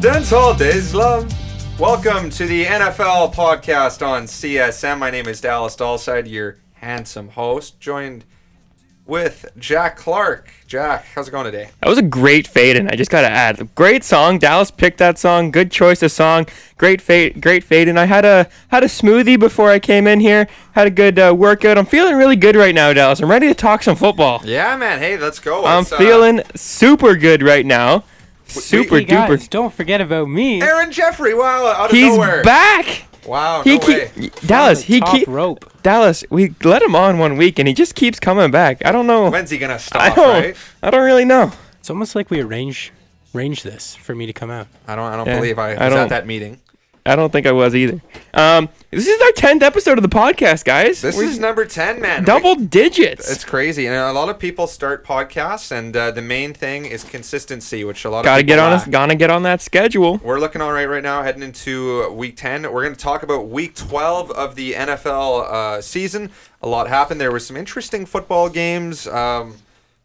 [0.00, 1.30] Dancehall Days Love.
[1.78, 4.98] Welcome to the NFL podcast on CSM.
[4.98, 8.24] My name is Dallas Dahlside, your handsome host, joined
[9.04, 10.50] with Jack Clark.
[10.66, 11.68] Jack, how's it going today?
[11.80, 14.38] That was a great fade, and I just gotta add, great song.
[14.38, 15.50] Dallas picked that song.
[15.50, 16.46] Good choice of song.
[16.78, 17.86] Great fade, great fade.
[17.86, 20.48] And I had a had a smoothie before I came in here.
[20.72, 21.76] Had a good uh, workout.
[21.76, 23.20] I'm feeling really good right now, Dallas.
[23.20, 24.40] I'm ready to talk some football.
[24.46, 24.98] Yeah, man.
[24.98, 25.66] Hey, let's go.
[25.66, 28.04] I'm uh, feeling super good right now.
[28.50, 29.50] Super Hey guys, duper.
[29.50, 30.60] don't forget about me.
[30.60, 31.34] Aaron Jeffrey.
[31.34, 32.42] Wow, out of He's nowhere.
[32.42, 33.04] back.
[33.26, 34.10] Wow, He no way.
[34.14, 34.82] keep Dallas.
[34.82, 35.70] He top keep rope.
[35.82, 36.24] Dallas.
[36.30, 38.84] We let him on one week, and he just keeps coming back.
[38.84, 39.30] I don't know.
[39.30, 40.16] When's he gonna I stop?
[40.16, 40.42] don't.
[40.42, 40.56] Right?
[40.82, 41.52] I don't really know.
[41.78, 42.92] It's almost like we arrange
[43.34, 44.66] arrange this for me to come out.
[44.88, 45.04] I don't.
[45.12, 46.58] I don't Yeah, believe I I was don't- at that meeting.
[47.06, 48.00] I don't think I was either.
[48.34, 51.00] Um, this is our tenth episode of the podcast, guys.
[51.00, 52.24] This We're is number ten, man.
[52.24, 53.30] double digits.
[53.30, 57.02] It's crazy, and a lot of people start podcasts, and uh, the main thing is
[57.02, 58.82] consistency, which a lot of Gotta people get on lack.
[58.82, 58.88] us.
[58.88, 60.18] Gotta get on that schedule.
[60.18, 62.62] We're looking all right right now, heading into uh, week 10.
[62.62, 66.30] We're going to talk about week 12 of the NFL uh, season.
[66.62, 67.20] A lot happened.
[67.20, 69.06] There were some interesting football games.
[69.06, 69.56] Um,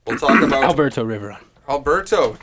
[0.08, 1.40] we'll talk about Alberto Riveron.
[1.68, 2.38] Alberto.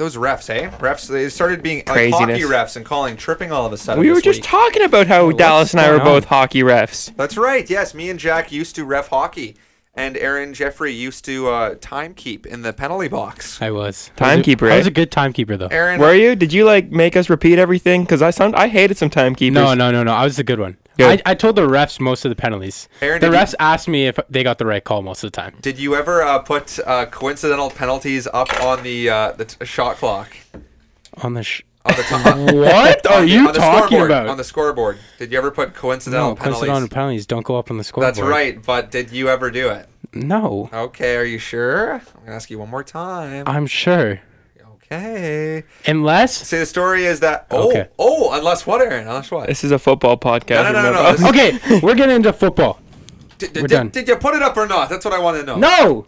[0.00, 2.40] Those refs, hey, Refs, they started being like Craziness.
[2.40, 4.00] hockey refs and calling tripping all of a sudden.
[4.00, 4.44] We were this just week.
[4.46, 6.14] talking about how what's Dallas and I were going on?
[6.14, 7.14] both hockey refs.
[7.16, 7.68] That's right.
[7.68, 9.56] Yes, me and Jack used to ref hockey,
[9.94, 13.60] and Aaron Jeffrey used to uh, time keep in the penalty box.
[13.60, 14.88] I was Timekeeper, I was eh?
[14.88, 15.66] a good timekeeper though.
[15.66, 16.34] Aaron, Were you?
[16.34, 18.04] Did you like make us repeat everything?
[18.04, 19.54] Because I sound I hated some timekeepers.
[19.54, 20.14] No, no, no, no.
[20.14, 20.78] I was a good one.
[20.98, 21.22] Good.
[21.24, 22.88] I, I told the refs most of the penalties.
[23.00, 25.32] Aaron, the did you- refs asked me if they got the right call most of
[25.32, 25.54] the time.
[25.62, 29.96] did you ever uh, put uh, coincidental penalties up on the uh, the t- shot
[29.96, 30.36] clock?
[31.22, 32.24] On the sh- On the top.
[32.54, 34.28] what on are the- you on talking scoreboard, about?
[34.28, 34.98] On the scoreboard.
[35.18, 36.58] Did you ever put coincidental no, penalties?
[36.60, 38.14] coincidental penalties don't go up on the scoreboard.
[38.16, 39.86] That's right, but did you ever do it?
[40.12, 41.94] No, Okay, are you sure?
[41.94, 43.44] I'm gonna ask you one more time.
[43.46, 44.20] I'm sure.
[44.92, 45.62] Okay.
[45.86, 47.46] Unless See, the story is that.
[47.50, 47.88] Oh, Okay.
[47.98, 49.06] oh, unless what, Aaron?
[49.06, 49.46] Unless what?
[49.46, 50.64] This is a football podcast.
[50.64, 52.80] No, no, no, no, no, okay, we're getting into football.
[53.38, 53.88] Did, we're did, done.
[53.90, 54.88] did you put it up or not?
[54.90, 55.56] That's what I want to know.
[55.56, 56.06] No,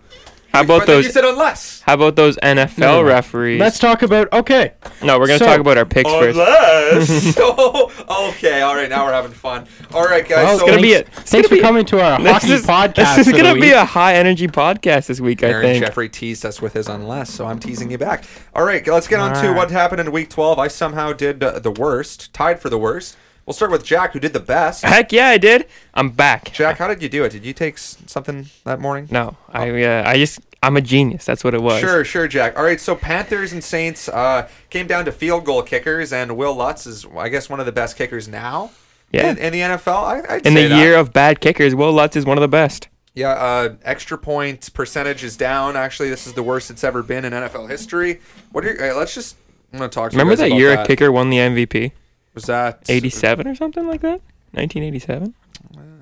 [0.52, 1.04] How But about then those?
[1.06, 1.80] You said unless.
[1.80, 3.08] How about those NFL No, no, no.
[3.08, 3.58] referees?
[3.58, 4.30] let's talk about.
[4.32, 6.38] Okay, no, we're gonna So- talk about our picks first.
[6.38, 7.36] Unless.
[7.40, 7.90] oh,
[8.36, 8.60] okay.
[8.60, 8.88] All right.
[8.90, 9.66] Now we're having fun.
[9.94, 10.44] All right, guys.
[10.44, 12.32] Well, so gonna be thanks, a- it's thanks gonna for be- coming to our This
[12.32, 13.16] hockey is, podcast.
[13.16, 15.42] this is gonna be a high energy podcast this week.
[15.42, 15.84] I think.
[15.84, 18.24] Jeffrey teased us with his unless, so I'm teasing you back.
[18.54, 20.58] All right, let's get on to what happened in week 12.
[20.58, 23.16] I somehow did uh, the worst, tied for the worst.
[23.46, 24.84] We'll start with Jack, who did the best.
[24.84, 25.66] Heck yeah, I did.
[25.94, 26.52] I'm back.
[26.52, 27.30] Jack, how did you do it?
[27.30, 29.08] Did you take s- something that morning?
[29.10, 31.24] No, I uh, I just I'm a genius.
[31.24, 31.80] That's what it was.
[31.80, 32.56] Sure, sure, Jack.
[32.56, 36.54] All right, so Panthers and Saints uh, came down to field goal kickers, and Will
[36.54, 38.70] Lutz is, I guess, one of the best kickers now.
[39.10, 39.30] Yeah.
[39.32, 40.78] In, in the NFL, I, I'd In the that.
[40.78, 42.88] year of bad kickers, Will Lutz is one of the best.
[43.14, 45.76] Yeah, uh, extra point percentage is down.
[45.76, 48.20] Actually, this is the worst it's ever been in NFL history.
[48.52, 49.36] What are you, uh, let's just.
[49.72, 50.10] I'm gonna talk.
[50.12, 50.84] To you Remember that year that.
[50.84, 51.92] a kicker won the MVP?
[52.34, 54.20] Was that 87 or something like that?
[54.52, 55.34] 1987?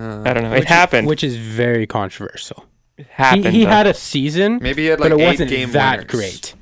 [0.00, 0.50] Uh, I don't know.
[0.50, 1.06] Which It happened.
[1.06, 2.64] which is very controversial.
[2.96, 3.46] It He, happened.
[3.54, 3.70] he though.
[3.70, 6.10] had a season, Maybe he had like but it eight wasn't game that winners.
[6.10, 6.54] great.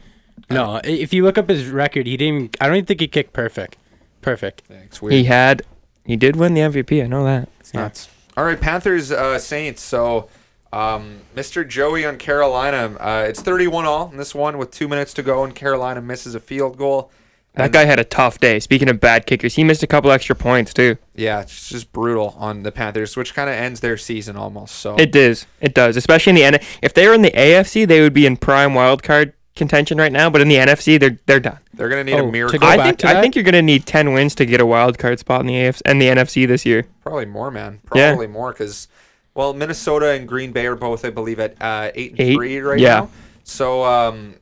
[0.51, 2.57] No, if you look up his record, he didn't.
[2.61, 3.77] I don't even think he kicked perfect.
[4.23, 4.63] Perfect.
[4.67, 4.99] Thanks.
[5.01, 5.63] He had.
[6.07, 7.03] He did win the MVP.
[7.05, 7.49] I know that.
[7.61, 8.09] It's nuts.
[8.37, 9.83] All right, Panthers uh, Saints.
[9.83, 10.29] So,
[10.73, 11.69] um, Mr.
[11.69, 12.97] Joey on Carolina.
[12.99, 16.35] Uh, it's 31 all in this one with two minutes to go, and Carolina misses
[16.35, 17.11] a field goal.
[17.55, 18.61] That And- guy had a tough day.
[18.61, 20.97] Speaking of bad kickers, he missed a couple extra points too.
[21.17, 24.77] Yeah, it's just brutal on the Panthers, which kind of ends their season almost.
[24.77, 25.47] So It does.
[25.61, 25.97] It does.
[25.97, 26.59] Especially in the N.
[26.83, 30.13] If they were in the AFC, they would be in prime wild card contention right
[30.13, 30.31] now.
[30.31, 31.59] But in the NFC, they're they're done.
[31.75, 32.59] they're gonna need Oh, a to miracle.
[32.61, 34.67] go I back think to I think you're gonna need ten wins to get a
[34.67, 36.87] wild card spot in the AFC and the NFC this year.
[37.03, 37.81] Probably more, man.
[37.93, 38.11] Yeah.
[38.11, 38.87] Probably more because,
[39.35, 42.35] well, Minnesota and Green Bay are both, I believe, at uh, eight and Eight?
[42.37, 42.89] three right Yeah.
[43.01, 43.11] now.
[43.43, 44.35] So, um,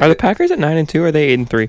[0.00, 1.04] Are the Packers at nine and two?
[1.04, 1.68] Or are they eight and three?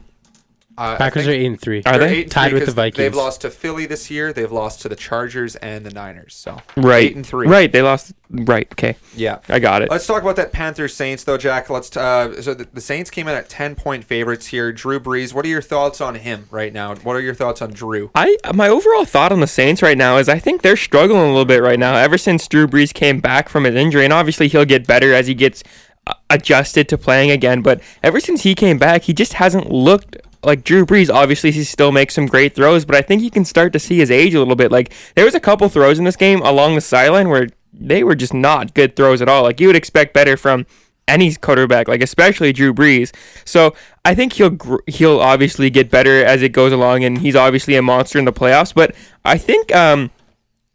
[0.78, 1.82] Uh, Packers are eight and three.
[1.86, 2.98] Are they're eight Tied with the Vikings?
[2.98, 4.34] They've lost to Philly this year.
[4.34, 6.36] They've lost to the Chargers and the Niners.
[6.36, 7.10] So Right.
[7.12, 7.48] eight and three.
[7.48, 7.72] Right.
[7.72, 8.14] They lost.
[8.30, 8.68] Right.
[8.74, 8.98] Okay.
[9.16, 9.40] Yeah.
[9.48, 9.90] I got it.
[9.92, 11.70] Let's talk about that Panthers Saints though, Jack.
[11.70, 11.96] Let's.
[11.96, 14.72] Uh, so the, the Saints came in at ten point favorites here.
[14.72, 15.34] Drew Brees.
[15.34, 16.96] What are your thoughts on him right now?
[16.96, 18.12] What are your thoughts on Drew?
[18.16, 21.28] I my overall thought on the Saints right now is I think they're struggling a
[21.28, 21.96] little bit right now.
[21.96, 25.28] Ever since Drew Brees came back from his injury, and obviously he'll get better as
[25.28, 25.64] he gets
[26.08, 27.62] uh, adjusted to playing again.
[27.62, 31.14] But ever since he came back, he just hasn't looked like Drew Brees.
[31.14, 33.98] Obviously, he still makes some great throws, but I think you can start to see
[33.98, 34.72] his age a little bit.
[34.72, 38.16] Like there was a couple throws in this game along the sideline where they were
[38.16, 39.44] just not good throws at all.
[39.44, 40.66] Like you would expect better from
[41.08, 43.14] any quarterback, like especially Drew Brees.
[43.46, 47.36] So I think he'll gr- he'll obviously get better as it goes along, and he's
[47.36, 48.74] obviously a monster in the playoffs.
[48.74, 50.12] But I think um,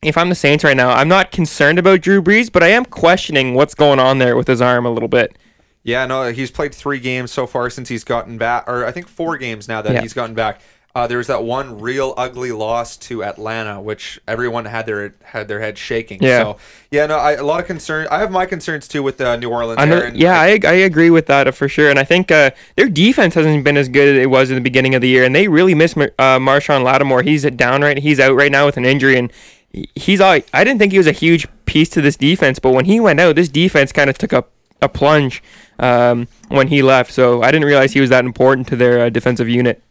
[0.03, 2.85] if I'm the Saints right now, I'm not concerned about Drew Brees, but I am
[2.85, 5.37] questioning what's going on there with his arm a little bit.
[5.83, 9.09] Yeah, no, he's played three games so far since he's gotten back, or I think
[9.09, 10.03] four games now that Yeah.
[10.03, 10.61] he's gotten back.
[10.93, 15.47] Uh, there was that one real ugly loss to Atlanta, which everyone had their had
[15.47, 16.21] their head shaking.
[16.21, 16.43] Yeah.
[16.43, 16.57] So
[16.91, 18.09] yeah, no, I, a lot of concern.
[18.11, 19.79] I have my concerns too with uh, New Orleans.
[19.81, 21.89] I know- and yeah, I, I agree with that uh, for sure.
[21.91, 24.61] And I think uh, their defense hasn't been as good as it was in the
[24.61, 25.23] beginning of the year.
[25.25, 27.23] And they really miss Mar- uh, Marshon Lattimore.
[27.23, 27.97] He's down right.
[27.97, 29.17] He's out right now with an injury.
[29.17, 29.33] And
[29.95, 32.59] he's all, I didn't think he was a huge piece to this defense.
[32.59, 34.45] But when he went out, this defense kind of took a,
[34.83, 35.41] a plunge
[35.81, 37.13] um, when he left.
[37.13, 39.83] So I didn't realize he was that important to their uh, defensive unit.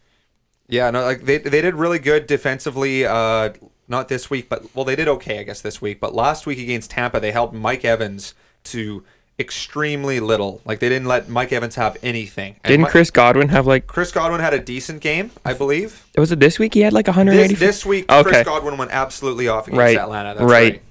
[0.68, 3.04] Yeah, no, like they they did really good defensively.
[3.04, 3.50] Uh,
[3.88, 5.98] not this week, but well, they did okay, I guess, this week.
[6.00, 8.34] But last week against Tampa, they held Mike Evans
[8.64, 9.02] to
[9.40, 10.60] extremely little.
[10.64, 12.56] Like they didn't let Mike Evans have anything.
[12.62, 16.06] And Didn't Chris Godwin have like, Chris Godwin had a decent game, I believe.
[16.16, 17.54] was it this week he had like 180?
[17.54, 18.22] This, this week, Okay.
[18.30, 20.34] Chris Godwin went absolutely off against Right, Atlanta.
[20.34, 20.72] That's right.
[20.74, 20.82] right.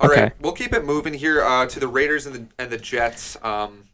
[0.00, 0.32] All right, Okay.
[0.40, 3.36] we'll keep it moving here uh, to the Raiders and the and the Jets.
[3.44, 3.84] Um,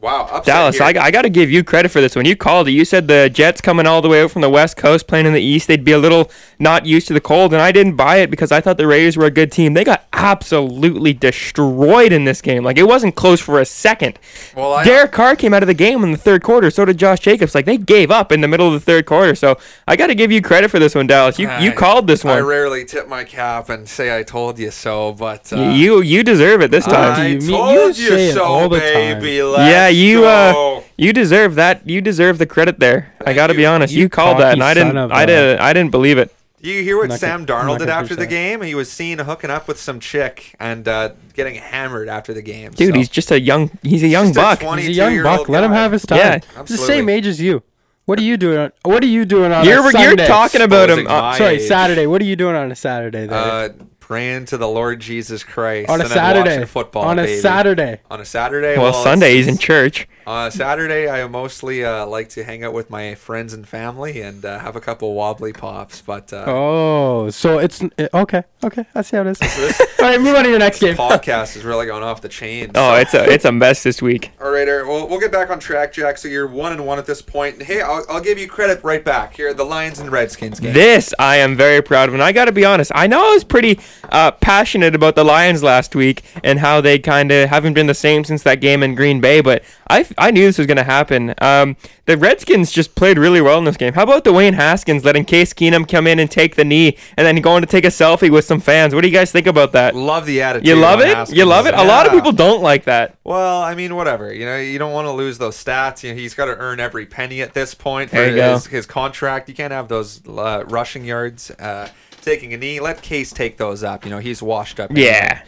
[0.00, 0.84] wow, upset Dallas, here.
[0.84, 2.16] I, I got to give you credit for this.
[2.16, 4.50] When you called it, you said the Jets coming all the way out from the
[4.50, 7.52] West Coast, playing in the East, they'd be a little not used to the cold,
[7.52, 9.74] and I didn't buy it because I thought the Raiders were a good team.
[9.74, 12.62] They got absolutely destroyed in this game.
[12.62, 14.18] Like it wasn't close for a second.
[14.54, 16.70] Well, I- Derek Carr came out of the game in the third quarter.
[16.70, 17.54] So did Josh Jacobs.
[17.54, 19.34] Like they gave up in the middle of the third quarter.
[19.34, 21.38] So I got to give you credit for this one, Dallas.
[21.38, 22.36] You you called this one.
[22.36, 26.22] I rarely tip my cap and say I told you so, but uh, you you
[26.22, 27.20] deserve it this time.
[27.20, 29.20] I you told you you, so, all the time.
[29.20, 29.42] baby.
[29.42, 30.78] Let's yeah, you go.
[30.78, 31.88] uh, you deserve that.
[31.88, 33.12] You deserve the credit there.
[33.26, 33.92] I got to be honest.
[33.92, 34.90] You You, called that, and I didn't.
[34.90, 35.60] son of I a- didn't.
[35.60, 36.34] I didn't believe it.
[36.60, 38.60] you hear what Sam gonna- Darnold did after the game?
[38.62, 42.70] He was seen hooking up with some chick and uh, getting hammered after the game.
[42.72, 42.98] Dude, so.
[42.98, 43.70] he's just a young.
[43.82, 44.60] He's a young Just a buck.
[44.60, 45.48] 20 He's a young 22-year-old buck.
[45.48, 46.18] Let him have his time.
[46.18, 46.38] Yeah.
[46.66, 47.62] He's the same age as you.
[48.06, 48.58] What are you doing?
[48.58, 51.06] On, what are you doing on You're a you're talking about him.
[51.06, 51.68] Uh, Sorry, age.
[51.68, 52.06] Saturday.
[52.06, 53.74] What are you doing on a Saturday there?
[54.10, 56.66] Praying to the Lord Jesus Christ on a and then watching Saturday.
[56.66, 57.04] football.
[57.04, 57.40] on a baby.
[57.40, 58.00] Saturday.
[58.10, 58.76] On a Saturday.
[58.76, 60.08] well, it's- Sunday he's in church.
[60.26, 64.20] On uh, Saturday, I mostly uh, like to hang out with my friends and family
[64.20, 66.02] and uh, have a couple wobbly pops.
[66.02, 68.42] But uh, Oh, so it's uh, okay.
[68.62, 69.40] Okay, I see how it is.
[70.00, 70.94] All right, move on to your next game.
[70.94, 72.70] podcast is really going off the chain.
[72.74, 74.30] Oh, so- it's a it's a mess this week.
[74.40, 76.18] All right, Eric, well, we'll get back on track, Jack.
[76.18, 77.62] So you're one and one at this point.
[77.62, 79.54] Hey, I'll, I'll give you credit right back here.
[79.54, 80.74] The Lions and Redskins game.
[80.74, 82.92] This I am very proud of, and I got to be honest.
[82.94, 83.80] I know I was pretty
[84.10, 87.94] uh, passionate about the Lions last week and how they kind of haven't been the
[87.94, 90.84] same since that game in Green Bay, but I, I knew this was going to
[90.84, 91.34] happen.
[91.40, 91.76] Um,
[92.06, 93.92] the Redskins just played really well in this game.
[93.92, 97.26] How about the Wayne Haskins letting Case Keenum come in and take the knee, and
[97.26, 98.94] then going to take a selfie with some fans?
[98.94, 99.94] What do you guys think about that?
[99.94, 100.66] Love the attitude.
[100.66, 101.08] You love it?
[101.08, 101.38] Haskins.
[101.38, 101.74] You love it?
[101.74, 103.16] A lot of people don't like that.
[103.24, 104.32] Well, I mean, whatever.
[104.32, 106.02] You know, you don't want to lose those stats.
[106.02, 108.54] You know, he's got to earn every penny at this point for There you go.
[108.54, 109.48] his, his contract.
[109.48, 111.88] You can't have those uh, rushing yards, uh,
[112.20, 112.80] taking a knee.
[112.80, 114.04] Let Case take those up.
[114.04, 114.90] You know, he's washed up.
[114.90, 115.06] anyway.
[115.06, 115.42] Yeah.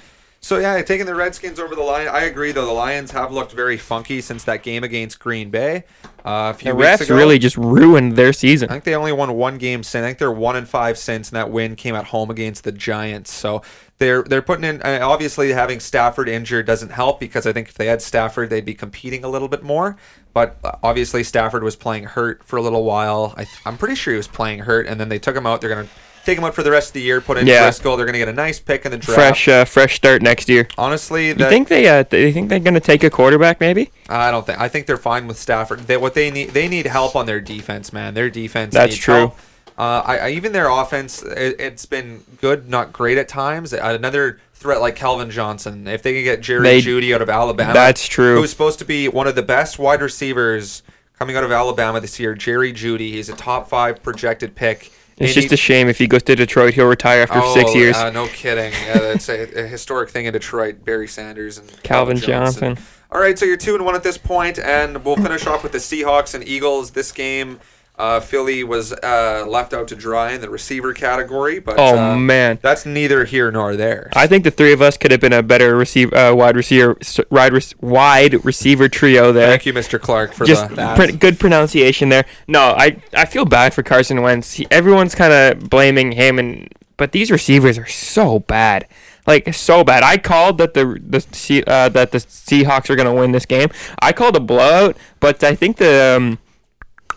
[0.44, 2.10] So yeah, taking the Redskins over the Lions.
[2.10, 2.66] I agree, though.
[2.66, 5.84] The Lions have looked very funky since that game against Green Bay
[6.26, 7.16] uh, a few The weeks refs ago.
[7.16, 8.68] really just ruined their season.
[8.68, 10.02] I think they only won one game since.
[10.02, 12.72] I think they're one and five since, and that win came at home against the
[12.72, 13.32] Giants.
[13.32, 13.62] So
[13.98, 14.82] they're they're putting in.
[14.82, 18.64] uh, Obviously, having Stafford injured doesn't help because I think if they had Stafford, they'd
[18.64, 19.96] be competing a little bit more.
[20.34, 23.32] But uh, obviously, Stafford was playing hurt for a little while.
[23.36, 25.60] I, I'm pretty sure he was playing hurt, and then they took him out.
[25.60, 25.86] They're gonna
[26.24, 27.20] take him out for the rest of the year.
[27.20, 27.68] Put in Yeah.
[27.68, 27.96] Driskel.
[27.96, 29.14] They're gonna get a nice pick in the draft.
[29.18, 30.68] Fresh, uh, fresh start next year.
[30.78, 33.90] Honestly, You think they uh, they think they're gonna take a quarterback maybe?
[34.08, 34.60] I don't think.
[34.60, 35.80] I think they're fine with Stafford.
[35.80, 38.14] They, what they need, they need help on their defense, man.
[38.14, 38.74] Their defense.
[38.74, 39.14] That's needs true.
[39.14, 39.38] help.
[39.78, 43.72] Uh, I, I even their offense, it, it's been good, not great at times.
[43.72, 47.72] Another threat like Calvin Johnson, if they can get Jerry They- Judy out of Alabama,
[47.72, 48.36] That's true.
[48.36, 50.82] Who's supposed to be one of the best wide receivers
[51.18, 52.34] coming out of Alabama this year?
[52.34, 53.12] Jerry Jeudy.
[53.12, 54.92] He's a top five projected pick.
[55.22, 57.96] It's just a shame if he goes to Detroit, he'll retire after six Oh, years.
[57.96, 58.72] Uh, no kidding.
[58.72, 60.84] Uh, it's a, a historic thing in Detroit.
[60.84, 62.78] Barry Sanders and Calvin Johnson.
[63.10, 65.72] All right, so you're two and one at this point, and we'll finish off with
[65.72, 66.92] the Seahawks and Eagles.
[66.92, 67.60] This game,
[68.02, 72.16] uh, Philly was uh, left out to dry in the receiver category, but oh uh,
[72.16, 74.10] man, that's neither here nor there.
[74.16, 76.98] I think the three of us could have been a better receive, uh, wide receiver,
[77.30, 79.46] wide, wide receiver trio there.
[79.46, 80.00] Thank you, Mr.
[80.00, 80.96] Clark, for Just the that.
[80.96, 82.24] pr- good pronunciation there.
[82.48, 84.54] No, I I feel bad for Carson Wentz.
[84.54, 88.88] He, everyone's kind of blaming him, and but these receivers are so bad,
[89.28, 90.02] like so bad.
[90.02, 93.68] I called that the the uh, that the Seahawks are gonna win this game.
[94.00, 96.40] I called a blowout, but I think the um,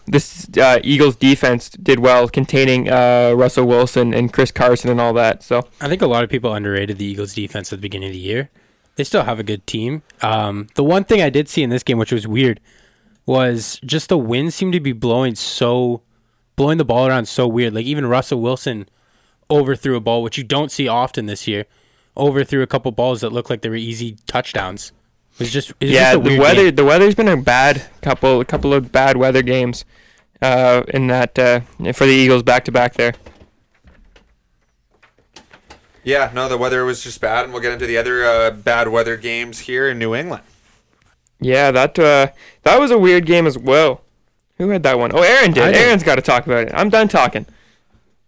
[0.07, 5.13] this uh, Eagles defense did well containing uh, Russell Wilson and Chris Carson and all
[5.13, 5.43] that.
[5.43, 8.13] So I think a lot of people underrated the Eagles' defense at the beginning of
[8.13, 8.49] the year.
[8.95, 10.03] They still have a good team.
[10.21, 12.61] Um, the one thing I did see in this game, which was weird,
[13.25, 16.01] was just the wind seemed to be blowing so,
[16.55, 17.73] blowing the ball around so weird.
[17.73, 18.87] Like even Russell Wilson
[19.49, 21.65] overthrew a ball, which you don't see often this year.
[22.15, 24.93] Overthrew a couple balls that looked like they were easy touchdowns.
[25.35, 26.75] It was just it was yeah, just a the weird weather game.
[26.75, 29.83] the weather's been a bad couple a couple of bad weather games.
[30.41, 31.61] uh, in that uh,
[31.93, 33.13] for the Eagles back to back there.
[36.03, 38.87] Yeah, no, the weather was just bad, and we'll get into the other uh, bad
[38.89, 40.43] weather games here in New England.
[41.39, 42.27] Yeah, that uh,
[42.63, 44.01] that was a weird game as well.
[44.57, 45.11] Who had that one?
[45.13, 45.65] Oh, Aaron did.
[45.65, 45.75] did.
[45.75, 46.71] Aaron's got to talk about it.
[46.75, 47.45] I'm done talking.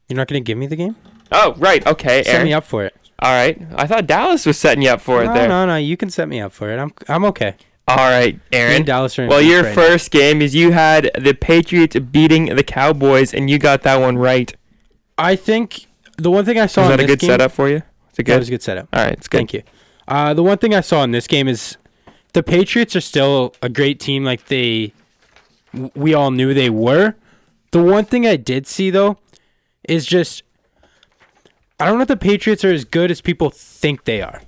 [0.10, 0.96] You're not going to give me the game?
[1.32, 1.86] Oh, right.
[1.86, 2.48] Okay, Set Aaron.
[2.48, 2.96] me up for it.
[3.20, 3.60] All right.
[3.76, 5.48] I thought Dallas was setting you up for it no, there.
[5.48, 5.74] no, no.
[5.74, 5.78] No.
[5.78, 6.78] You can set me up for it.
[6.78, 7.56] I'm I'm okay.
[7.90, 8.84] All right, Aaron.
[8.84, 9.74] Dallas Well, your right now.
[9.76, 14.18] first game is you had the Patriots beating the Cowboys, and you got that one
[14.18, 14.54] right.
[15.18, 17.70] I think the one thing I saw in that a this good game, setup for
[17.70, 17.84] you?
[18.10, 18.34] It's a good.
[18.34, 18.90] That was a good setup.
[18.92, 19.38] All right, it's good.
[19.38, 19.64] Thank you.
[20.06, 21.78] Uh, the one thing I saw in this game is
[22.34, 24.92] the Patriots are still a great team, like they
[25.96, 27.16] we all knew they were.
[27.72, 29.18] The one thing I did see though
[29.88, 30.44] is just
[31.80, 34.42] I don't know if the Patriots are as good as people think they are.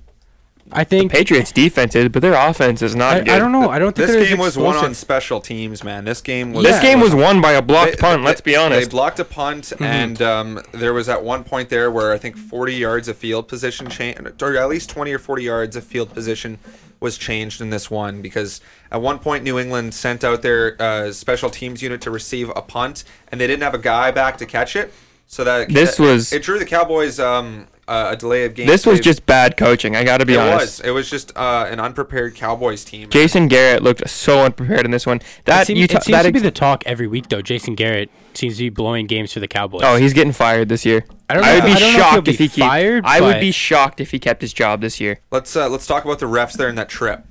[0.72, 3.28] I think Patriots defense is, but their offense is not I, good.
[3.30, 3.70] I don't know.
[3.70, 6.04] I don't think This game was won on special teams, man.
[6.04, 6.64] This game was.
[6.64, 6.82] This Yeah.
[6.82, 8.22] game was won by a blocked They- punt.
[8.22, 8.82] they- let's be honest.
[8.82, 12.36] They blocked a punt, and um, there was at one point there where I think
[12.36, 16.12] 40 yards of field position change, or at least 20 or 40 yards of field
[16.14, 16.58] position
[17.00, 18.60] was changed in this one because
[18.92, 22.62] at one point New England sent out their uh, special teams unit to receive a
[22.62, 24.92] punt, and they didn't have a guy back to catch it.
[25.32, 28.66] So that This that- was- it drew the Cowboys um, uh, a delay of game.
[28.66, 29.94] this was just bad coaching.
[29.94, 30.80] I got to be it honest.
[30.80, 33.08] It was it was just uh, an unprepared Cowboys team.
[33.10, 35.20] Jason Garrett looked so unprepared in this one.
[35.44, 37.42] That it, seem- you it seems that to be the talk every week though.
[37.42, 39.82] Jason Garrett seems to be blowing games for the Cowboys.
[39.84, 41.04] Oh, he's getting fired this year.
[41.28, 42.48] I don't Know, I would be I don't know if shocked he'll if be he
[42.48, 45.20] keep, fired, I would be shocked if he kept his job this year.
[45.30, 47.24] Let's uh, let's talk about the refs there in that trip.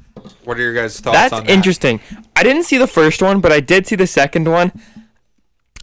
[0.46, 1.52] What are your guys' thoughts That's on that?
[1.52, 2.00] interesting.
[2.38, 4.72] I didn't see the first one, but I did see the second one.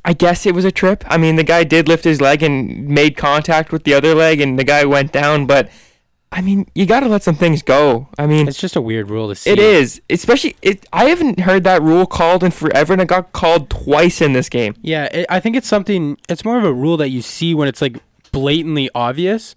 [0.07, 1.05] I guess it was a trip.
[1.09, 4.41] I mean, the guy did lift his leg and made contact with the other leg,
[4.41, 5.47] and the guy went down.
[5.47, 5.69] But
[6.31, 8.09] I mean, you got to let some things go.
[8.17, 9.51] I mean, it's just a weird rule to see.
[9.51, 10.87] it is, especially it.
[10.93, 14.49] I haven't heard that rule called in forever, and it got called twice in this
[14.49, 14.77] game.
[14.81, 16.19] Yeah, it, I think it's something.
[16.29, 17.99] It's more of a rule that you see when it's like
[18.31, 19.57] blatantly obvious.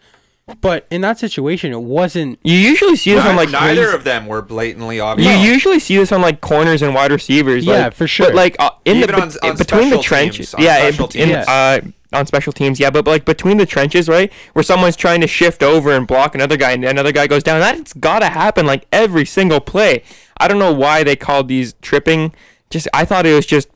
[0.62, 2.39] But in that situation, it wasn't.
[2.44, 5.29] You usually see this on like neither crazy- of them were blatantly obvious.
[5.32, 7.65] You usually see this on like corners and wide receivers.
[7.65, 8.27] Yeah, like- for sure.
[8.27, 10.94] But like uh, in Even the on- on between the trenches, teams, on yeah, in-
[10.94, 11.48] special in, teams.
[11.48, 12.89] uh, on special teams, yeah.
[12.89, 16.58] But like between the trenches, right, where someone's trying to shift over and block another
[16.58, 17.60] guy, and another guy goes down.
[17.60, 20.03] That's got to happen like every single play.
[20.38, 22.34] I don't know why they called these tripping.
[22.70, 23.68] Just I thought it was just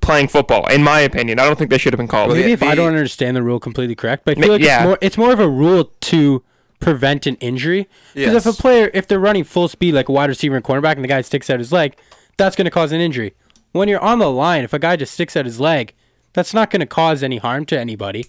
[0.00, 0.66] playing football.
[0.66, 2.28] In my opinion, I don't think they should have been called.
[2.28, 4.62] Well, Maybe the- if I don't understand the rule completely correct, but I feel like
[4.62, 4.78] yeah.
[4.78, 4.98] it's more.
[5.00, 6.42] It's more of a rule to
[6.80, 7.88] prevent an injury.
[8.14, 10.94] Because if a player, if they're running full speed like a wide receiver and cornerback,
[10.94, 11.96] and the guy sticks out his leg,
[12.36, 13.34] that's going to cause an injury.
[13.72, 15.94] When you're on the line, if a guy just sticks out his leg,
[16.32, 18.26] that's not going to cause any harm to anybody.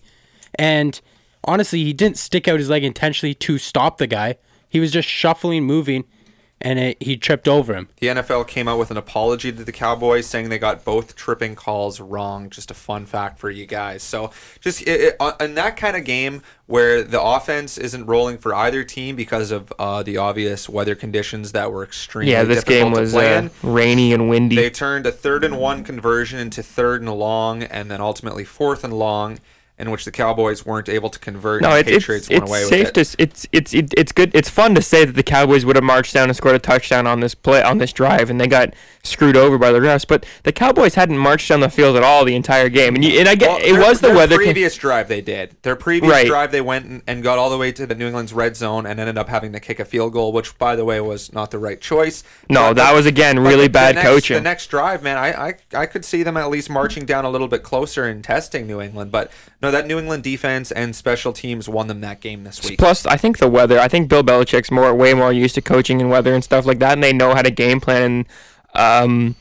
[0.56, 1.00] And
[1.44, 4.38] honestly, he didn't stick out his leg intentionally to stop the guy.
[4.70, 6.06] He was just shuffling, moving,
[6.62, 7.90] and it, he tripped over him.
[7.98, 11.56] The NFL came out with an apology to the Cowboys, saying they got both tripping
[11.56, 12.50] calls wrong.
[12.50, 14.04] Just a fun fact for you guys.
[14.04, 14.32] So,
[14.62, 18.56] just it, it, uh, in that kind of game where the offense isn't rolling for
[18.56, 22.92] either team because of uh, the obvious weather conditions that were extremely yeah, this game
[22.92, 24.56] was uh, in, rainy and windy.
[24.56, 28.84] They turned a third and one conversion into third and long, and then ultimately fourth
[28.84, 29.40] and long,
[29.78, 31.62] in which the Cowboys weren't able to convert.
[31.62, 32.94] No, it's it's, it's safe with it.
[32.94, 34.32] to it's it's it, it's good.
[34.34, 37.06] It's fun to say that the Cowboys would have marched down and scored a touchdown
[37.08, 40.08] on this play on this drive, and they got screwed over by the refs.
[40.08, 43.20] But the Cowboys hadn't marched down the field at all the entire game, and you,
[43.20, 44.38] and I get Well, it their- was the weather.
[44.38, 45.58] con- previous drive they did.
[45.64, 46.26] Their previous Right.
[46.28, 48.86] drive they went and, and got all the way to the New England's red zone
[48.86, 51.52] and ended up having to kick a field goal, which by the way was not
[51.52, 52.24] the right choice.
[52.50, 54.36] No, But that was again really bad next- coaching.
[54.36, 57.30] The next drive, man, I, I I could see them at least marching down a
[57.30, 59.12] little bit closer and testing New England.
[59.12, 59.32] But
[59.66, 62.78] no, that New England defense and special teams won them that game this week.
[62.78, 63.80] Plus, I think the weather.
[63.80, 66.80] I think Bill Belichick's more way more used to coaching and weather and stuff like
[66.80, 68.26] that, and they know how to game plan in
[68.76, 69.36] um,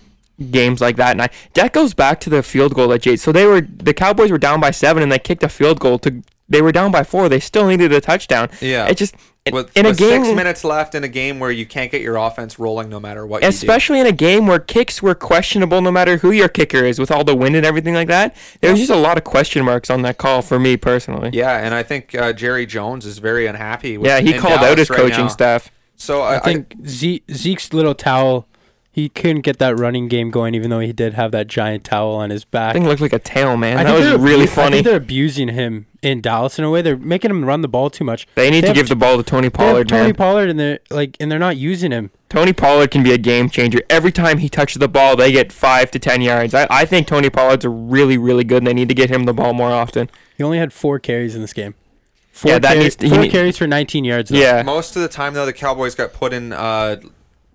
[0.50, 1.12] games like that.
[1.12, 3.20] And I, that goes back to the field goal that Jade.
[3.20, 5.98] So they were the Cowboys were down by seven, and they kicked a field goal
[6.00, 6.22] to.
[6.48, 7.28] They were down by four.
[7.28, 8.50] They still needed a touchdown.
[8.60, 8.86] Yeah.
[8.86, 9.14] it just
[9.52, 10.24] With, in a with game.
[10.24, 13.26] six minutes left in a game where you can't get your offense rolling no matter
[13.26, 13.54] what you do.
[13.54, 17.10] Especially in a game where kicks were questionable, no matter who your kicker is, with
[17.10, 18.34] all the wind and everything like that.
[18.62, 21.28] There was just a lot of question marks on that call for me personally.
[21.34, 23.98] Yeah, and I think uh, Jerry Jones is very unhappy.
[23.98, 25.28] With, Yeah, he in called out his right coaching now.
[25.28, 25.70] staff.
[25.96, 28.48] So I, I think Ze- Zeke's little towel,
[28.94, 32.14] he couldn't get that running game going, even though he did have that giant towel
[32.14, 32.74] on his back.
[32.74, 33.76] Thing looked like a tail, man.
[33.78, 34.76] I that think was really abu- I funny.
[34.76, 36.80] think they're abusing him in Dallas in a way.
[36.80, 38.28] They're making him run the ball too much.
[38.36, 40.14] They need to have give the ball to Tony They have Pollard, Tony man.
[40.14, 42.12] Pollard, and they're like, and they're not using him.
[42.28, 43.80] Tony Pollard can be a game changer.
[43.90, 46.54] Every time he touches the ball, they get five to ten yards.
[46.54, 49.24] I, I think Tony Pollard's a really, really good, and they need to get him
[49.24, 50.08] the ball more often.
[50.36, 51.74] He only had four carries in this game.
[52.32, 54.30] Four, Yeah, that carries, needs to- he four need- carries for 19 yards.
[54.30, 54.36] though.
[54.38, 56.96] Yeah, most of the time though, the Cowboys got put in uh,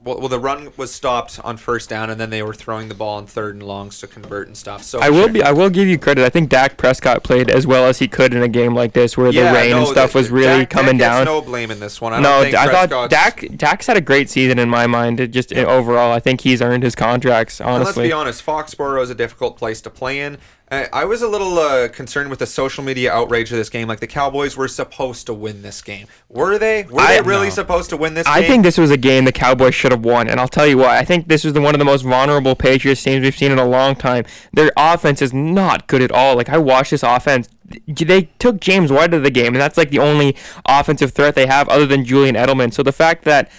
[0.02, 2.96] well, well, the run was stopped on first down, and then they were throwing the
[2.96, 4.82] ball on third and longs to convert and stuff.
[4.84, 5.44] So I will be.
[5.44, 6.24] I will give you credit.
[6.24, 9.18] I think Dak Prescott played as well as he could in a game like this,
[9.18, 11.26] where Yeah, the rain and stuff the- was really Dak- coming Dak down.
[11.26, 12.14] No blame in this one.
[12.14, 15.20] I no, I thought Dak Dak's had a great season in my mind.
[15.20, 17.60] It just overall, I think he's earned his contracts.
[17.60, 20.38] And let's be honest, Foxborough is a difficult place to play in.
[20.72, 23.88] I, I was a little uh, concerned with the social media outrage of this game.
[23.88, 26.08] Like the Cowboys were supposed to win this game.
[26.30, 26.84] Were they?
[26.84, 27.54] Were I- they really no.
[27.54, 28.34] supposed to win this game?
[28.34, 28.50] I game?
[28.50, 31.00] think this was a game the Cowboys should have won, and I'll tell you why.
[31.00, 33.58] I think this was the, one of the most vulnerable Patriots teams we've seen in
[33.58, 34.26] a long time.
[34.54, 36.36] Their offense is not good at all.
[36.36, 37.50] Like I watched this offense.
[37.88, 40.36] They took James White out of the game, and that's like the only
[40.66, 42.74] offensive threat they have other than Julian Edelman.
[42.74, 43.50] So the fact that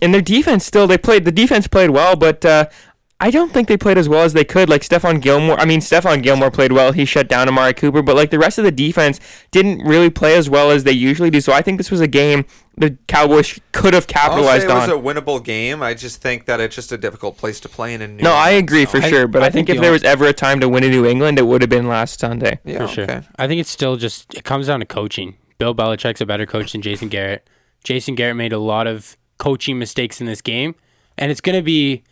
[0.00, 2.66] in their defense still they played the defense played well, but uh,
[3.20, 4.68] I don't think they played as well as they could.
[4.68, 6.92] Like Stephon Gilmore, I mean Stephon Gilmore played well.
[6.92, 9.18] He shut down Amari Cooper, but like the rest of the defense
[9.50, 11.40] didn't really play as well as they usually do.
[11.40, 12.44] So I think this was a game
[12.76, 15.82] the Cowboys could have I'll say capitalized it was a winnable game.
[15.82, 18.02] I just think that it's just a difficult place to play in.
[18.02, 19.82] in New no, I agree so- for I- sure, but I, I think, think if
[19.82, 22.20] there was ever a time to win in New England, it would have been last
[22.20, 22.60] Sunday.
[22.64, 23.04] Yeah, for sure.
[23.04, 23.22] okay.
[23.36, 25.34] I think it's still just it comes down to coaching.
[25.58, 27.48] Bill Belichick's a better coach than Jason Garrett.
[27.82, 30.76] Jason Garrett made a lot of coaching mistakes in this game,
[31.16, 32.04] and it's going to be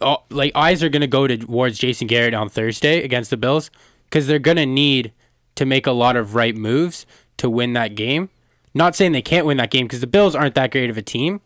[0.00, 3.70] all, like eyes are going to go towards Jason Garrett on Thursday against the Bills
[4.04, 5.12] because they're going to need
[5.56, 7.06] to make a lot of right moves
[7.36, 8.30] to win that game.
[8.74, 11.02] Not saying they can't win that game because the Bills aren't that great of a
[11.02, 11.40] team,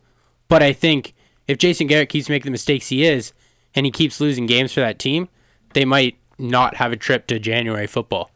[0.48, 1.14] but I think
[1.48, 3.32] if Jason Garrett keeps making the mistakes he is,
[3.74, 5.28] and he keeps losing games for that team,
[5.72, 8.30] they might not have a trip to January football.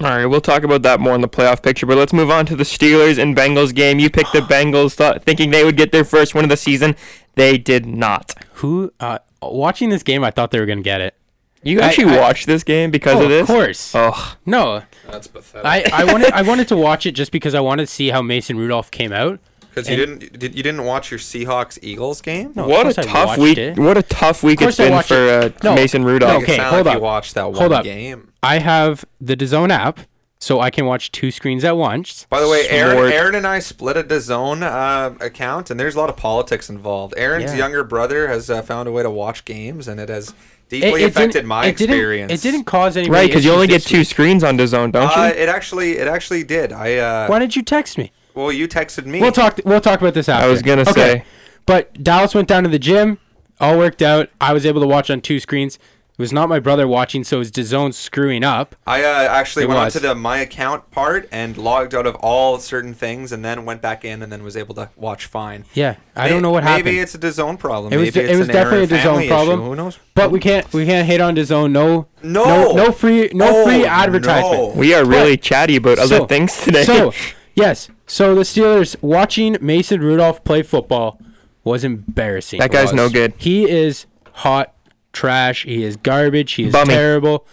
[0.00, 2.46] All right, we'll talk about that more in the playoff picture, but let's move on
[2.46, 3.98] to the Steelers and Bengals game.
[3.98, 6.96] You picked the Bengals, thought, thinking they would get their first win of the season.
[7.34, 8.34] They did not.
[8.54, 10.24] Who uh, watching this game?
[10.24, 11.14] I thought they were gonna get it.
[11.62, 13.42] You actually I- watched this game because Oh, of this?
[13.42, 13.92] of course.
[13.94, 15.92] Oh, No, That's pathetic.
[15.92, 18.22] I, I wanted I wanted to watch it just because I wanted to see how
[18.22, 19.40] Mason Rudolph came out.
[19.68, 22.52] Because you didn't did, you didn't watch your Seahawks Eagles game?
[22.56, 23.56] No, what a tough week!
[23.56, 23.78] it.
[23.78, 25.50] What a tough week Of it's course I been watched for uh.
[25.62, 26.42] No, Mason no, Rudolph.
[26.42, 26.54] okay.
[26.54, 27.00] It hold like up.
[27.00, 27.84] you watched that Hold up.
[27.84, 28.32] game.
[28.42, 30.00] I have the DAZN app,
[30.40, 32.26] so I can watch two screens at once.
[32.30, 33.12] By the way, Aaron, Smart.
[33.12, 37.12] Aaron and I split a DAZN uh, account, and there's a lot of politics involved.
[37.16, 37.58] Aaron's Yeah.
[37.58, 40.32] younger brother has uh, found a way to watch games, and it has
[40.70, 42.32] deeply it affected my it didn't- experience.
[42.32, 44.06] It didn't cause any Right, because you only get two week.
[44.08, 45.22] screens on DAZN, don't you?
[45.22, 46.72] Uh, it actually, it actually did.
[46.72, 48.10] I uh, Why didn't you text me?
[48.34, 49.20] well, you texted me.
[49.20, 49.60] We'll talk.
[49.66, 50.46] We'll talk about this after.
[50.46, 51.24] I was gonna say.
[51.66, 53.18] but Dallas went down to the gym.
[53.60, 54.30] All worked out.
[54.40, 55.78] I was able to watch on two screens.
[56.20, 58.76] It was not my brother watching, so it was DAZN screwing up.
[58.86, 59.96] I uh, actually It went was.
[59.96, 63.80] onto the my account part and logged out of all certain things, and then went
[63.80, 65.64] back in, and then was able to watch fine.
[65.72, 66.84] Yeah, I May- don't know what happened.
[66.84, 67.90] Maybe it's a DAZN problem.
[67.94, 69.60] It was Maybe it was an definitely a family DAZN problem.
[69.60, 69.68] Issue.
[69.70, 69.98] Who knows?
[70.14, 71.70] But we can't we can't hate on DAZN.
[71.72, 72.44] No, No.
[72.44, 74.74] no, no free, no Oh, free advertisement.
[74.74, 74.78] no.
[74.78, 76.84] we are really chatty about other So- things today.
[76.84, 77.14] So,
[77.54, 77.88] yes.
[78.06, 81.18] So the Steelers watching Mason Rudolph play football
[81.64, 82.58] was embarrassing.
[82.58, 83.32] that guy's no good.
[83.38, 84.74] He is hot
[85.12, 85.64] trash.
[85.64, 86.52] He is garbage.
[86.52, 86.94] He is Bummy.
[86.94, 87.46] terrible.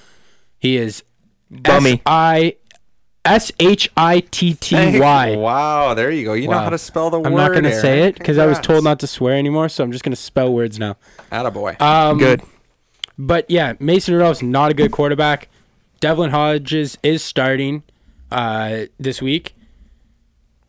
[0.60, 1.04] He is
[1.50, 2.02] Bummy.
[2.06, 2.56] I
[3.26, 5.36] S H I T T Y.
[5.36, 6.34] Wow, there you go.
[6.34, 7.28] You know how to spell the word.
[7.28, 9.84] I'm not going to say it because I was told not to swear anymore, so
[9.84, 10.98] I'm just going to spell words now.
[11.32, 11.80] Attaboy.
[11.82, 12.42] Um, Good.
[13.18, 15.50] But yeah, Mason Rudolph's not a good quarterback.
[16.00, 17.84] Devlin Hodges is starting
[18.32, 19.56] uh, this week.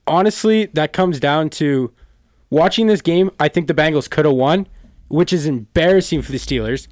[0.07, 1.92] Honestly, that comes down to
[2.48, 3.31] watching this game.
[3.38, 4.66] I think the Bengals could have won,
[5.08, 6.88] which is embarrassing for the Steelers.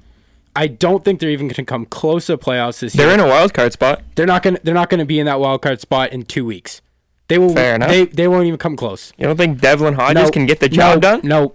[0.55, 3.05] I don't think they're even going to come close to playoffs this year.
[3.05, 4.01] They're in a wild card spot.
[4.15, 4.55] they're not going.
[4.55, 6.81] to They're not going to be in that wild card spot in two weeks.
[7.27, 7.53] They will.
[7.53, 7.89] Fair enough.
[7.89, 9.13] They they won't even come close.
[9.17, 11.21] You don't think Devlin Hodges No, can get the job no, done?
[11.23, 11.53] No,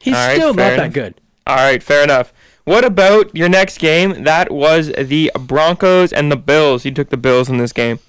[0.00, 1.20] he's right, still not that good.
[1.46, 2.32] All right, fair enough.
[2.64, 4.24] What about your next game?
[4.24, 6.84] That was the Broncos and the Bills.
[6.84, 8.00] You took the Bills in this game.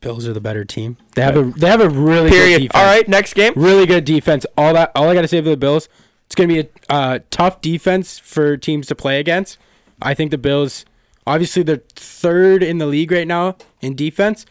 [0.00, 0.96] Bills are the better team.
[1.14, 2.58] They have a they have a really good Period.
[2.62, 2.82] defense.
[2.82, 3.52] All right, next game.
[3.56, 4.46] really good defense.
[4.56, 5.88] All that all I got to say for the Bills,
[6.26, 9.58] it's going to be a uh, tough defense for teams to play against.
[10.00, 10.86] I think the Bills,
[11.26, 14.46] obviously they're third in the league right now in defense,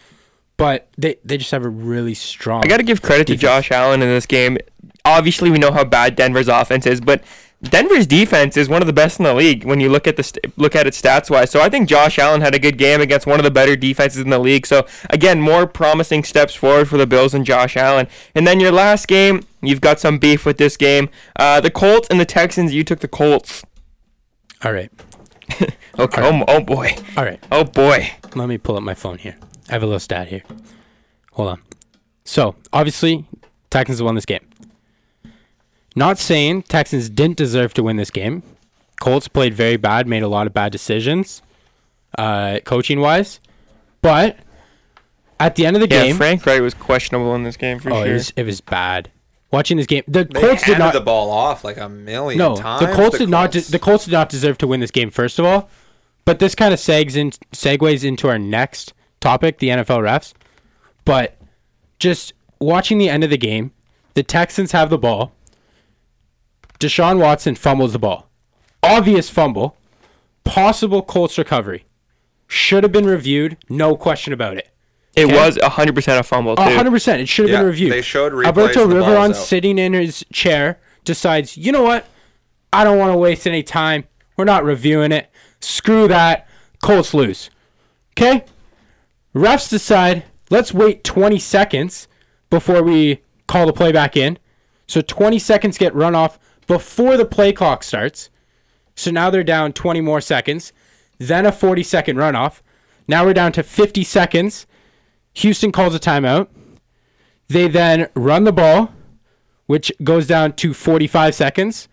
[0.57, 2.63] but they they just have a really strong.
[2.63, 4.57] I got to give credit to Josh Allen in this game.
[5.05, 7.23] Obviously, we know how bad Denver's offense is, but
[7.61, 10.23] Denver's defense is one of the best in the league when you look at the
[10.23, 11.51] st- look at it stats wise.
[11.51, 14.21] So I think Josh Allen had a good game against one of the better defenses
[14.21, 14.65] in the league.
[14.65, 18.07] So again, more promising steps forward for the Bills and Josh Allen.
[18.33, 21.09] And then your last game, you've got some beef with this game.
[21.35, 22.73] Uh, the Colts and the Texans.
[22.73, 23.61] You took the Colts.
[24.63, 24.91] all right,
[25.99, 26.21] Okay.
[26.21, 26.95] Oh, oh boy.
[27.17, 27.43] all right.
[27.51, 28.09] Oh boy.
[28.35, 29.35] Let me pull up my phone here.
[29.67, 30.43] I have a little stat here.
[31.33, 31.61] Hold on.
[32.23, 33.25] So obviously,
[33.69, 34.45] Texans won this game.
[35.99, 38.41] Not saying Texans didn't deserve to win this game.
[39.01, 41.41] Colts played very bad, made a lot of bad decisions,
[42.17, 43.41] uh, coaching wise.
[44.01, 44.37] But
[45.41, 47.91] at the end of the Yeah, game, Frank Reich was questionable in this game for
[47.91, 48.07] oh, sure.
[48.11, 49.11] it was it was bad.
[49.51, 50.93] Watching this game, the They Colts did not.
[50.93, 52.79] the ball off like a million no, times.
[52.79, 53.51] the Colts did not.
[53.51, 55.11] De- the Colts did not deserve to win this game.
[55.11, 55.69] First of all,
[56.23, 60.33] but this kind of segs in, segues into our next topic, the NFL refs.
[61.03, 61.35] But
[61.99, 63.71] just watching the end of the game,
[64.13, 65.33] the Texans have the ball.
[66.79, 68.29] Deshaun Watson fumbles the ball.
[68.81, 69.75] Obvious fumble.
[70.43, 71.85] Possible Colts recovery.
[72.47, 73.57] Should have been reviewed.
[73.69, 74.69] No question about it.
[75.15, 75.35] It Okay.
[75.35, 76.61] was 100% a fumble, too.
[76.63, 77.21] A hundred percent.
[77.21, 77.91] It should have Yeah, been reviewed.
[77.91, 81.83] they showed replays Alberto and the ball's Riveron sitting in his chair decides, you know
[81.83, 82.05] what?
[82.71, 84.05] I don't want to waste any time.
[84.37, 85.29] We're not reviewing it.
[85.59, 86.47] Screw that.
[86.81, 87.49] Colts lose.
[88.17, 88.45] Okay?
[89.35, 92.07] Refs decide, let's wait 20 seconds
[92.49, 94.37] before we call the play back in.
[94.87, 96.39] So 20 seconds get run off
[96.69, 98.29] before the play clock starts.
[98.95, 100.71] So now they're down 20 more seconds.
[101.17, 102.61] Then a 40 second runoff.
[103.07, 104.67] Now we're down to 50 seconds.
[105.33, 106.47] Houston calls a timeout.
[107.47, 108.93] They then run the ball,
[109.65, 111.89] which goes down to 45 seconds.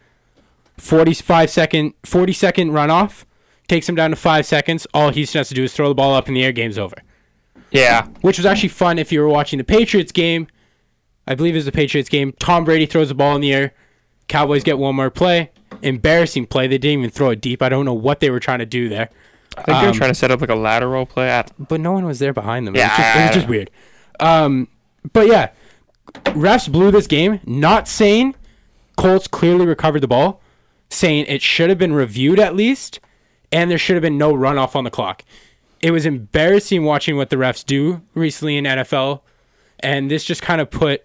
[0.77, 3.25] 45 second, 40 second runoff
[3.69, 4.87] takes them down to five seconds.
[4.93, 6.53] All Houston has to do is throw the ball up in the air.
[6.53, 6.97] Game's over.
[7.71, 8.09] Yeah.
[8.21, 10.49] Which was actually fun if you were watching the Patriots game.
[11.27, 12.35] I believe it was the Patriots game.
[12.39, 13.73] Tom Brady throws the ball in the air.
[14.29, 15.51] Cowboys get one more play.
[15.83, 16.67] Embarrassing play.
[16.67, 17.63] They didn't even throw it deep.
[17.63, 19.09] I don't know what they were trying to do there.
[19.57, 21.31] I think they were Um, trying to set up like a lateral play.
[21.31, 22.75] I- but no one was there behind them.
[22.75, 23.71] Yeah, it was just, it was just weird.
[24.21, 24.69] Um,
[25.13, 25.49] but yeah,
[26.35, 27.41] refs blew this game.
[27.47, 28.35] Not saying
[28.97, 30.41] Colts clearly recovered the ball,
[30.91, 33.01] saying it should have been reviewed at least,
[33.53, 35.23] and there should have been no runoff on the clock.
[35.81, 39.21] It was embarrassing watching what the refs do recently in NFL,
[39.81, 41.05] and this just kind of put,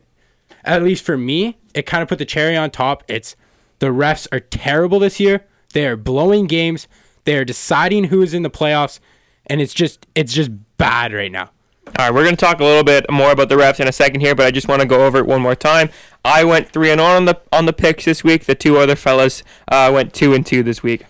[0.64, 3.04] at least for me, it kind of put the cherry on top.
[3.08, 3.36] It's
[3.80, 5.46] the refs are terrible this year.
[5.74, 6.88] They are blowing games.
[7.24, 9.00] They are deciding who is in the playoffs,
[9.48, 11.52] and it's just it's just bad right now.
[12.00, 13.92] All right, we're going to talk a little bit more about the refs in a
[13.92, 15.90] second here, but I just want to go over it one more time.
[16.24, 18.46] I went 3 and 0 on the on the picks this week.
[18.46, 21.06] The two other fellas uh, went 2 and 2 this week.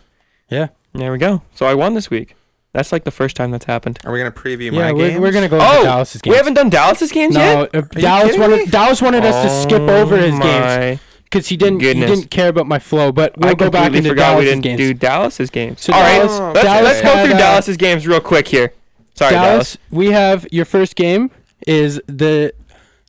[0.50, 1.44] Yeah, There we go.
[1.54, 2.36] So I won this week.
[2.74, 4.00] That's like the first time that's happened.
[4.06, 4.80] Are we gonna preview yeah.
[4.80, 5.20] my We're, games?
[5.22, 6.32] we're gonna go into Oh, Dallas's games.
[6.32, 7.76] we haven't done Dallas's games no, yet.
[7.76, 8.66] uh, Dallas kidding wanted me?
[8.68, 12.10] Dallas wanted us to skip over his Oh games because he didn't goodness.
[12.10, 13.12] he didn't care about my flow.
[13.12, 14.78] But we'll I go back completely into forgot we Dallas's didn't games.
[14.78, 15.82] do Dallas's games.
[15.82, 18.74] So All right, Dallas- let's, Dallas let's go through uh, Dallas's games real quick here.
[19.16, 19.78] Sorry, Dallas, Dallas.
[19.92, 21.30] we have your first game
[21.68, 22.54] is the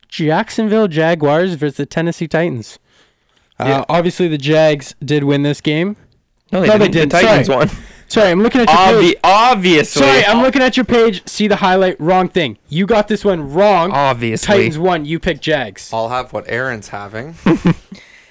[0.09, 2.79] Jacksonville Jaguars versus the Tennessee Titans.
[3.61, 3.85] Uh, Yeah.
[3.89, 5.97] Obviously, the Jags did win this game.
[6.51, 6.93] No, they No, they didn't.
[6.93, 7.13] didn't.
[7.13, 7.59] The Titans Sorry.
[7.67, 7.71] won.
[8.13, 9.15] Sorry, I'm looking at your page.
[9.15, 10.03] Obvi- obviously.
[10.03, 11.27] Sorry, I'm looking at your page.
[11.27, 11.99] See the highlight.
[11.99, 12.59] Wrong thing.
[12.69, 13.91] You got this one wrong.
[13.91, 14.47] obviously.
[14.47, 15.07] Titans won.
[15.07, 15.91] You picked Jags.
[15.95, 17.35] I'll have what Aaron's having.
[17.45, 17.67] Just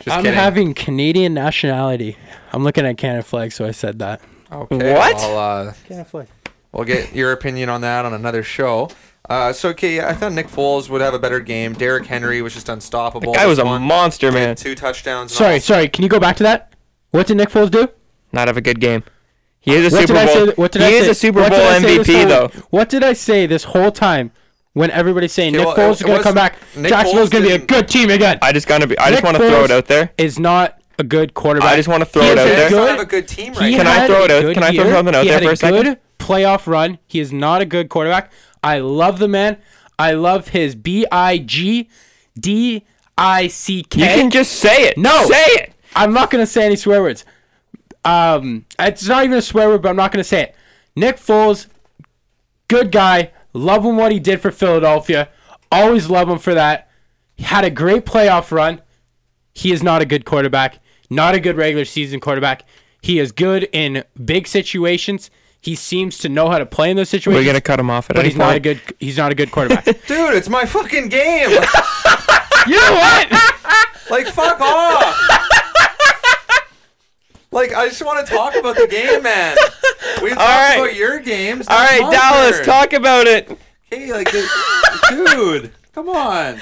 [0.08, 0.34] I'm kidding.
[0.38, 2.16] having Canadian nationality.
[2.54, 4.22] I'm looking at Canada flag, so I said that.
[4.52, 4.94] Okay.
[4.94, 5.16] What?
[5.16, 6.28] I'll, uh, Canada flag.
[6.72, 8.90] we'll get your opinion on that on another show.
[9.28, 11.74] Uh, so okay, yeah, I thought Nick Foles would have a better game.
[11.74, 13.34] Derrick Henry was just unstoppable.
[13.34, 13.82] That guy was a one.
[13.82, 14.56] monster, man.
[14.56, 15.34] Two touchdowns.
[15.34, 15.60] Sorry, all.
[15.60, 15.88] sorry.
[15.90, 16.74] Can you go back to that?
[17.12, 17.88] What did Nick Foles do?
[18.32, 19.04] Not have a good game.
[19.62, 20.46] He is a What Super did I Bowl.
[20.48, 20.54] say?
[20.56, 21.12] What did he I is say?
[21.12, 22.48] a Super Bowl did I say this MVP though.
[22.72, 24.32] What did I say this whole time
[24.74, 26.56] when everybody's saying Okay, Nick well, Foles is it going to was- come back?
[26.76, 28.40] Nick Jacksonville's Foles going to be a didn't- good team again.
[28.42, 28.98] I just gotta be.
[28.98, 30.12] I just Nick want to throw Foles it out there.
[30.18, 31.74] Is not a good quarterback.
[31.74, 32.70] I just want to throw He it is out a there.
[32.70, 33.88] good- have a good team right He Can.
[33.88, 34.94] I had throw it a out- good can I throw year.
[34.94, 35.84] something out he there had for a second?
[35.84, 36.98] good playoff run.
[37.08, 38.32] He is not a good quarterback.
[38.64, 39.58] I love the man.
[40.00, 41.88] I love his B I G
[42.40, 42.84] D
[43.18, 44.02] I C K.
[44.02, 44.98] You can just say it.
[44.98, 45.26] No.
[45.28, 45.74] say it.
[45.96, 47.26] I'm not gonna say any swear words.
[48.04, 50.56] Um, it's not even a swear word, but I'm not gonna say it.
[50.96, 51.68] Nick Foles,
[52.68, 53.32] good guy.
[53.54, 55.30] Love him what he did for Philadelphia.
[55.72, 56.90] Always love him for that.
[57.36, 58.82] He had a great playoff run.
[59.54, 60.80] He is not a good quarterback.
[61.10, 62.64] Not a good regular season quarterback.
[63.02, 65.30] He is good in big situations.
[65.60, 67.36] He seems to know how to play in those situations.
[67.36, 67.54] We're situations.
[67.54, 68.82] gonna cut him off at but any he's not a good.
[69.00, 69.86] He's not a good quarterback.
[70.08, 71.50] Dude, it's my fucking game.
[72.68, 73.32] you know what?
[74.10, 75.61] like fuck off.
[77.52, 79.58] Like I just want to talk about the game, man.
[80.24, 80.76] We talk right.
[80.78, 81.68] about your games.
[81.68, 83.58] All right, not Dallas, talk about it.
[83.84, 86.60] Hey, like, dude, come on.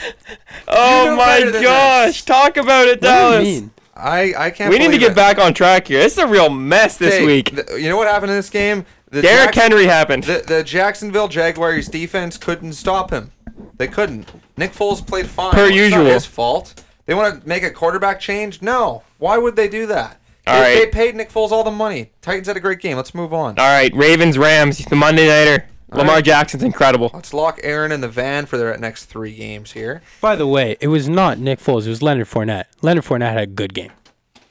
[0.67, 3.47] Oh know my gosh, talk about it, What do Dallas.
[3.47, 3.71] you mean?
[3.95, 4.71] I I can't.
[4.71, 5.15] We need to get it.
[5.15, 5.99] back on track here.
[5.99, 7.54] This is a real mess this Hey, week.
[7.56, 8.86] th- you know what happened in this game?
[9.12, 10.23] The Derrick Jacks- Henry happened.
[10.23, 13.32] The, the Jacksonville Jaguars defense couldn't stop him.
[13.78, 14.32] They couldn't.
[14.56, 15.52] Nick Foles played fine.
[15.52, 16.04] Per It's usual.
[16.04, 16.84] not his fault.
[17.08, 18.62] They want to make a quarterback change?
[18.62, 19.04] No.
[19.17, 20.17] Why would they do that?
[20.47, 20.86] All they, right.
[20.86, 22.12] they paid Nick Foles all the money.
[22.21, 22.97] Titans had a great game.
[22.97, 23.60] Let's move on.
[23.60, 25.65] All right, Ravens, Rams, the Monday nighter.
[25.91, 26.25] Lamar right.
[26.25, 27.10] Jackson's incredible.
[27.13, 30.04] Let's lock Aaron in the van for their next three games here.
[30.21, 31.88] By the way, it was not Nick Foles.
[31.88, 32.65] It was Leonard Fournette.
[32.84, 33.91] Leonard Fournette had a good game.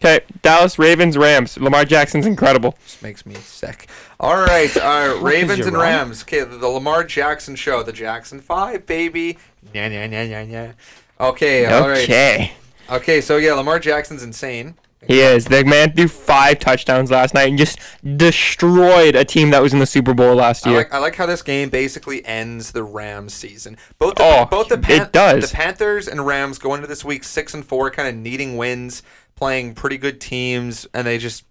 [0.00, 1.56] Okay, Dallas, Ravens, Rams.
[1.58, 2.76] Lamar Jackson's incredible.
[2.84, 3.88] This makes me sick.
[4.20, 5.82] All right, uh, Ravens and wrong.
[5.82, 6.22] Rams.
[6.22, 7.82] Okay, the, the Lamar Jackson show.
[7.82, 9.38] The Jackson Five, baby.
[9.72, 10.72] Yeah, yeah, yeah, yeah, yeah.
[11.20, 12.04] Okay, all right.
[12.04, 12.52] Okay.
[12.90, 14.76] Okay, so yeah, Lamar Jackson's insane.
[15.06, 15.44] He is.
[15.46, 17.78] The man threw five touchdowns last night and just
[18.16, 20.78] destroyed a team that was in the Super Bowl last I year.
[20.80, 23.76] like, I like how this game basically ends the Rams season.
[23.98, 25.50] Both the, Oh, both the it does.
[25.50, 29.02] the Panthers and Rams go into this week six and four, kind of needing wins,
[29.36, 31.44] playing pretty good teams, and they just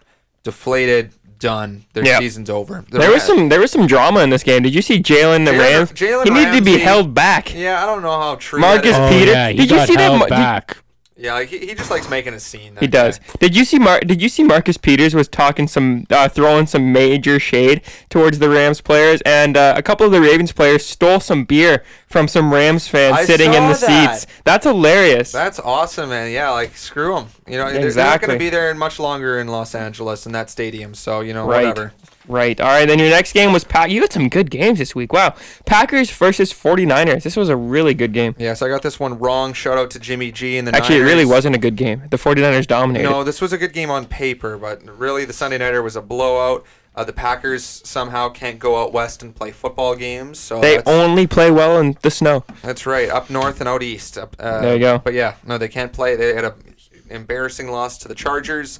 [0.43, 1.11] deflated.
[1.39, 1.85] Done.
[1.93, 2.17] Their Yeah.
[2.17, 2.83] season's over.
[2.89, 4.63] The there was some there was some drama in this game.
[4.63, 5.91] Did you see Jalen the Jalen- Rams?
[5.91, 7.53] Jalen he needed to be held back.
[7.53, 8.59] Yeah, I don't know how true.
[8.59, 9.19] Marcus that is.
[9.19, 10.77] Peter- oh, yeah, he did you got see that held mo- did- back.
[11.19, 12.77] Yeah, like, he, he just likes making a scene.
[12.79, 13.17] He does.
[13.17, 13.25] guy.
[13.39, 16.93] Did you see Mar- Did you see Marcus Peters was talking some, uh, throwing some
[16.93, 21.19] major shade towards the Rams players, and uh, a couple of the Ravens players stole
[21.19, 24.19] some beer from some Rams fans I sitting in the that.
[24.19, 24.33] seats.
[24.43, 25.31] That's hilarious.
[25.31, 26.31] That's awesome, man.
[26.31, 27.29] Yeah, like screw them.
[27.47, 30.33] You know, they're- they're not going to be there much longer in Los Angeles in
[30.33, 30.93] that stadium.
[30.93, 31.65] So you know, Right.
[31.67, 31.93] whatever.
[32.27, 32.59] Right.
[32.59, 32.85] All right.
[32.87, 33.89] Then your next game was Pack.
[33.89, 35.13] You had some good games this week.
[35.13, 35.35] Wow.
[35.65, 37.23] Packers versus 49ers.
[37.23, 38.35] This was a really good game.
[38.37, 39.53] Yeah, so I got this one wrong.
[39.53, 42.03] Shout out to Jimmy G and the Actually, it really wasn't a good game.
[42.09, 43.09] The 49ers dominated.
[43.09, 46.01] No, this was a good game on paper, but really the Sunday nighter was a
[46.01, 46.65] blowout.
[46.95, 51.27] Uh, the Packers somehow can't go out west and play football games, so they only
[51.27, 52.43] play well in the snow.
[52.63, 53.07] that's right.
[53.07, 54.17] Up north and out east.
[54.17, 54.97] Up, uh, There you go.
[54.97, 56.15] But yeah, no, they can't play.
[56.15, 56.55] They had a
[57.09, 58.79] embarrassing loss to the Chargers.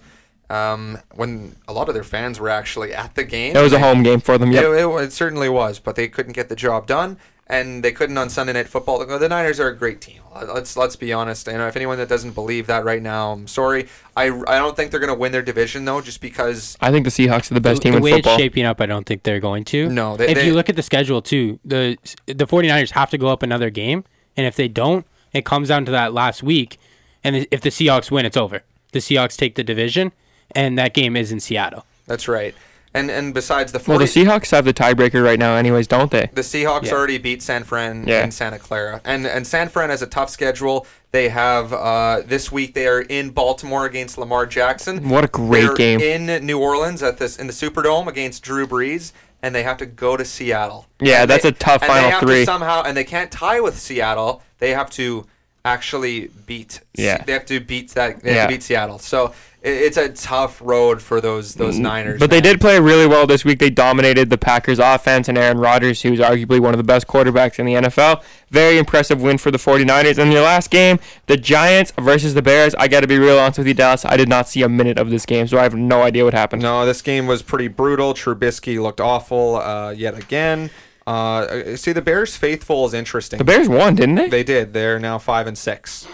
[0.49, 3.55] Um, when a lot of their fans were actually at the game.
[3.55, 4.51] It was a home game for them.
[4.51, 4.63] Yep.
[4.63, 8.17] It, it, it certainly was, but they couldn't get the job done, and they couldn't
[8.17, 9.05] on Sunday Night Football.
[9.05, 10.21] The Niners are a great team.
[10.33, 11.47] Let's let's be honest.
[11.47, 13.87] You know, if anyone that doesn't believe that right now, I'm sorry.
[14.15, 16.77] I, I don't think they're going to win their division though, just because.
[16.79, 18.35] I think the Seahawks are the best the, team the in way football.
[18.35, 19.89] it's shaping up, I don't think they're going to.
[19.89, 23.17] No, they- if they- you look at the schedule too, the the 49ers have to
[23.17, 24.05] go up another game,
[24.37, 26.77] and if they don't, it comes down to that last week,
[27.23, 28.61] and if the Seahawks win, it's over.
[28.93, 30.13] The Seahawks take the division,
[30.57, 31.85] and that game is in Seattle.
[32.07, 32.53] That's right.
[32.93, 36.09] And and besides the 40, well, the Seahawks have the tiebreaker right now, anyways, don't
[36.09, 36.29] they?
[36.33, 36.93] The Seahawks Yeah.
[36.93, 38.23] already beat San Fran Yeah.
[38.23, 40.87] in Santa Clara, and and San Fran has a tough schedule.
[41.11, 45.09] They have uh, this week they are in Baltimore against Lamar Jackson.
[45.09, 45.99] What a great They're game.
[46.01, 49.11] in New Orleans at this in the Superdome against Drew Brees,
[49.43, 50.87] and they have to go to Seattle.
[50.99, 52.39] Yeah, And that's they- a tough and final they have three.
[52.39, 54.41] To somehow, and they can't tie with Seattle.
[54.59, 55.27] They have to
[55.65, 56.79] actually beat.
[56.95, 57.21] Yeah.
[57.25, 58.21] they have to beat that.
[58.23, 58.43] They have Yeah.
[58.47, 58.99] to beat Seattle.
[58.99, 62.17] So it, it's a tough road for those those Niners.
[62.17, 62.43] Mm, But they man.
[62.43, 63.59] did play really well this week.
[63.59, 67.59] They dominated the Packers offense and Aaron Rodgers, who's arguably one of the best quarterbacks
[67.59, 68.23] in the NFL.
[68.49, 70.17] Very impressive win for the 49ers.
[70.17, 72.75] And your last game, the Giants versus the Bears.
[72.75, 74.05] I got to be real honest with you, Dallas.
[74.05, 76.33] I did not see a minute of this game, so I have no idea what
[76.33, 76.61] happened.
[76.61, 78.13] No, this game was pretty brutal.
[78.13, 80.69] Trubisky looked awful uh, yet again.
[81.05, 83.37] Uh, see, the Bears faithful is interesting.
[83.37, 84.27] The Bears won, didn't they?
[84.29, 84.73] They did.
[84.73, 86.05] They're now five and six,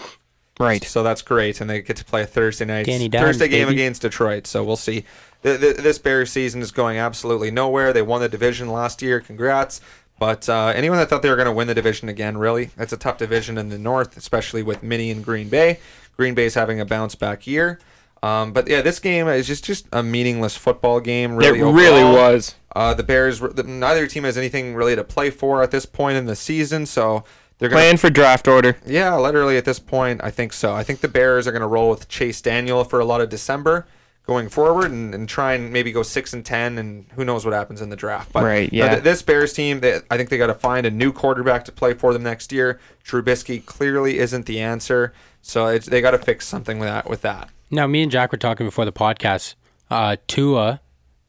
[0.58, 0.82] right.
[0.84, 3.68] so that's great, and they get to play a Thursday night Danny Dimes, Thursday game
[3.68, 3.82] baby.
[3.82, 4.46] against Detroit.
[4.46, 5.04] So we'll see.
[5.42, 7.92] The, the, this Bears season is going absolutely nowhere.
[7.92, 9.20] They won the division last year.
[9.20, 9.80] Congrats.
[10.18, 12.92] But uh, anyone that thought they were going to win the division again, really, that's
[12.92, 15.80] a tough division in the North, especially with Mini and Green Bay.
[16.16, 17.80] Green Bay's having a bounce back year.
[18.22, 21.36] Um, but yeah, this game is just just a meaningless football game.
[21.36, 22.32] Really, it really overall.
[22.32, 22.54] was.
[22.74, 26.24] Uh, the Bears, neither team has anything really to play for at this point in
[26.24, 27.24] the season, so
[27.58, 28.76] they're going Playing for draft order.
[28.84, 30.74] Yeah, literally at this point, I think so.
[30.74, 33.28] I think the Bears are going to roll with Chase Daniel for a lot of
[33.28, 33.86] December
[34.26, 37.52] going forward and, and try and maybe go six and ten, and who knows what
[37.52, 38.32] happens in the draft.
[38.32, 38.90] But Right, no, yeah.
[38.92, 41.72] th- this Bears team, they, I think they got to find a new quarterback to
[41.72, 42.80] play for them next year.
[43.04, 45.12] Trubisky clearly isn't the answer,
[45.42, 47.08] so it's, they got to fix something with that.
[47.08, 47.50] With that.
[47.70, 49.54] Now, me and Jack were talking before the podcast.
[49.90, 50.80] Uh, Tua,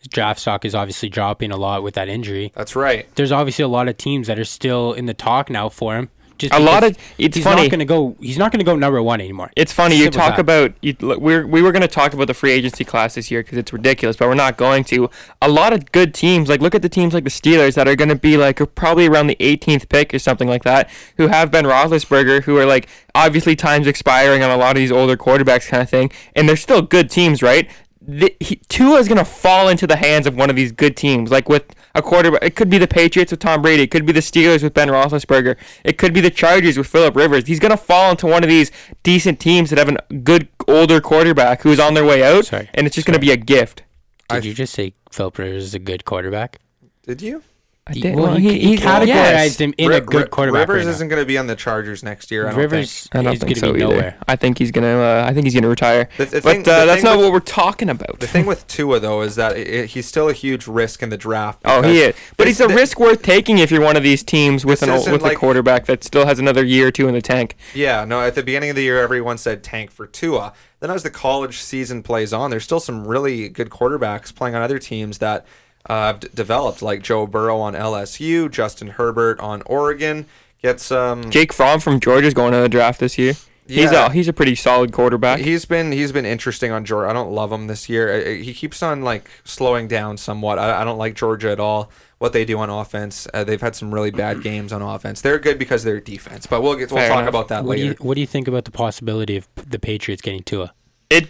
[0.10, 2.52] draft stock is obviously dropping a lot with that injury.
[2.56, 3.08] That's right.
[3.16, 6.10] There's obviously a lot of teams that are still in the talk now for him.
[6.38, 7.62] Just A lot of- it's he's funny.
[7.64, 8.16] not going to go.
[8.20, 9.52] He's not going to go number one anymore.
[9.56, 12.52] It's funny you talk about you, we're we were going to talk about the free
[12.52, 15.10] agency class this year because it's ridiculous, but we're not going to.
[15.42, 17.96] A lot of good teams, like look at the teams like the Steelers that are
[17.96, 21.52] going to be like probably around the 18th pick or something like that, who have
[21.52, 25.70] Ben Roethlisberger, who are like obviously times expiring on a lot of these older quarterbacks
[25.70, 27.70] kind of thing, and they're still good teams, right?
[28.08, 30.96] The, he, Tua is going to fall into the hands of one of these good
[30.98, 31.64] teams, like with
[31.96, 32.44] a quarterback.
[32.44, 33.84] It could be the Patriots with Tom Brady.
[33.84, 35.56] It could be the Steelers with Ben Roethlisberger.
[35.84, 37.48] It could be the Chargers with Philip Rivers.
[37.48, 41.02] He's going to fall into one of these decent teams that have a good older
[41.02, 42.70] quarterback who's on their way out, Sorry.
[42.74, 43.82] and it's just going to be a gift.
[44.30, 46.60] Did you just say Philip Rivers is a good quarterback?
[47.04, 47.44] Did you?
[47.88, 48.16] I He- did.
[48.16, 49.58] well, Well, he, he, he's- categorized yes.
[49.62, 50.68] him in Ri- a good Ri- quarterback.
[50.68, 52.48] Rivers right isn't going to be on the Chargers next year.
[52.48, 53.78] I don't Rivers I don't think so either.
[53.78, 54.18] nowhere.
[54.28, 54.88] I think he's gonna.
[54.98, 56.10] Uh, I think he's gonna retire.
[56.18, 58.20] The- the but thing- the uh, that's thing not with- what we're talking about.
[58.20, 61.10] The thing with Tua though is that it, it- he's still a huge risk in
[61.10, 61.62] the draft.
[61.66, 62.16] Oh, he is.
[62.38, 64.90] But he's a thi- risk worth taking if you're one of these teams with This
[64.90, 67.22] an old, isn't with a quarterback that still has another year or two in the
[67.22, 67.56] tank.
[67.76, 68.20] Yeah, no.
[68.22, 70.54] At the beginning of the year, everyone said tank for Tua.
[70.80, 74.64] Then as the college season plays on, there's still some really good quarterbacks playing on
[74.64, 75.46] other teams that
[75.90, 80.26] uh, have d- developed, like Joe Burrow on LSU, Justin Herbert on Oregon.
[80.62, 81.30] Get some.
[81.30, 83.34] Jake Fromm from Georgia's going to the draft this year.
[83.68, 85.40] He's a he's a pretty solid quarterback.
[85.40, 87.10] He's been he's been interesting on Georgia.
[87.10, 88.36] I don't love him this year.
[88.36, 90.60] He keeps on like slowing down somewhat.
[90.60, 91.90] I, I don't like Georgia at all.
[92.20, 95.22] What they do on offense, uh, they've had some really bad games on offense.
[95.22, 97.30] They're good because of their defense, but we'll get we'll Fair talk enough.
[97.30, 97.94] about that What do later.
[98.00, 100.74] you What do you think about the possibility of the Patriots getting Tua?
[101.10, 101.28] it.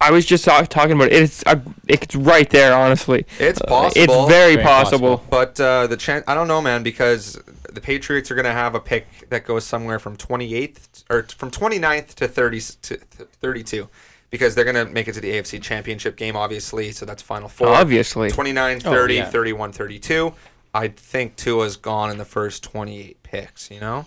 [0.00, 1.14] I was just talk- talking about it.
[1.22, 1.56] It's uh,
[1.88, 2.74] it's right there.
[2.74, 4.02] Honestly, It's Uh, possible.
[4.02, 5.24] It's very, Very possible.
[5.30, 7.38] But uh, the chance, I don't know, man, because
[7.72, 11.50] the Patriots are going to have a pick that goes somewhere from 28th or from
[11.50, 13.88] 29th to 30 s- to 32
[14.30, 16.92] because they're going to make it to the AFC Championship game, obviously.
[16.92, 17.68] So that's Final Four.
[17.68, 18.30] Obviously.
[18.30, 19.24] 29, 30, yeah.
[19.30, 20.34] 31, 32.
[20.74, 24.04] I think Tua's gone in the first 28 picks, you know?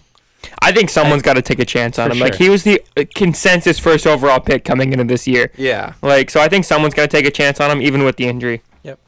[0.62, 2.21] I think someone's got to take a chance on For him.
[2.21, 5.52] Like he was the uh, consensus first overall pick coming into this year.
[5.58, 5.93] Yeah.
[6.02, 8.25] Like so, I think someone's got to take a chance on him, even with the
[8.25, 8.62] injury.
[8.84, 8.99] Yep.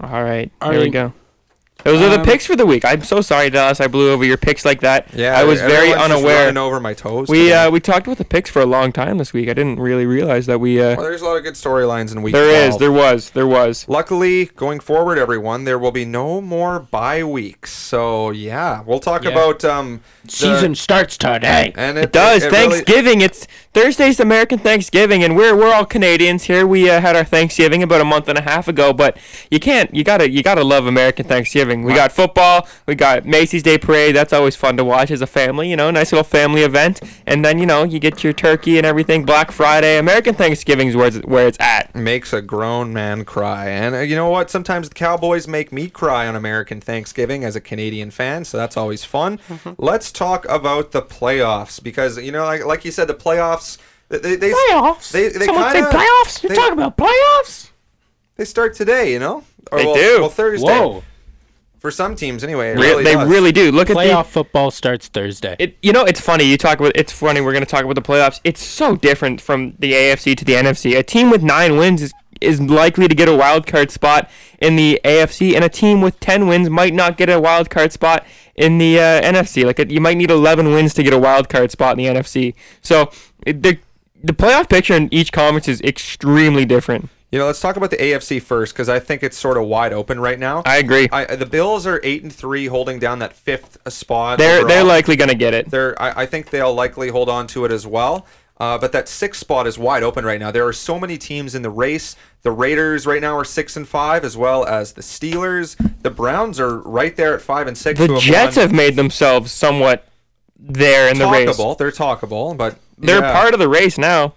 [0.00, 1.12] All right, I here we go.
[1.84, 2.84] Those are the um, picks for the week.
[2.84, 3.80] I'm so sorry, Dallas.
[3.80, 5.14] I blew over your picks like that.
[5.14, 5.38] Yeah.
[5.38, 6.58] I was very everyone's just unaware.
[6.58, 7.28] over my toes.
[7.28, 9.48] We uh, we talked about the picks for a long time this week.
[9.48, 10.80] I didn't really realize that we.
[10.80, 12.80] Uh, well, there's a lot of good storylines in week there is, 12.
[12.80, 13.88] there was, there was.
[13.88, 17.70] Luckily, going forward, everyone, there will be no more bye weeks.
[17.72, 19.30] So yeah, we'll talk Yeah.
[19.30, 21.72] about um the- Season starts today.
[21.76, 22.42] and It does.
[22.42, 23.20] it really- Thanksgiving.
[23.20, 26.66] It's Thursday's American Thanksgiving, and we're we're all Canadians here.
[26.66, 29.16] We uh, had our Thanksgiving about a month and a half ago, but
[29.48, 29.94] you can't.
[29.94, 31.67] You gotta you gotta love American Thanksgiving.
[31.68, 32.66] We got football.
[32.86, 34.14] We got Macy's Day Parade.
[34.16, 35.70] That's always fun to watch as a family.
[35.70, 37.00] You know, nice little family event.
[37.26, 39.24] And then you know you get your turkey and everything.
[39.24, 39.98] Black Friday.
[39.98, 41.94] American Thanksgiving's where it's, where it's at.
[41.94, 43.68] makes a grown man cry.
[43.68, 44.50] And uh, you know what?
[44.50, 48.76] Sometimes the Cowboys make me cry on American Thanksgiving as a Canadian fan, so that's
[48.76, 49.38] always fun.
[49.48, 49.72] Mm-hmm.
[49.78, 53.78] Let's talk about the playoffs because you know, like like you said, the playoffs.
[54.08, 55.10] They, they, they Playoffs.
[55.12, 56.42] They, they Someone kinda, say playoffs.
[56.42, 57.70] You're they- talking about playoffs.
[58.36, 59.44] They start today, you know.
[59.70, 60.20] Or, They well, do.
[60.20, 60.66] Well, Thursday.
[60.66, 61.02] Whoa!
[61.78, 62.70] For some teams, anyway.
[62.72, 63.28] It really they does.
[63.28, 63.70] really do.
[63.70, 65.54] Look at the Playoff football starts Thursday.
[65.60, 66.44] It, you know, it's funny.
[66.44, 67.40] You talk about it's funny.
[67.40, 68.40] We're going to talk about the playoffs.
[68.42, 70.98] It's so different from the AFC to the NFC.
[70.98, 74.28] A team with nine wins is, is likely to get a wild card spot
[74.60, 77.92] in the AFC, and a team with ten wins might not get a wild card
[77.92, 79.64] spot in the uh, NFC.
[79.64, 82.54] Like you might need eleven wins to get a wild card spot in the NFC.
[82.82, 83.12] So
[83.46, 83.78] it, the
[84.22, 87.08] the playoff picture in each conference is extremely different.
[87.30, 89.92] You know, let's talk about the AFC first because I think it's sort of wide
[89.92, 90.62] open right now.
[90.64, 91.08] I agree.
[91.12, 94.38] I, the Bills are eight and three, holding down that fifth spot.
[94.38, 95.70] they're they're likely going to get it.
[95.70, 98.26] They're, I, I think they'll likely hold on to it as well.
[98.56, 100.50] Uh, but that sixth spot is wide open right now.
[100.50, 102.16] There are so many teams in the race.
[102.42, 105.76] The Raiders right now are six and five, as well as the Steelers.
[106.02, 108.00] The Browns are right there at five and six.
[108.00, 110.08] The Jets have made themselves somewhat
[110.58, 111.56] there in the race.
[111.56, 111.78] talkable.
[111.78, 113.32] They're talkable, but They're yeah.
[113.32, 114.34] part of the race now.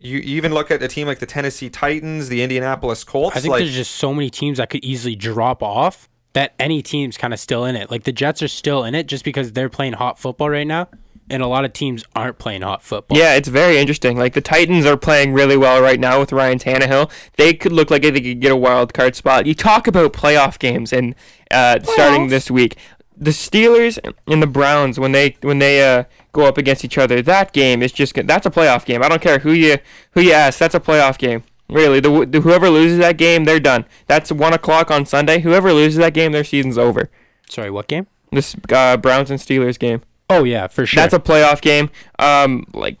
[0.00, 3.36] You you even look at a team like the Tennessee Titans, the Indianapolis Colts.
[3.36, 6.80] I think like, there's just so many teams that could easily drop off that any
[6.80, 7.90] team's kind of still in it.
[7.90, 10.88] Like the Jets are still in it just because they're playing hot football right now,
[11.28, 13.18] and a lot of teams aren't playing hot football.
[13.18, 14.16] Yeah, it's very interesting.
[14.16, 17.10] Like the Titans are playing really well right now with Ryan Tannehill.
[17.36, 19.44] They could look like they could get a wild card spot.
[19.44, 21.14] You talk about playoff games and
[21.50, 22.76] uh, starting this week.
[23.16, 27.22] The Steelers and the Browns when they when they uh, go up against each other,
[27.22, 29.02] that game is just that's a playoff game.
[29.02, 29.78] I don't care who you
[30.12, 31.44] who you ask, that's a playoff game.
[31.68, 33.84] Really, the, the whoever loses that game, they're done.
[34.08, 35.38] That's one o'clock on Sunday.
[35.40, 37.10] Whoever loses that game, their season's over.
[37.48, 38.08] Sorry, what game?
[38.32, 40.02] This uh, Browns and Steelers game.
[40.28, 41.00] Oh yeah, for sure.
[41.00, 41.90] That's a playoff game.
[42.18, 42.98] Um, like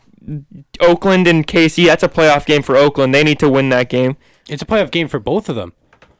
[0.80, 3.14] Oakland and KC, that's a playoff game for Oakland.
[3.14, 4.16] They need to win that game.
[4.48, 5.72] it's a playoff game for both of them.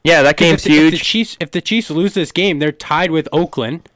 [0.03, 1.03] Yeah, that game's if the, If the huge.
[1.03, 3.87] Chiefs, if the Chiefs lose this game, they're tied with Oakland,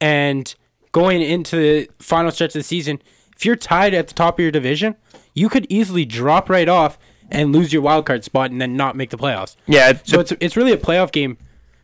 [0.00, 0.54] and
[0.98, 3.00] going into the final stretch of the season,
[3.36, 4.96] if you're tied at the top of your division,
[5.34, 6.98] you could easily drop right off
[7.30, 9.54] and lose your wild card spot and then not make the playoffs.
[9.66, 11.36] Yeah, So it's it's really a playoff game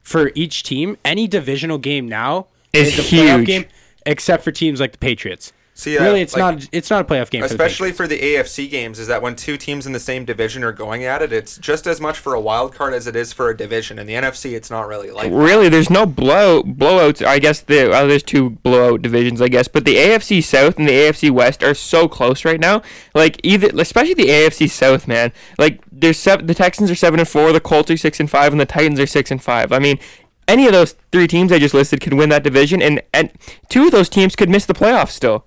[0.03, 0.97] for each team.
[1.05, 3.47] Any divisional game now Is is, a playoff huge.
[3.47, 3.65] game,
[4.07, 5.53] except for teams like the Patriots.
[5.77, 7.43] See, uh, really, it's like- not it's not a playoff game.
[7.43, 10.25] for the especially for the AFC games, is that when two teams in the same
[10.25, 13.17] division are going at it, it's just as much for a wild card as it
[13.17, 13.99] is for a division.
[13.99, 15.37] In the NFC, it's not really like that.
[15.37, 17.27] really, there's no blow blowouts.
[17.27, 20.89] I guess the uh, there's two blowout divisions, I guess, but the AFC South and
[20.89, 22.81] the AFC West are so close right now.
[23.13, 25.33] Like either, especially the AFC South, man.
[25.59, 28.53] Like there's seven, the Texans are seven and four, the Colts are six and five,
[28.53, 29.73] and the Titans are six and five.
[29.73, 29.99] I mean.
[30.47, 33.33] Any of those three teams I just listed could win that division, and, and
[33.71, 35.47] two of those teams could miss the playoffs still.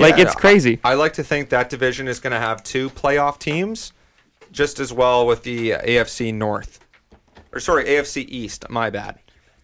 [0.00, 0.80] Like Yeah, it's crazy.
[0.84, 3.92] I, I like to think that division is going to have two playoff teams,
[4.50, 6.80] just as well with the AFC North,
[7.52, 8.68] or sorry, AFC East.
[8.68, 9.18] My bad.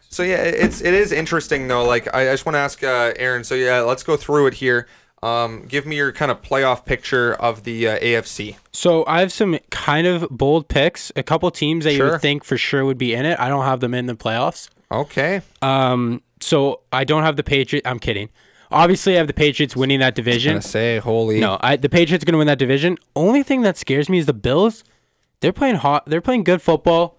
[0.08, 1.84] So yeah, it's it is interesting though.
[1.84, 3.44] Like I, I just want to ask uh, Aaron.
[3.44, 4.86] So yeah, let's go through it here.
[5.22, 8.56] Um, give me your kind of playoff picture of the uh, AFC.
[8.72, 11.10] So I have some kind of bold picks.
[11.16, 13.38] A couple teams that you would think for sure would be in it.
[13.40, 14.68] I don't have them in the playoffs.
[14.90, 15.40] Okay.
[15.62, 17.86] Um, so I don't have the Patriots.
[17.86, 18.28] I'm kidding.
[18.70, 20.60] Obviously, I have the Patriots winning that division.
[20.60, 21.40] Say holy.
[21.40, 22.98] No, I, the Patriots are going to win that division.
[23.14, 24.84] Only thing that scares me is the Bills.
[25.40, 26.06] They're playing hot.
[26.06, 27.18] They're playing good football.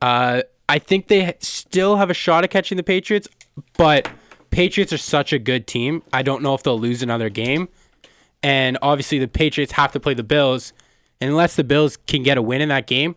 [0.00, 3.28] Uh, I think they still have a shot at catching the Patriots,
[3.76, 4.08] but
[4.50, 6.02] Patriots are such a good team.
[6.12, 7.68] I don't know if they'll lose another game.
[8.42, 10.72] And obviously, the Patriots have to play the Bills.
[11.20, 13.16] Unless the Bills can get a win in that game,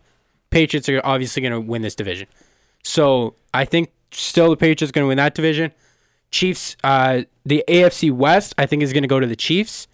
[0.50, 2.26] Patriots are obviously going to win this division.
[2.82, 5.72] So I think still the Patriots are going to win that division.
[6.32, 9.86] Chiefs, uh, the AFC West, I think is going to go to the Chiefs.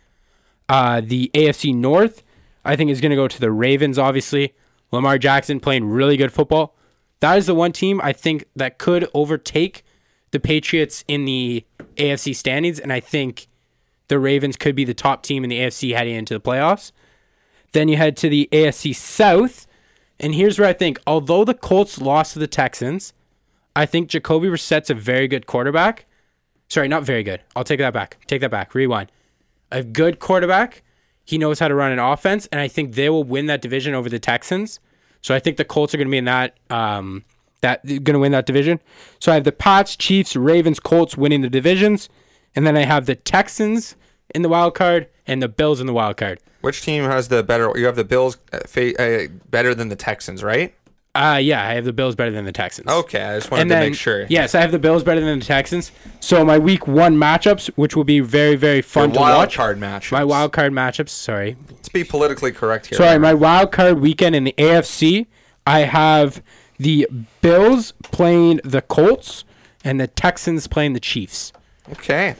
[0.69, 2.23] Uh, the AFC North,
[2.65, 3.99] I think is going to go to the Ravens.
[3.99, 4.55] Obviously,
[4.93, 6.75] Lamar Jackson playing really good football.
[7.21, 9.85] That is the one team I think that could overtake
[10.31, 11.65] the Patriots in the
[11.97, 13.49] AFC standings, and I think
[14.09, 16.93] the Ravens could be the top team in the AFC heading into the playoffs.
[17.73, 19.67] Then you head to the AFC South,
[20.21, 23.13] and here's where I think, although the Colts lost to the Texans,
[23.75, 26.07] I think Jacoby Brissett's a very good quarterback.
[26.69, 27.41] Sorry, not very good.
[27.57, 28.19] I'll take that back.
[28.27, 28.75] Take that back.
[28.75, 29.11] Rewind.
[29.71, 30.83] A good quarterback.
[31.25, 33.95] He knows how to run an offense, and I think they will win that division
[33.95, 34.81] over the Texans.
[35.21, 37.25] So I think the Colts are going to be in that um,
[37.61, 38.81] that going to win that division.
[39.19, 42.09] So I have the Pats, Chiefs, Ravens, Colts winning the divisions,
[42.55, 43.97] and then I have the Texans
[44.35, 46.41] in the wild card and the Bills in the wild card.
[46.61, 47.73] Which team has the better?
[47.77, 50.75] You have the Bills uh, fa- uh, better than the Texans, right?
[51.21, 52.89] Uh yeah, I have the Bills better than the Texans.
[52.89, 54.27] Okay, I just wanted and to then make sure.
[54.29, 55.91] yes, I have the Bills better than the Texans.
[56.21, 59.57] So my week one matchups, which will be very very fun Your to wild watch.
[59.57, 60.13] card match.
[60.13, 61.09] My wild card matchups.
[61.09, 62.99] Sorry, Let's be politically correct here.
[62.99, 63.19] sorry.
[63.19, 65.27] My wild card weekend in the AFC,
[65.67, 66.43] I have
[66.79, 67.09] the
[67.43, 69.45] Bills playing the Colts
[69.85, 71.53] and the Texans playing the Chiefs.
[71.93, 72.37] Okay.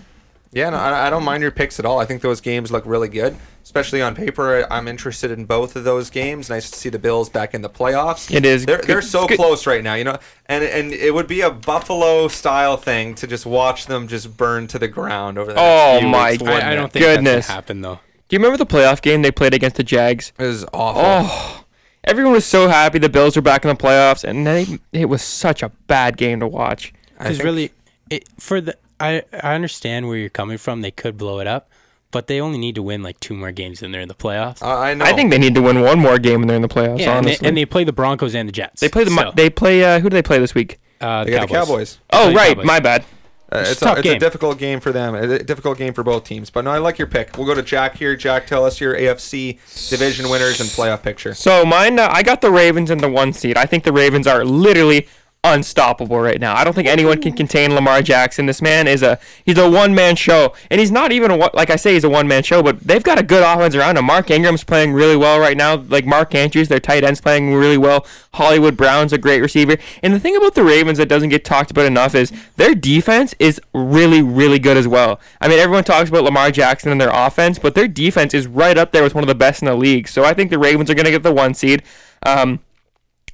[0.53, 1.99] Yeah, no, I, I don't mind your picks at all.
[1.99, 3.37] I think those games look really good,
[3.69, 4.67] especially on paper.
[4.73, 6.49] I'm interested in both of those games.
[6.49, 8.35] Nice to see the Bills back in the playoffs.
[8.35, 10.17] It is They're, good- they're so good- close right now, you know,
[10.47, 14.67] and and it would be a Buffalo style thing to just watch them just burn
[14.69, 16.43] to the ground over the Oh next few my weeks.
[16.43, 16.63] God.
[16.63, 17.35] I, I don't think Goodness.
[17.35, 18.01] that's happen though.
[18.29, 20.33] Do you remember the playoff game they played against the Jags?
[20.39, 21.03] It was awful.
[21.05, 21.65] Oh,
[22.05, 25.21] everyone was so happy the Bills were back in the playoffs, and they, it was
[25.23, 26.93] such a bad game to watch.
[27.19, 27.73] I Because really,
[28.09, 30.81] it, for the I I understand where you're coming from.
[30.81, 31.71] They could blow it up,
[32.11, 34.63] but they only need to win like two more games and they're in the playoffs.
[34.63, 35.05] Uh, I know.
[35.05, 36.99] I think they need to win one more game when they're in the playoffs.
[37.01, 38.81] yeah, and they, honestly, and they play the Broncos and the Jets.
[38.81, 40.79] They play the So, they play uh, who do they play this week?
[41.01, 41.99] uh, they got the Cowboys.
[42.13, 42.67] Oh right, Cowboys.
[42.67, 43.05] my bad.
[43.51, 45.15] Uh, It's it's a a, tough it's a difficult game for them.
[45.15, 46.51] A difficult game for both teams.
[46.51, 47.39] But no, I like your pick.
[47.39, 48.15] We'll go to Jack here.
[48.15, 51.33] Jack, tell us your AFC division winners and playoff picture.
[51.33, 53.57] So mine, uh, I got the Ravens in the one seed.
[53.57, 55.09] I think the Ravens are literally
[55.45, 56.57] unstoppable right now.
[56.57, 58.47] I don't think anyone can contain Lamar Jackson.
[58.47, 61.71] This man is a he's a one man show, and he's not even a like
[61.71, 64.05] I say he's a one man show, but they've got a good offense around him.
[64.05, 65.77] Mark Ingram's playing really well right now.
[65.77, 68.07] Like Mark Andrews, their tight end's playing really well.
[68.35, 69.77] Hollywood Brown's a great receiver.
[70.03, 73.35] And the thing about the Ravens that doesn't get talked about enough is their defense
[73.39, 75.21] is really really good as well.
[75.41, 78.77] I mean everyone talks about Lamar Jackson and their offense, but their defense is right
[78.77, 80.09] up there with one of the best in the league.
[80.09, 81.83] So I think the Ravens are going to get the one seed.
[82.27, 82.61] Um,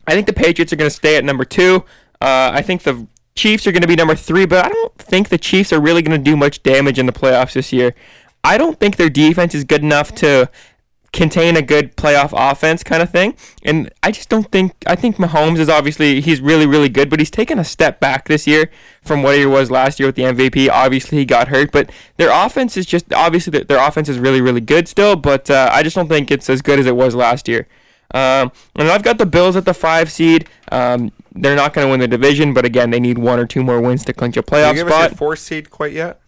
[0.07, 1.85] I think the Patriots are going to stay at number two.
[2.21, 5.29] Uh, I think the Chiefs are going to be number three, but I don't think
[5.29, 7.95] the Chiefs are really going to do much damage in the playoffs this year.
[8.45, 10.51] I don't think their defense is good enough to
[11.15, 13.37] contain a good playoff offense kind of thing.
[13.63, 17.21] And I just don't think I think Mahomes is obviously he's really really good, but
[17.21, 18.69] he's taken a step back this year
[19.01, 20.69] from what he was last year with the MVP.
[20.69, 24.61] Obviously he got hurt, but their offense is just obviously their, offense is really really
[24.61, 27.49] good still, but uh, I just don't think it's as good as it was last
[27.49, 27.69] year.
[28.13, 30.49] Um, and I've got the Bills at the five seed.
[30.71, 33.63] Um, they're not going to win the division, but again, they need one or two
[33.63, 35.17] more wins to clinch a you playoff us spot.
[35.17, 36.21] four seed quite yet?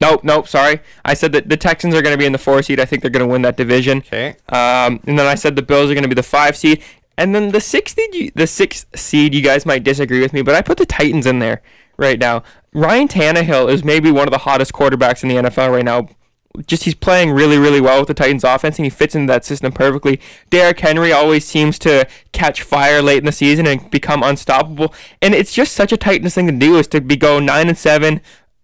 [0.00, 0.80] Nope, nope, sorry.
[1.04, 2.78] I said that the Texans are going to be in the four seed.
[2.78, 3.98] I think they're going to win that division.
[3.98, 4.36] Okay.
[4.50, 6.82] Um, and then I said the Bills are going to be the five seed.
[7.18, 10.42] And then the sixth seed, you, the sixth seed, you guys might disagree with me,
[10.42, 11.62] but I put the Titans in there
[11.96, 12.42] right now.
[12.74, 16.08] Ryan Tannehill is maybe one of the hottest quarterbacks in the NFL right now.
[16.66, 19.44] Just he's playing really, really well with the Titans offense, and he fits into that
[19.44, 20.20] system perfectly.
[20.50, 24.94] Derrick Henry always seems to catch fire late in the season and become unstoppable.
[25.20, 27.76] And it's just such a Titans thing to do is to be go nine and
[27.78, 28.20] seven,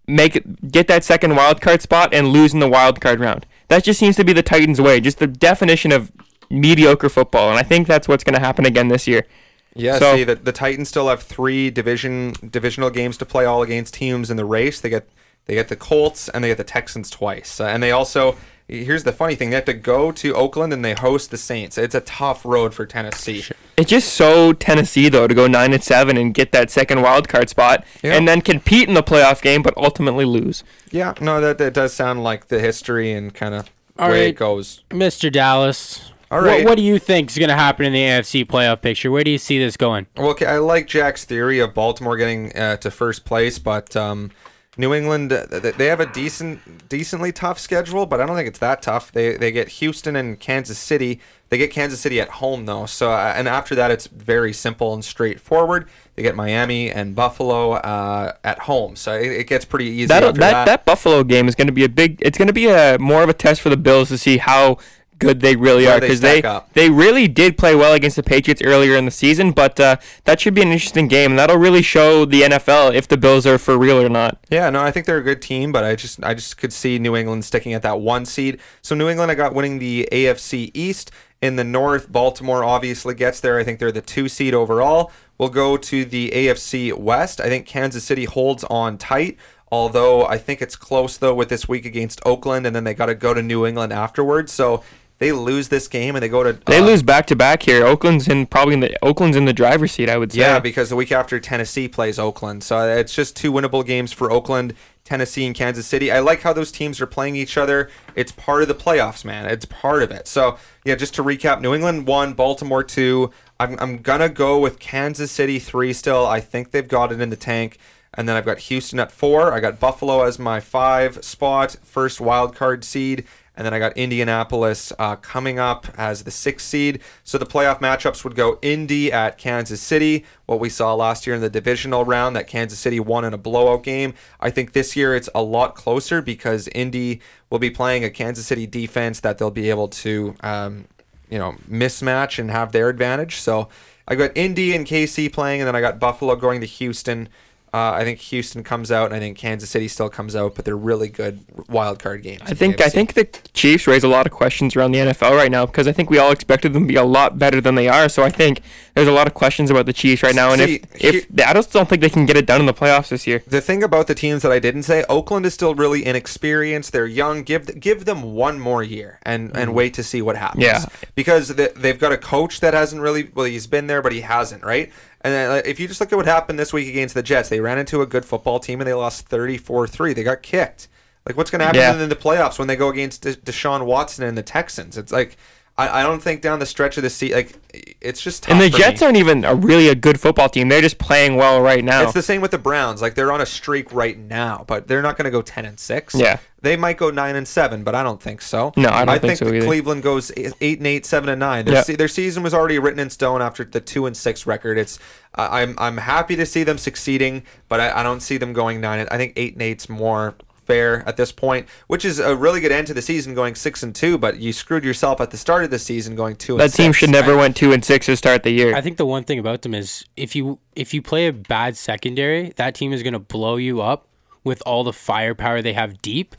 [0.06, 3.46] make it, get that second wild card spot, and lose in the wild card round.
[3.68, 5.00] That just seems to be the Titans' way.
[5.00, 6.12] Just the definition of
[6.50, 9.26] mediocre football, and I think that's what's going to happen again this year.
[9.74, 13.62] Yeah, So- see, the, the Titans still have three division divisional games to play, all
[13.62, 14.80] against teams in the race.
[14.80, 15.08] They get
[15.46, 18.36] they get the Colts and they get the Texans twice, uh, and they also.
[18.68, 21.76] Here's the funny thing: they have to go to Oakland and they host the Saints.
[21.76, 23.44] It's a tough road for Tennessee.
[23.76, 27.28] It's just so Tennessee though to go nine and seven and get that second wild
[27.28, 28.14] card spot, Yeah.
[28.14, 30.64] and then compete in the playoff game, but ultimately lose.
[30.90, 33.68] Yeah, no, that, that does sound like the history and kind of
[33.98, 34.28] All way right.
[34.28, 34.84] it goes.
[34.90, 35.30] Mr.
[35.30, 36.12] Dallas.
[36.30, 39.10] All what- What, do you think is going to happen in the AFC playoff picture?
[39.10, 40.06] Where do you see this going?
[40.16, 44.30] Well, okay, I like Jack's theory of Baltimore getting uh, to first place, but um,
[44.78, 45.44] New England, uh,
[45.76, 49.12] they have a decent, decently tough schedule, but I don't think it's that tough.
[49.12, 51.20] They they get Houston and Kansas City.
[51.50, 54.94] They get Kansas City at home though, so uh, and after that it's very simple
[54.94, 55.88] and straightforward.
[56.14, 60.06] They get Miami and Buffalo uh, at home, so it, it gets pretty easy.
[60.06, 60.64] That, after that that.
[60.64, 62.16] that Buffalo game is going to be a big.
[62.22, 64.78] It's going to be a more of a test for the Bills to see how
[65.22, 66.72] good they really are because they up.
[66.74, 69.52] they really did play well against the Patriots earlier in the season.
[69.52, 73.08] But uh, that should be an interesting game, and that'll really show the NFL if
[73.08, 74.38] the Bills are for real or not.
[74.50, 76.98] Yeah, no, I think they're a good team, but I just I just could see
[76.98, 78.60] New England sticking at that one seed.
[78.82, 81.10] So New England I got winning the AFC East.
[81.40, 83.58] In the North, Baltimore obviously gets there.
[83.58, 85.10] I think they're the two seed overall.
[85.38, 87.40] We'll go to the AFC West.
[87.40, 89.38] I think Kansas City holds on tight.
[89.72, 93.06] Although I think it's close though with this week against Oakland, and then they got
[93.06, 94.52] to go to New England afterwards.
[94.52, 94.84] So
[95.22, 97.86] they lose this game and they go to They uh, lose back to back here.
[97.86, 100.08] Oakland's in probably in the Oakland's in the driver's seat.
[100.08, 100.40] I would say.
[100.40, 102.64] Yeah, because the week after Tennessee plays Oakland.
[102.64, 106.10] So it's just two winnable games for Oakland, Tennessee, and Kansas City.
[106.10, 107.88] I like how those teams are playing each other.
[108.16, 109.46] It's part of the playoffs, man.
[109.46, 110.26] It's part of it.
[110.26, 113.30] So, yeah, just to recap New England 1, Baltimore 2.
[113.60, 116.26] I'm, I'm going to go with Kansas City 3 still.
[116.26, 117.78] I think they've got it in the tank.
[118.14, 119.52] And then I've got Houston at 4.
[119.52, 123.24] I got Buffalo as my 5 spot, first wild card seed.
[123.56, 127.00] And then I got Indianapolis uh, coming up as the sixth seed.
[127.22, 130.24] So the playoff matchups would go Indy at Kansas City.
[130.46, 133.38] What we saw last year in the divisional round, that Kansas City won in a
[133.38, 134.14] blowout game.
[134.40, 138.46] I think this year it's a lot closer because Indy will be playing a Kansas
[138.46, 140.86] City defense that they'll be able to, um,
[141.28, 143.36] you know, mismatch and have their advantage.
[143.36, 143.68] So
[144.08, 147.28] I got Indy and KC playing, and then I got Buffalo going to Houston.
[147.74, 150.66] Uh, I think Houston comes out, and I think Kansas City still comes out, but
[150.66, 152.42] they're really good wild card games.
[152.44, 155.50] I think I think the Chiefs raise a lot of questions around the NFL right
[155.50, 157.88] now because I think we all expected them to be a lot better than they
[157.88, 158.10] are.
[158.10, 158.60] So I think
[158.94, 161.54] there's a lot of questions about the Chiefs right now, and See, if if I
[161.54, 163.42] just don't think they can get it done in the playoffs this year.
[163.46, 166.92] the thing about the teams that I didn't say, Oakland is still really inexperienced.
[166.92, 167.42] They're young.
[167.42, 170.64] Give give them one more year and and wait to see what happens.
[170.64, 170.84] Yeah.
[171.14, 174.20] because they, they've got a coach that hasn't really well, he's been there, but he
[174.20, 174.92] hasn't, right?
[175.24, 177.48] And then, like, if you just look at what happened this week against the Jets,
[177.48, 180.14] they ran into a good football team and they lost 34-3.
[180.14, 180.88] They got kicked.
[181.26, 182.02] Like, what's going to happen Yeah.
[182.02, 184.98] in the playoffs when they go against De- Deshaun Watson and the Texans?
[184.98, 185.36] It's like
[185.78, 187.54] I, I don't think down the stretch of the season, like
[188.00, 189.06] it's just tough And the Jets me.
[189.06, 190.68] aren't even a really a good football team.
[190.68, 192.02] They're just playing well right now.
[192.02, 193.00] It's the same with the Browns.
[193.00, 195.80] Like they're on a streak right now, but they're not going to go ten and
[195.80, 196.14] six.
[196.14, 196.38] Yeah.
[196.60, 198.72] they might go nine and seven, but I don't think so.
[198.76, 199.64] No, I don't I think so that either.
[199.66, 201.64] Cleveland goes eight and eight, seven and nine.
[201.64, 201.82] Their, Yeah.
[201.82, 204.76] se- their season was already written in stone after the two and six record.
[204.76, 204.98] It's
[205.36, 208.82] uh, I'm I'm happy to see them succeeding, but I, I don't see them going
[208.82, 208.98] nine.
[209.00, 210.34] and- I think eight and eight's more
[210.64, 213.82] fair at this point, which is a really good end to the season, going six
[213.82, 214.18] and two.
[214.18, 216.56] But you screwed yourself at the start of the season, going two.
[216.56, 216.98] that and team six.
[216.98, 218.74] should never went two and six to start the year.
[218.74, 221.76] I think the one thing about them is if you if you play a bad
[221.76, 224.08] secondary, that team is going to blow you up
[224.44, 226.34] with all the firepower they have deep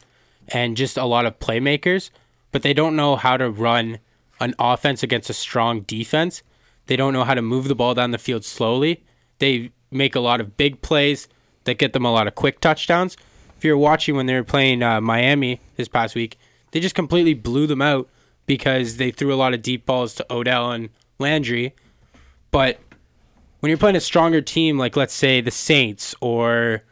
[0.50, 2.10] and just a lot of playmakers,
[2.52, 4.00] but they don't know how to run
[4.40, 6.44] an offense against a strong defense.
[6.88, 9.06] They don't know how to move the ball down the field slowly.
[9.40, 11.28] They make a lot of big plays
[11.64, 13.16] that get them a lot of quick touchdowns.
[13.64, 16.38] If you're watching when they were playing uh, Miami this past week,
[16.72, 18.10] they just completely blew them out
[18.46, 21.74] because they threw a lot of deep balls to Odell and Landry.
[22.52, 22.82] But
[23.62, 26.84] when you're playing a stronger team, like let's say the Saints or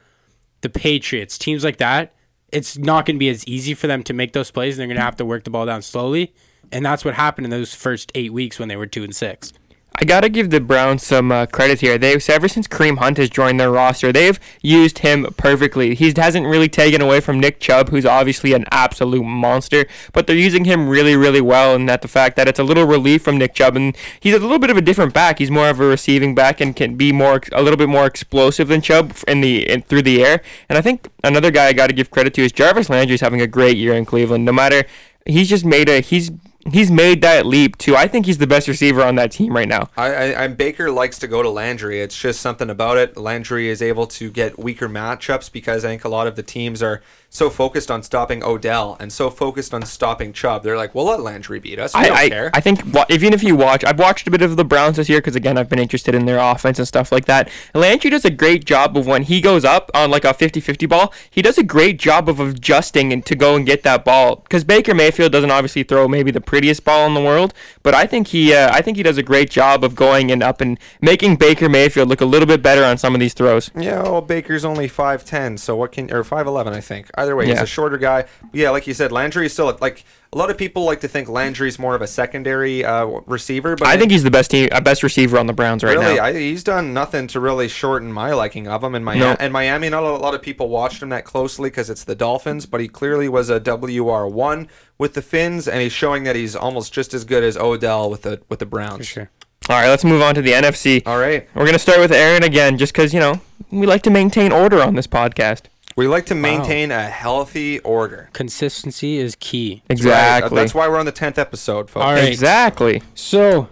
[0.62, 2.16] the Patriots, teams like that,
[2.54, 4.76] it's not going to be as easy for them to make those plays.
[4.76, 6.34] And they're going to have to work the ball down slowly,
[6.72, 9.52] and that's what happened in those first eight weeks when they were two and six.
[9.94, 11.98] I gotta give the Browns some uh, credit here.
[11.98, 15.96] They've ever since Kareem Hunt has joined their roster, they've used him perfectly.
[15.96, 20.36] He hasn't really taken away from Nick Chubb, who's obviously an absolute monster, but they're
[20.36, 21.76] using him really, really well.
[21.76, 24.40] And that the fact that it's a little relief from Nick Chubb, and he's a
[24.40, 25.40] little bit of a different back.
[25.40, 28.70] He's more of a receiving back and can be more a little bit more explosive
[28.70, 30.42] than Chubb in the in, through the air.
[30.70, 33.42] And I think another guy I got to give credit to is Jarvis Landry's having
[33.42, 34.46] a great year in Cleveland.
[34.46, 34.86] No matter
[35.26, 36.32] he's just made a he's
[36.70, 37.96] he's made that leap too.
[37.96, 39.90] I think he's the best receiver on that team right now.
[39.98, 42.02] I, I, I'm Baker likes to go to Landry.
[42.02, 43.18] It's just something about it.
[43.18, 46.82] Landry is able to get weaker matchups because I think a lot of the teams
[46.84, 47.02] are
[47.34, 50.64] so focused on stopping Odell and so focused on stopping Chubb.
[50.64, 51.94] They're like, "We'll let Landry beat us.
[51.94, 54.42] We I, don't I, care." I think even if you watch, I've watched a bit
[54.42, 57.12] of the Browns this year because again I've been interested in their offense and stuff
[57.12, 57.50] like that.
[57.74, 61.14] Landry does a great job of when he goes up on like a 50-50 ball,
[61.30, 64.38] he does a great job of adjusting and to go and get that ball.
[64.38, 68.06] Because Baker Mayfield doesn't obviously throw maybe the prettiest ball in the world, but I
[68.06, 70.78] think he uh, I think he does a great job of going and up and
[71.00, 73.72] making Baker Mayfield look a little bit better on some of these throws.
[73.74, 76.74] yeah, well, Baker's only five ten, so what can or five eleven?
[76.74, 77.10] I think.
[77.16, 78.26] Either way, he's a shorter guy.
[78.52, 80.04] Yeah, like you said, Landry is still like
[80.34, 83.90] A lot of people like to think Landry's more of a secondary uh, receiver, but
[83.90, 86.24] I think he's the best team, uh, best receiver on the Browns right really, now.
[86.24, 88.96] I, he's done nothing to really shorten my liking of him.
[88.96, 89.36] In Miami, No.
[89.42, 92.66] and Miami, not a lot of people watched him that closely because it's the Dolphins,
[92.66, 96.56] but he clearly was a WR one with the Fins, and he's showing that he's
[96.56, 99.08] almost just as good as Odell with the with the Browns.
[99.08, 99.30] sure.
[99.70, 101.04] All right, let's move on to the NFC.
[101.06, 104.10] All right, We're gonna start with Aaron again, just because you know we like to
[104.10, 105.64] maintain order on this podcast.
[105.96, 108.30] We like to maintain a healthy order.
[108.34, 109.84] Consistency is key.
[109.88, 110.08] That's right.
[110.12, 110.56] Exactly.
[110.56, 112.06] That's why we're on the tenth episode, folks.
[112.06, 112.28] All right.
[112.28, 113.02] Exactly.
[113.16, 113.68] So,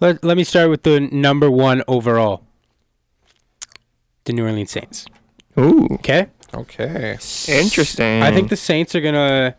[0.00, 2.44] let, let me start with the number one overall.
[4.24, 5.06] The New Orleans Saints.
[5.58, 6.26] Ooh, Okay?
[6.54, 7.12] Okay.
[7.48, 8.22] interesting.
[8.22, 9.54] I think the Saints are going to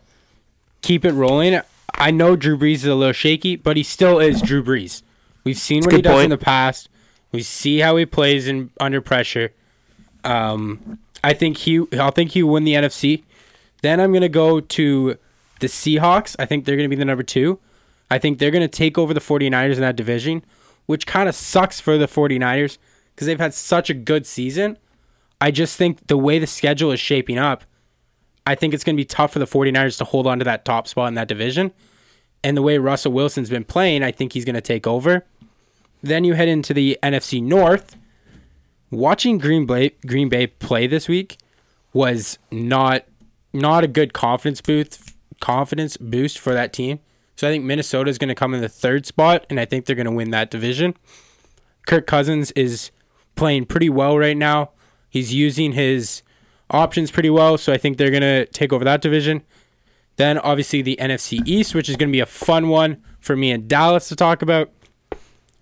[0.82, 1.60] keep it rolling.
[1.94, 5.02] I know Drew Brees is a little shaky, but he still is Drew Brees.
[5.44, 6.24] We've seen That's what he good does point.
[6.24, 6.88] in the past.
[7.32, 9.52] We see how he plays in under pressure.
[10.22, 13.24] Um, I think he, I think he win the NFC.
[13.82, 15.18] Then I'm gonna go to
[15.60, 16.36] the Seahawks.
[16.38, 17.58] I think they're gonna be the number two.
[18.10, 20.44] I think they're gonna take over the 49ers in that division,
[20.86, 22.78] which kind of sucks for the 49ers
[23.14, 24.78] because they've had such a good season.
[25.40, 27.64] I just think the way the schedule is shaping up,
[28.46, 30.86] I think it's to be tough for the 49ers to hold on to that top
[30.86, 31.72] spot in that division.
[32.42, 35.24] And the way Russell Wilson's been playing, I think he's to take over.
[36.02, 37.96] Then you head into the NFC North.
[38.96, 41.38] Watching Green Bay Green Bay play this week
[41.92, 43.04] was not
[43.52, 47.00] not a good confidence boost confidence boost for that team.
[47.36, 49.86] So I think Minnesota is going to come in the third spot, and I think
[49.86, 50.94] they're going to win that division.
[51.86, 52.90] Kirk Cousins is
[53.34, 54.70] playing pretty well right now.
[55.10, 56.22] He's using his
[56.70, 59.42] options pretty well, so I think they're going to take over that division.
[60.16, 63.50] Then obviously the NFC East, which is going to be a fun one for me
[63.50, 64.70] and Dallas to talk about.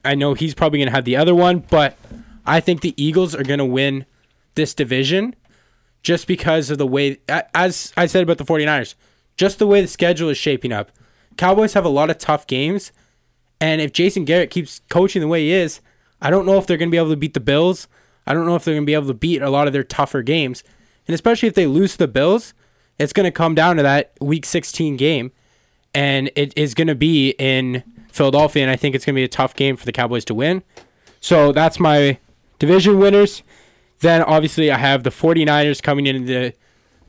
[0.04, 1.96] I know he's probably going to have the other one, but
[2.46, 4.06] I think the Eagles are going to win
[4.54, 5.34] this division
[6.02, 8.94] just because of the way, as I said about the 49ers,
[9.36, 10.90] just the way the schedule is shaping up.
[11.36, 12.92] Cowboys have a lot of tough games,
[13.60, 15.80] and if Jason Garrett keeps coaching the way he is,
[16.20, 17.88] I don't know if they're going to be able to beat the Bills.
[18.26, 19.84] I don't know if they're going to be able to beat a lot of their
[19.84, 20.62] tougher games.
[21.06, 22.54] And especially if they lose the Bills,
[22.98, 25.32] it's going to come down to that week 16 game.
[25.94, 27.82] And it is going to be in
[28.12, 28.62] Philadelphia.
[28.62, 30.62] And I think it's going to be a tough game for the Cowboys to win.
[31.20, 32.18] So that's my
[32.62, 33.42] division winners.
[33.98, 36.54] Then obviously I have the 49ers coming in the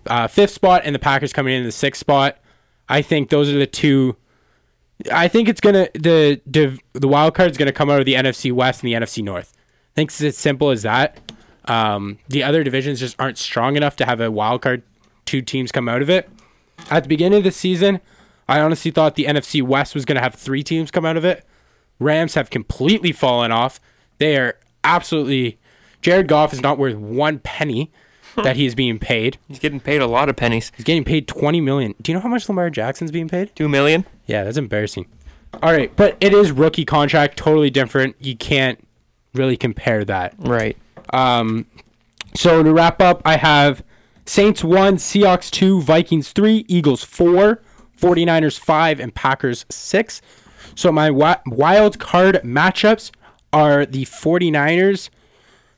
[0.08, 2.39] uh, fifth spot and the Packers coming in the sixth spot.
[2.89, 4.16] I think those are the two.
[5.12, 8.16] I think it's gonna the the the wild card is gonna come out of the
[8.16, 9.54] NFC West and the NFC North.
[9.56, 11.20] I think it's as simple as that.
[11.66, 14.82] Um, the other divisions just aren't strong enough to have a wild card.
[15.26, 16.28] Two teams come out of it.
[16.89, 18.01] At the beginning of the season,
[18.49, 21.45] I honestly thought the NFC West was gonna have three teams come out of it.
[21.99, 23.80] Rams have completely fallen off.
[24.18, 25.57] They are absolutely.
[26.01, 27.91] Jared Goff is not worth one penny
[28.36, 29.38] that he is being paid.
[29.47, 30.71] he's getting paid a lot of pennies.
[30.75, 31.93] He's getting paid twenty million.
[32.01, 33.55] Do you know how much Lamar Jackson's being paid?
[33.55, 34.05] Two million.
[34.25, 35.05] Yeah, that's embarrassing.
[35.61, 38.15] All right, but it is rookie contract, totally different.
[38.19, 38.86] You can't
[39.34, 40.34] really compare that.
[40.39, 40.75] Right.
[41.11, 41.67] Um,
[42.36, 43.84] so to wrap up, I have
[44.25, 47.61] Saints 1, Seahawks 2, Vikings 3, Eagles 4,
[47.99, 50.21] 49ers 5, and Packers 6.
[50.73, 53.11] So my wi- wild card matchups
[53.54, 55.10] are the 49ers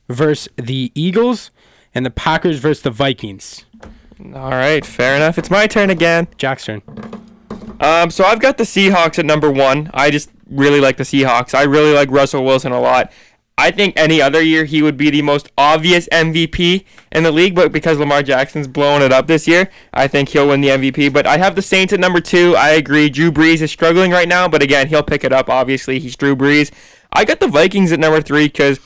[0.10, 1.52] versus the Eagles
[1.94, 3.66] and the Packers versus the Vikings.
[4.34, 4.86] All right.
[4.86, 5.38] Fair enough.
[5.38, 6.28] It's my turn again.
[6.38, 6.82] Jack's turn.
[7.80, 9.92] Um, so I've got the Seahawks at number one.
[9.94, 11.54] I just really like the Seahawks.
[11.54, 13.12] I really like Russell Wilson a lot.
[13.58, 17.56] I think any other year he would be the most obvious MVP in the league,
[17.56, 21.14] but because Lamar Jackson's blowing it up this year, I think he'll win the MVP.
[21.14, 22.56] But I have the Saints at number two.
[22.58, 23.10] I agree.
[23.10, 25.50] Drew Brees is struggling right now, but again, he'll pick it up.
[25.50, 26.70] Obviously, he's Drew Brees.
[27.16, 28.80] I got the Vikings at number three because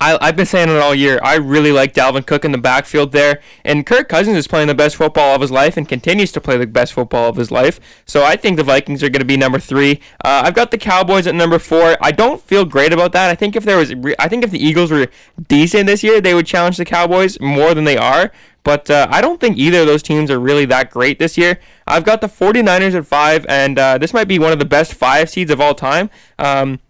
[0.00, 1.18] I've been saying it all year.
[1.22, 3.40] I really like Dalvin Cook in the backfield there.
[3.64, 6.56] And Kirk Cousins is playing the best football of his life and continues to play
[6.56, 7.80] the best football of his life.
[8.04, 10.00] So I think the Vikings are going to be number three.
[10.24, 11.96] Uh, I've got the Cowboys at number four.
[12.00, 13.30] I don't feel great about that.
[13.30, 15.08] I think if there was, re- I think if the Eagles were
[15.48, 18.32] decent this year, they would challenge the Cowboys more than they are.
[18.62, 21.60] But uh, I don't think either of those teams are really that great this year.
[21.86, 24.94] I've got the 49ers at five, and uh, this might be one of the best
[24.94, 26.10] five seeds of all time.
[26.38, 26.80] Um,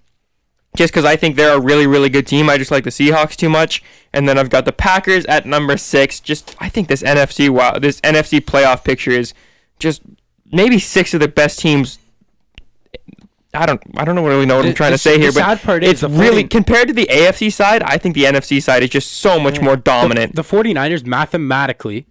[0.77, 2.51] just because I think they're a really, really good team.
[2.51, 3.83] I just like the Seahawks too much.
[4.13, 6.21] And then I've got the Packers at number six.
[6.21, 9.35] Just I think this NFC wow, this NFC playoff picture is
[9.79, 10.03] just
[10.53, 11.99] maybe six of the best teams.
[13.53, 15.41] I don't I don't know really know what I'm trying the- to say here, but
[15.41, 17.83] sad part is it's really 40 compared to the AFC side.
[17.85, 20.35] I think the NFC side is just so much more dominant.
[20.35, 22.07] The, the 49ers mathematically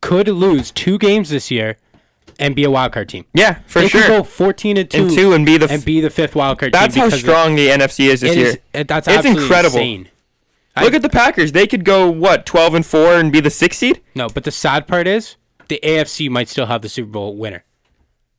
[0.00, 1.76] could lose two games this year
[2.38, 3.24] and be a wild card team.
[3.34, 4.02] yeah, for they sure.
[4.02, 6.58] could go 14 and 2 and two and be the and be the fifth wild
[6.58, 7.04] card that's team.
[7.04, 8.46] how strong the NFC is this it year.
[8.48, 9.76] is- it- that's It's absolutely incredible.
[9.78, 10.08] insane.
[10.80, 11.52] Look at the Packers.
[11.52, 14.02] They could go what 12 and four and be the sixth seed.
[14.14, 15.36] No, but the sad part is
[15.68, 17.64] the AFC might still have the Super Bowl winner.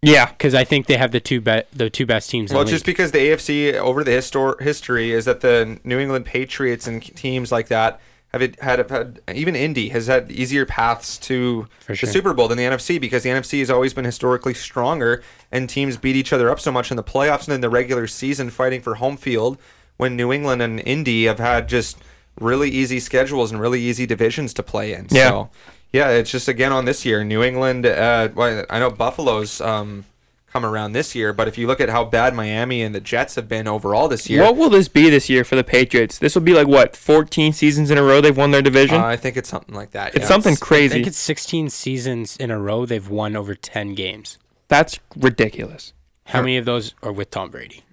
[0.03, 0.27] Yeah.
[0.27, 2.51] because I think they have the two be- the two best teams.
[2.51, 2.95] Well, in the just league.
[2.95, 7.51] because the AFC over the histor- history is that the New England Patriots and teams
[7.51, 7.99] like that
[8.33, 12.07] have it, had, have had even Indy has had easier paths to For the.
[12.07, 15.97] Super Bowl than the NFC because the NFC has always been historically stronger and teams
[15.97, 18.81] beat each other up so much in the playoffs and in the regular season fighting
[18.81, 19.57] for home field
[19.97, 21.97] when New England and Indy have had just
[22.39, 25.07] really easy schedules and really easy divisions to play in.
[25.09, 25.29] Yeah.
[25.29, 25.49] So
[25.93, 27.23] yeah, it's just again on this year.
[27.23, 27.85] New England.
[27.85, 30.05] Uh, well, I know Buffalo's um,
[30.51, 33.35] come around this year, but if you look at how bad Miami and the Jets
[33.35, 36.17] have been overall this year, What will this be this year for the Patriots?
[36.17, 38.99] This will be like what, 14 seasons in a row they've won their division?
[39.01, 40.15] uh, I think it's something like that.
[40.15, 40.27] it's yeah.
[40.27, 40.93] something I crazy.
[40.93, 44.37] think it's 16 seasons in a row they've won over 10 games.
[44.69, 45.93] That's ridiculous.
[46.25, 47.83] How many of those are with Tom Brady?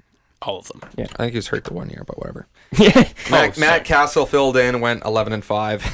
[0.42, 0.82] All of them.
[0.96, 2.46] Yeah, I think he was hurt the one year, but whatever.
[2.76, 3.66] Yeah, Matt, sorry.
[3.68, 5.84] Matt Cassel filled in, went 11 and five.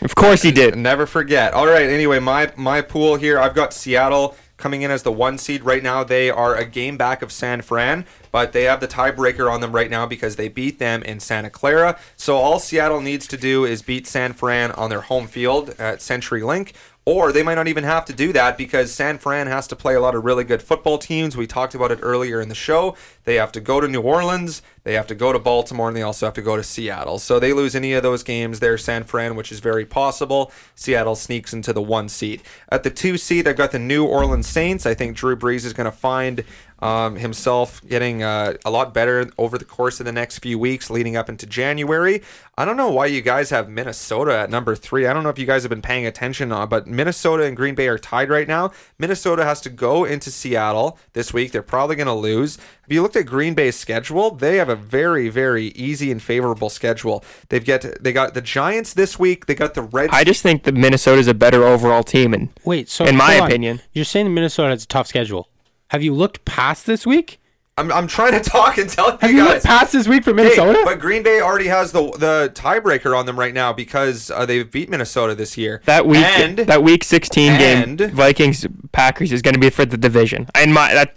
[0.00, 0.74] of course he did.
[0.78, 1.52] Never forget.
[1.52, 1.88] All right.
[1.88, 3.38] Anyway, my my pool here.
[3.38, 6.04] I've got Seattle coming in as the one seed right now.
[6.04, 9.72] They are a game back of San Fran, but they have the tiebreaker on them
[9.72, 11.98] right now because they beat them in Santa Clara.
[12.16, 16.02] So all Seattle needs to do is beat San Fran on their home field at
[16.02, 16.72] Century Link.
[17.08, 19.94] Or they might not even have to do that because San Fran has to play
[19.94, 21.36] a lot of really good football teams.
[21.36, 22.96] We talked about it earlier in the show.
[23.22, 26.02] They have to go to New Orleans, they have to go to Baltimore, and they
[26.02, 27.20] also have to go to Seattle.
[27.20, 30.50] So they lose any of those games, they're San Fran, which is very possible.
[30.74, 32.42] Seattle sneaks into the one seed.
[32.70, 34.84] At the two seed, I've got the New Orleans Saints.
[34.84, 36.44] I think Drew Brees is going to find
[36.80, 40.90] um, himself getting uh, a lot better over the course of the next few weeks
[40.90, 42.22] leading up into January.
[42.58, 45.06] I don't know why you guys have Minnesota at number three.
[45.06, 47.74] I don't know if you guys have been paying attention, uh, but Minnesota and Green
[47.74, 48.72] Bay are tied right now.
[48.98, 51.52] Minnesota has to go into Seattle this week.
[51.52, 52.56] They're probably going to lose.
[52.56, 56.70] If you looked at Green Bay's schedule, they have a very, very easy and favorable
[56.70, 57.24] schedule.
[57.48, 59.46] They've get they got the Giants this week.
[59.46, 60.12] They got the Reds.
[60.12, 63.46] I just think that Minnesota's a better overall team, and Wait, so In my on.
[63.48, 63.80] opinion.
[63.92, 65.48] you're saying Minnesota has a tough schedule.
[65.88, 67.40] Have you looked past this week?
[67.78, 69.48] I'm, I'm trying to talk and tell you Have you guys.
[69.54, 70.80] looked past this week for Hey, Minnesota?
[70.84, 74.70] but Green Bay already has the the tiebreaker on them right now because uh, they've
[74.70, 75.82] beat Minnesota this year.
[75.84, 79.84] that week and that week 16 and- game Vikings Packers is going to be for
[79.84, 80.48] the division.
[80.54, 81.16] And my that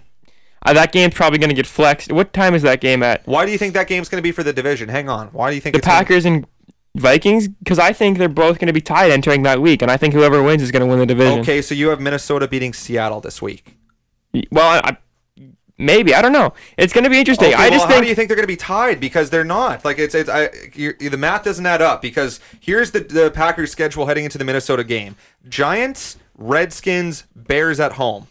[0.64, 2.12] uh, that game's probably going to get flexed.
[2.12, 3.26] What time is that game at?
[3.26, 4.90] why do you think that game's going to be for the division?
[4.90, 5.28] Hang on.
[5.30, 6.46] Why do you think The it's gonna- Packers and
[6.98, 9.96] Vikings because I think they're both going to be tied entering that week, and I
[9.96, 11.40] think whoever wins is going to win the division.
[11.40, 13.78] Okay, so you have Minnesota beating Seattle this week.
[14.52, 14.98] Well, I, I,
[15.78, 16.54] maybe I don't know.
[16.78, 17.50] It's going to be interesting.
[17.50, 19.00] Okay, I well, just how think do you think they're going to be tied?
[19.00, 19.84] Because they're not.
[19.84, 22.02] Like it's it's I, the math doesn't add up.
[22.02, 25.16] Because here's the the Packers schedule heading into the Minnesota game:
[25.48, 28.28] Giants, Redskins, Bears at home.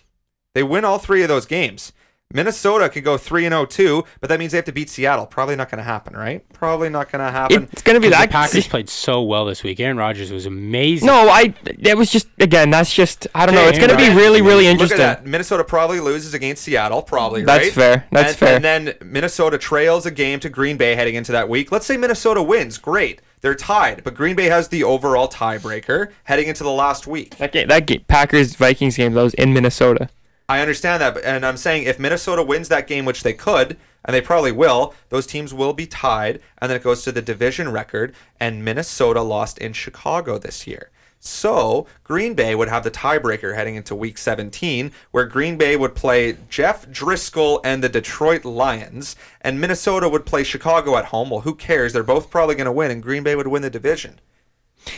[0.54, 1.92] They win all three of those games.
[2.30, 5.24] Minnesota could go three and 0 too, but that means they have to beat Seattle.
[5.24, 6.46] Probably not going to happen, right?
[6.52, 7.66] Probably not going to happen.
[7.72, 8.30] it's going to be the that.
[8.30, 9.80] Packers played so well this week.
[9.80, 11.06] Aaron Rodgers was amazing.
[11.06, 11.54] no, I.
[11.64, 12.68] It was just again.
[12.68, 13.26] That's just.
[13.34, 13.66] I don't know.
[13.66, 14.16] It's going to be right.
[14.16, 15.00] really, really Look interesting.
[15.00, 15.26] at that.
[15.26, 17.72] Minnesota probably loses against Seattle, probably, That's right?
[17.72, 18.06] fair.
[18.12, 18.56] That's and, fair.
[18.56, 21.72] And then Minnesota trails a game to Green Bay heading into that week.
[21.72, 22.76] Let's say Minnesota wins.
[22.76, 23.22] Great.
[23.40, 27.36] They're tied, but Green Bay has the overall tiebreaker heading into the last week.
[27.38, 30.10] That game, that game, Packers Vikings game, that was in Minnesota.
[30.50, 34.14] I understand that, and I'm saying if Minnesota wins that game, which they could, and
[34.14, 37.70] they probably will, those teams will be tied, and then it goes to the division
[37.70, 40.90] record, and Minnesota lost in Chicago this year.
[41.20, 45.94] So Green Bay would have the tiebreaker heading into Week 17, where Green Bay would
[45.94, 51.28] play Jeff Driskel and the Detroit Lions, and Minnesota would play Chicago at home.
[51.28, 51.92] Well, who cares?
[51.92, 54.18] They're both probably going to win, and Green Bay would win the division.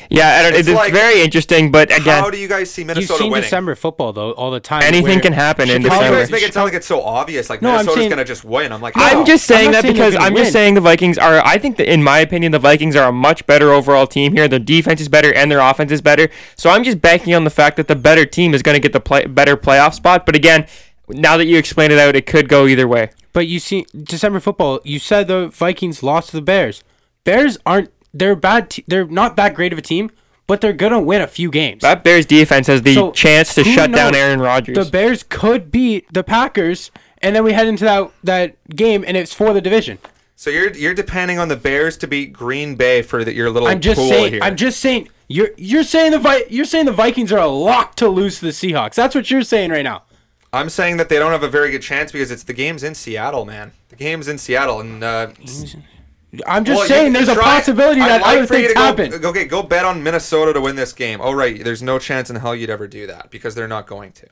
[0.08, 2.84] Yeah, I don't, It's it's, like- very interesting, but again, How do you guys see
[2.84, 3.42] Minnesota You've seen winning?
[3.44, 4.82] December football though all the time.
[4.82, 6.16] anything can happen in But you December.
[6.20, 8.24] guys make it sound like it's so obvious, like No, I'm Minnesota's saying- going to
[8.24, 8.72] just win.
[8.72, 11.44] I'm like, I'm just saying not that saying because I'm just saying the Vikings are.
[11.46, 14.48] I think that in my opinion, the Vikings are a much better overall team here.
[14.48, 16.28] Their defense is better and their offense is better.
[16.56, 18.92] So I'm just banking on the fact that the better team is going to get
[18.92, 20.26] the play, better playoff spot.
[20.26, 20.66] But again,
[21.08, 23.10] now that you explained it out, it could go either way.
[23.32, 24.80] But you see, December football.
[24.84, 26.82] You said the Vikings lost to the Bears.
[27.24, 27.90] Bears aren't.
[28.12, 28.70] They're bad.
[28.70, 30.10] T- they're not that great of a team,
[30.46, 31.82] but they're gonna win a few games.
[31.82, 34.14] That Bears defense has the So, chance to who shut down?
[34.14, 34.76] Aaron Rodgers.
[34.76, 36.90] The Bears could beat the Packers,
[37.22, 39.98] and then we head into that that game, and it's for the division.
[40.36, 43.68] So you're you're depending on the Bears to beat Green Bay for the, your little
[43.68, 44.32] I'm just pool saying.
[44.32, 44.40] here.
[44.42, 45.08] I'm just saying.
[45.28, 48.46] You're you're saying the Vi- you're saying the Vikings are a lock to lose to
[48.46, 48.94] the Seahawks.
[48.94, 50.02] That's what you're saying right now.
[50.52, 52.96] I'm saying that they don't have a very good chance because it's the game's in
[52.96, 53.70] Seattle, man.
[53.90, 55.28] The game's in Seattle, and uh,
[56.46, 59.24] I'm just well, saying there's a try- possibility that like other things go- happen.
[59.24, 61.20] Okay, go bet on Minnesota to win this game.
[61.20, 64.12] Oh right, there's no chance in hell you'd ever do that because they're not going
[64.12, 64.26] to.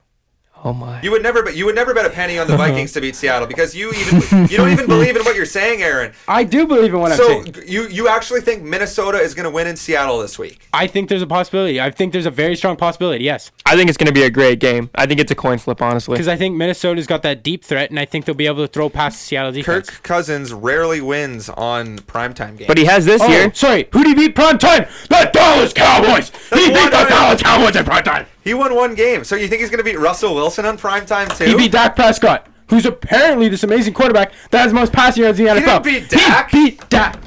[0.64, 1.00] Oh my.
[1.02, 1.56] You would never bet.
[1.56, 2.68] You would never bet a penny on the uh-huh.
[2.68, 5.82] Vikings to beat Seattle because you even you don't even believe in what you're saying,
[5.82, 6.12] Aaron.
[6.28, 7.54] I do believe in what I'm saying.
[7.54, 10.68] So you you actually think Minnesota is going to win in Seattle this week?
[10.72, 11.80] I think there's a possibility.
[11.80, 13.24] I think there's a very strong possibility.
[13.24, 14.90] Yes, I think it's going to be a great game.
[14.94, 16.14] I think it's a coin flip, honestly.
[16.14, 18.72] because I think Minnesota's got that deep threat, and I think they'll be able to
[18.72, 19.88] throw past the Seattle defense.
[19.90, 22.68] Kirk Cousins rarely wins on primetime games.
[22.68, 23.52] But he has this Oh, year.
[23.54, 23.88] sorry.
[23.92, 24.88] Who did he beat primetime?
[25.08, 26.30] The Dallas Cowboys.
[26.52, 27.06] He beat the.
[27.08, 28.26] Dallas Cowboys in prime time.
[28.44, 29.24] He won one game.
[29.24, 31.44] So you think he's going to beat Russell Wilson on primetime too?
[31.44, 35.38] He beat Dak Prescott, who's apparently this amazing quarterback that has the most passing yards
[35.38, 35.82] in the NFL.
[35.82, 36.50] didn't beat Dak?
[36.50, 37.20] He beat Dak.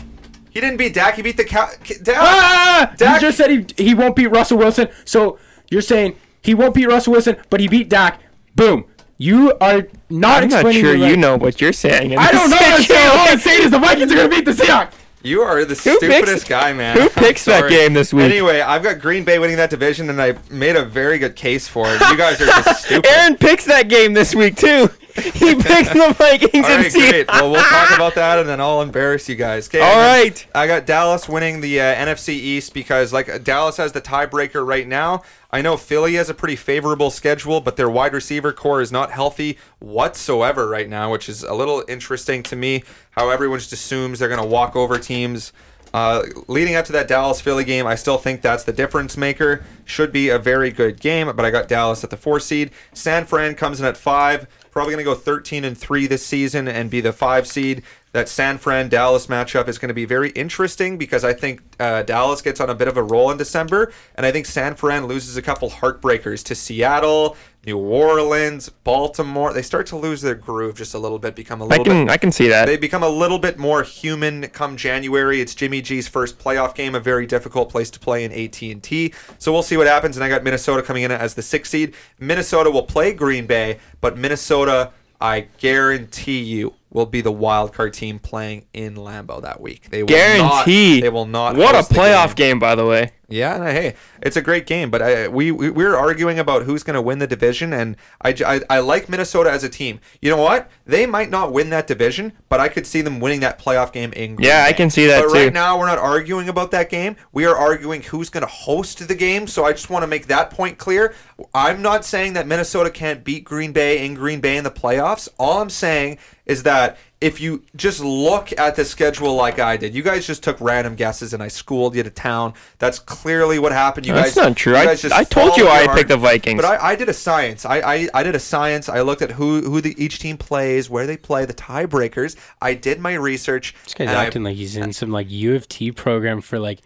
[0.50, 1.16] He didn't beat Dak.
[1.16, 1.70] He beat the cow.
[2.04, 2.18] Dak.
[2.20, 2.94] Ah!
[2.98, 4.90] Dak- You just said he, he won't beat Russell Wilson.
[5.06, 5.40] So
[5.70, 8.20] you're saying he won't beat Russell Wilson, but he beat Dak.
[8.56, 8.86] Boom.
[9.18, 12.18] You are not I'm not explaining sure the right- you know what you're saying.
[12.18, 12.56] I don't know.
[12.58, 13.10] what I'm saying.
[13.12, 14.92] All I'm saying is the Vikings are going to beat the Seahawks.
[15.24, 16.98] You are the Who picks- stupidest guy, man.
[17.00, 18.26] who picks that game this week?
[18.26, 21.68] Anyway, I've got Green Bay winning that division, and I made a very good case
[21.68, 22.02] for it.
[22.10, 23.06] You guys are just stupid.
[23.08, 24.90] Aaron picks that game this week too.
[25.16, 27.28] He picks the Vikings All and right, great.
[27.28, 29.68] Well, we'll talk about that, and then I'll embarrass you guys.
[29.68, 29.80] Okay.
[29.80, 30.46] All right.
[30.56, 34.88] I got Dallas winning the uh, NFC East because, like, Dallas has the tiebreaker right
[34.88, 35.24] now.
[35.52, 39.12] I know Philly has a pretty favorable schedule, but their wide receiver core is not
[39.12, 42.84] healthy whatsoever right now, which is a little interesting to me.
[43.12, 45.52] How everyone just assumes they're going to walk over teams.
[45.94, 49.64] Uh, leading up to that Dallas Philly game, I still think that's the difference maker.
[49.84, 52.72] Should be a very good game, but I got Dallas at the four seed.
[52.94, 54.48] San Fran comes in at five.
[54.72, 57.84] Probably going to go 13 and three this season and be the five seed.
[58.14, 62.04] That San Fran Dallas matchup is going to be very interesting because I think uh,
[62.04, 65.06] Dallas gets on a bit of a roll in December, and I think San Fran
[65.06, 69.54] loses a couple heartbreakers to Seattle, New Orleans, Baltimore.
[69.54, 72.06] They start to lose their groove just a little bit, become a little I can
[72.08, 72.66] bit I can see that.
[72.66, 75.40] they become a little bit more human come January.
[75.40, 79.14] It's Jimmy G's first playoff game, a very difficult place to play in AT&T.
[79.38, 80.18] So we'll see what happens.
[80.18, 81.94] And I got Minnesota coming in as the sixth seed.
[82.20, 84.92] Minnesota will play Green Bay, but Minnesota,
[85.22, 89.90] I guarantee you, will be the wild card team playing in Lambeau that week.
[89.90, 90.96] They will Guarantee.
[90.96, 91.56] Not, they will not.
[91.56, 93.12] What a playoff game, by the way.
[93.30, 96.64] yeah, and, uh, hey, it's a great game, but I, we, we we're arguing about
[96.64, 100.02] who's going to win the division, and I, I I like Minnesota as a team.
[100.22, 100.70] You know what?
[100.86, 104.12] They might not win that division, but I could see them winning that playoff game
[104.14, 104.36] in.
[104.36, 105.46] Green Yeah, I can see that But too.
[105.46, 107.16] right now, we're not arguing about that game.
[107.32, 109.48] We are arguing who's going to host the game.
[109.48, 111.16] So I just want to make that point clear.
[111.54, 115.30] I'm not saying that Minnesota can't beat Green Bay in Green Bay in the playoffs.
[115.40, 116.20] All I'm saying
[116.52, 120.42] is that if you just look at the schedule like I did, you guys just
[120.44, 122.54] took random guesses and I schooled you to town.
[122.80, 124.06] That's clearly what happened.
[124.08, 124.74] You That's guys, not true.
[124.74, 126.62] you I- just I told you I picked the Vikings.
[126.62, 127.66] But I, I did a science.
[127.66, 128.90] I, I, I did a science.
[128.90, 132.36] I looked at who who the, each team plays, where they play, the tiebreakers.
[132.62, 133.76] I did my research.
[133.84, 136.58] This guy's and I- acting like he's in some like U of T program for
[136.60, 136.80] like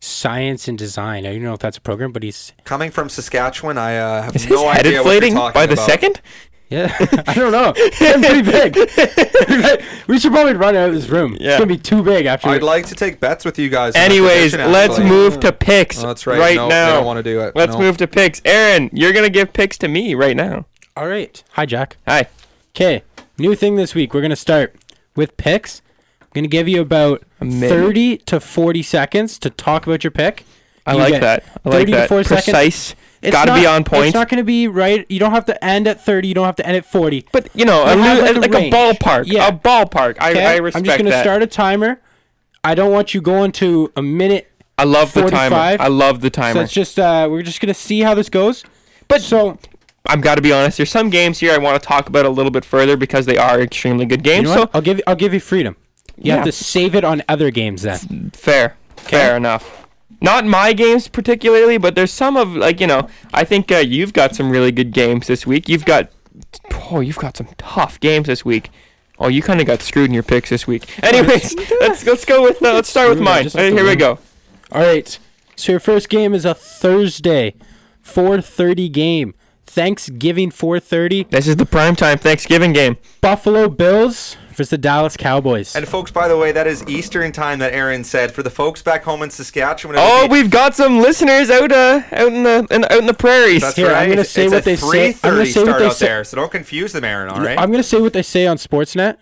[0.00, 1.26] science and design.
[1.26, 4.36] I don't know if that's a program, but he's Coming from Saskatchewan, I uh, have
[4.36, 5.86] Is his no head idea what you're inflating talking by the about.
[5.86, 6.20] second?
[6.68, 6.94] Yeah.
[7.26, 7.72] I don't know.
[7.76, 9.84] It's pretty big.
[10.08, 11.36] we should probably run out of this room.
[11.38, 11.50] Yeah.
[11.50, 12.48] It's gonna be too big after.
[12.48, 13.94] I'd like to take bets with you guys.
[13.94, 15.08] Anyways, let's actually.
[15.08, 15.58] move to mm.
[15.58, 16.56] picks Oh, that's right.
[16.56, 16.94] No, we now.
[16.94, 17.54] don't wanna do it.
[17.54, 17.80] Let's No.
[17.80, 18.40] move to picks.
[18.44, 20.66] Aaron, you're gonna give picks to me right now.
[20.96, 21.42] All right.
[21.52, 21.96] Hi, Jack.
[22.08, 22.26] Hi.
[22.74, 23.02] Okay.
[23.38, 24.14] New thing this week.
[24.14, 24.74] We're gonna start
[25.14, 25.82] with picks.
[26.20, 30.44] I'm gonna give you about thirty to forty seconds to talk about your pick.
[30.86, 31.44] I You like that.
[31.64, 32.08] I like 30 to that.
[32.08, 32.94] 40 seconds.
[33.24, 34.06] It's Got to be on point.
[34.06, 35.06] It's not going to be right.
[35.08, 36.28] You don't have to end at 30.
[36.28, 37.26] You don't have to end at 40.
[37.32, 39.24] but you know, a, You have, like, a like a ballpark.
[39.26, 39.48] Yeah.
[39.48, 40.16] A ballpark.
[40.20, 40.44] I, Okay?
[40.46, 42.00] I respect I'm just going to start a timer.
[42.62, 44.50] I don't want you going to a minute.
[44.78, 45.56] I love the timer.
[45.82, 46.54] I love the timer.
[46.54, 48.64] So it's just uh, we're just going to see how this goes.
[49.08, 49.58] But so
[50.06, 50.76] I've got to be honest.
[50.78, 53.36] There's some games here I want to talk about a little bit further because they
[53.38, 54.48] are extremely good you games.
[54.48, 54.70] know so?
[54.74, 55.76] I'll give you, I'll give you freedom.
[56.16, 56.36] You Yeah.
[56.36, 58.30] have to save it on other games then.
[58.34, 58.76] Fair.
[58.96, 59.83] Fair enough.
[60.20, 63.08] Not my games particularly, but there's some of like you know.
[63.32, 65.68] I think uh, you've got some really good games this week.
[65.68, 66.10] You've got
[66.90, 68.70] oh, you've got some tough games this week.
[69.18, 71.02] Oh, you kind of got screwed in your picks this week.
[71.02, 73.44] Anyways, let's let's go with uh, let's start with mine.
[73.44, 74.18] just have here we go.
[74.72, 75.18] All right.
[75.56, 77.54] So your first game is a Thursday,
[78.04, 79.34] 4:30 game.
[79.66, 81.30] Thanksgiving 4:30.
[81.30, 82.96] This is the primetime Thanksgiving game.
[83.20, 85.74] Buffalo Bills versus the Dallas Cowboys.
[85.76, 88.32] And folks, by the way, that is Eastern time that Aaron said.
[88.32, 92.02] For the folks back home in Saskatchewan, Oh, be- we've got some listeners out uh
[92.12, 93.62] out in the in, out in the prairies.
[93.62, 96.06] that's Here, I'm gonna say it's what they say- I'm gonna say what they say-
[96.06, 97.28] there, so don't confuse them, Aaron.
[97.28, 97.58] All right.
[97.58, 99.16] I'm going to say what they say on Sportsnet.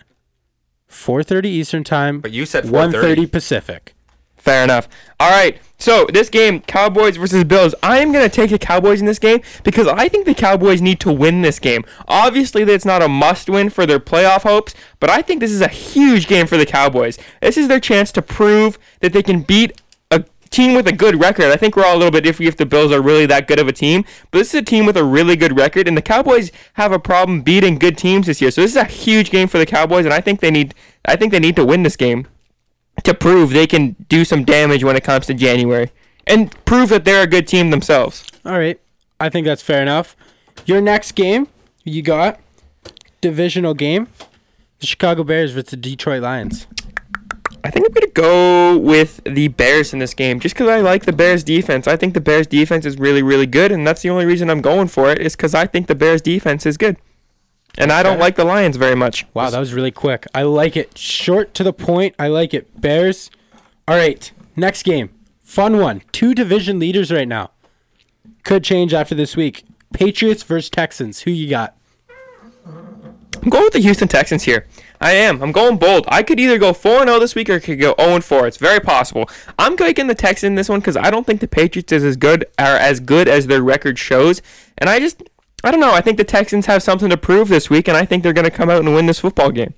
[0.91, 2.20] 4:30 Eastern time.
[2.20, 3.95] But you said 1:30 Pacific.
[4.43, 4.88] Fair enough.
[5.20, 5.61] All right.
[5.78, 7.76] So this game, Cowboys versus Bills.
[7.80, 10.99] I am gonna take the Cowboys in this game because I think the Cowboys need
[10.99, 11.84] to win this game.
[12.09, 15.68] Obviously, that's not a must-win for their playoff hopes, but I think this is a
[15.68, 17.20] huge game for the Cowboys.
[17.40, 19.80] This is their chance to prove that they can beat
[20.11, 21.47] a team with a good record.
[21.47, 23.61] I think we're all a little bit iffy if the Bills are really that good
[23.61, 26.03] of a team, but this is a team with a really good record, and the
[26.03, 28.51] Cowboys have a problem beating good teams this year.
[28.51, 30.74] So this is a huge game for the Cowboys, and I think they need
[31.05, 32.26] I think they need to win this game
[33.05, 35.90] to prove they can do some damage when it comes to January
[36.26, 38.24] and prove that they're a good team themselves.
[38.45, 38.80] All right.
[39.18, 40.16] I think that's fair enough.
[40.66, 41.49] Your next game,
[41.84, 42.40] you got
[43.20, 44.09] divisional game,
[44.80, 46.66] the Chicago Bears versus the Detroit Lions.
[47.64, 50.80] I think I'm going to go with the Bears in this game just because I
[50.80, 51.86] like the Bears defense.
[51.86, 54.61] I think the Bears defense is really, really good, and that's the only reason I'm
[54.61, 56.97] going for it is because I think the Bears defense is good.
[57.79, 59.27] And I don't like the Lions very much.
[59.33, 60.27] Wow, that was really quick.
[60.35, 60.99] I like it.
[60.99, 62.14] Short to the point.
[62.18, 62.81] I like it.
[62.81, 63.31] Bears.
[63.89, 64.31] All right.
[64.57, 65.11] Next game.
[65.43, 66.03] Fun one.
[66.12, 67.51] Two division leaders right now.
[68.43, 69.64] Could change after this week.
[69.93, 71.23] Patriots versus Texans.
[71.23, 71.77] Who you got?
[72.66, 74.66] I'm going with the Houston Texans here.
[75.01, 75.43] I am.
[75.43, 76.05] I'm going bold.
[76.07, 78.47] I could either go 4 0 this week or I could go 0 4.
[78.47, 79.29] It's very possible.
[79.59, 82.16] I'm taking the Texans in this one because I don't think the Patriots is as
[82.16, 84.43] good are as good as their record shows.
[84.79, 85.23] And I just
[85.65, 85.93] I don't know.
[85.93, 88.45] I think the Texans have something to prove this week, and I think they're going
[88.45, 89.75] to come out and win this football game.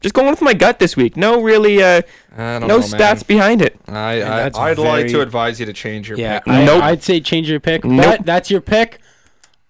[0.00, 1.16] Just going with my gut this week.
[1.16, 2.02] No really, uh,
[2.36, 3.78] I don't no know, stats behind it.
[3.86, 6.48] I, And I that's I'd like to advise you to change your Yeah, pick.
[6.48, 6.82] I, Nope.
[6.82, 7.84] I'd say change your pick.
[7.84, 8.04] Nope.
[8.04, 8.98] But that's your pick.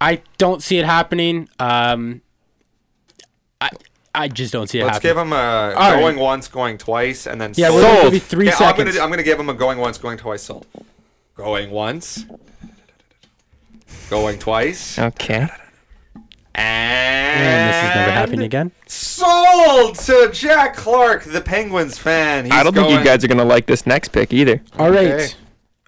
[0.00, 1.50] I don't see it happening.
[1.61, 2.22] Um,
[3.61, 3.68] I
[4.14, 4.94] I just don't see it happening.
[4.94, 5.11] Let's happening.
[5.11, 6.22] give him a All going right.
[6.22, 7.76] once, going twice, and then yeah, sold.
[7.76, 8.05] we're gonna Sold.
[8.07, 8.92] give you three Okay, I'm seconds.
[8.94, 10.66] gonna, I'm gonna give him a going once, going twice, sold.
[11.34, 12.24] Going once,
[14.12, 15.48] going twice, Okay.
[16.54, 18.70] and, and this is never happening again.
[18.86, 22.44] Sold to Jack Clark, the Penguins fan.
[22.44, 24.60] He's I don't think you going- guys are going to like this next pick either.
[24.78, 25.06] All right.
[25.12, 25.28] Okay.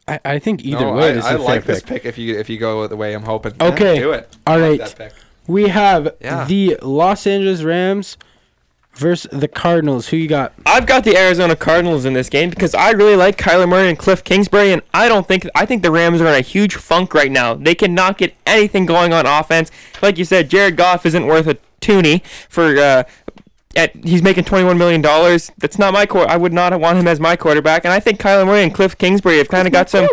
[0.08, 2.02] I, I think either No, way, I, this is I a fair like this pick.
[2.02, 3.54] pick if you if you go the way I'm hoping.
[3.60, 3.94] Okay.
[3.94, 4.36] Yeah, do it.
[4.46, 4.88] All I like right.
[4.90, 5.12] that pick.
[5.46, 6.44] We have Yeah.
[6.46, 8.16] the Los Angeles Rams
[8.96, 10.08] versus the Cardinals.
[10.08, 10.52] Who you got?
[10.66, 13.98] I've got the Arizona Cardinals in this game because I really like Kyler Murray and
[13.98, 17.14] Cliff Kingsbury, and I don't think I think the Rams are in a huge funk
[17.14, 17.54] right now.
[17.54, 19.70] They cannot get anything going on offense.
[20.02, 22.76] Like you said, Jared Goff isn't worth a toonie for.
[22.76, 23.04] Uh,
[23.76, 25.50] at, he's making twenty-one million dollars.
[25.58, 26.30] That's not my core.
[26.30, 27.84] I would not want him as my quarterback.
[27.84, 30.06] And I think Kyler Murray and Cliff Kingsbury have kind of got some,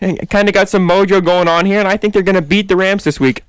[0.00, 1.78] kind of got some mojo going on here.
[1.80, 3.44] And I think they're going to beat the Rams this week.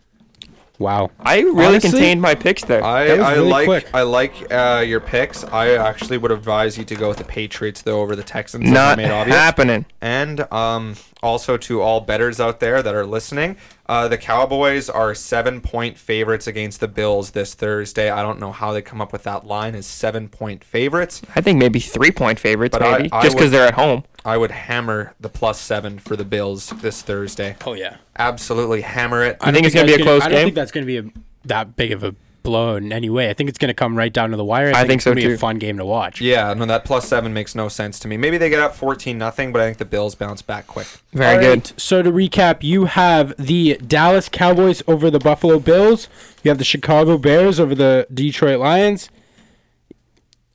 [0.80, 1.12] Wow.
[1.20, 2.84] I really Honestly, contained my picks there.
[2.84, 3.90] I, I really like quick.
[3.94, 5.44] I like uh, your picks.
[5.44, 8.66] I actually would advise you to go with the Patriots though over the Texans.
[8.66, 9.86] as I not made happening.
[10.02, 10.96] And um,
[11.26, 13.58] also to all betters out there that are listening,
[13.88, 18.10] uh, the Cowboys are seven point favorites against the Bills this Thursday.
[18.12, 21.24] I don't know how they come up with that line as seven point favorites.
[21.36, 24.04] I think maybe three-point favorites, But maybe I just because they're at home.
[24.24, 27.56] I would hammer the plus seven for the Bills this Thursday.
[27.66, 27.98] Oh yeah.
[28.18, 29.38] Absolutely hammer it.
[29.42, 30.28] I think it's gonna be a close game.
[30.28, 30.46] I don't game?
[30.48, 31.04] think that's gonna be a,
[31.46, 32.16] that big of a
[32.46, 33.30] blow in any way.
[33.30, 34.72] I think it's gonna come right down to the wire.
[34.74, 36.22] I think it's so, gonna be a fun game to watch.
[36.22, 38.16] Yeah, no, that plus seven makes no sense to me.
[38.16, 40.88] Maybe they get up fourteen nothing, but I think the Bills bounce back quick.
[41.12, 41.50] Very All good.
[41.70, 46.08] right, So to recap, you have the Dallas Cowboys over the Buffalo Bills.
[46.44, 49.10] You have the Chicago Bears over the Detroit Lions.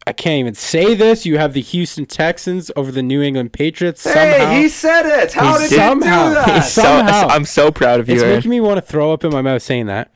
[0.06, 1.26] I can't even say this.
[1.26, 4.00] You have the Houston Texans over the New England Patriots.
[4.00, 4.20] somehow.
[4.50, 5.32] Hey, he said it.
[5.34, 6.54] How He did somehow- you do that?
[6.56, 7.28] He's so, Somehow.
[7.28, 8.14] I'm so proud of you.
[8.14, 8.36] It's Aaron.
[8.36, 10.10] making me want to throw up in my mouth saying that.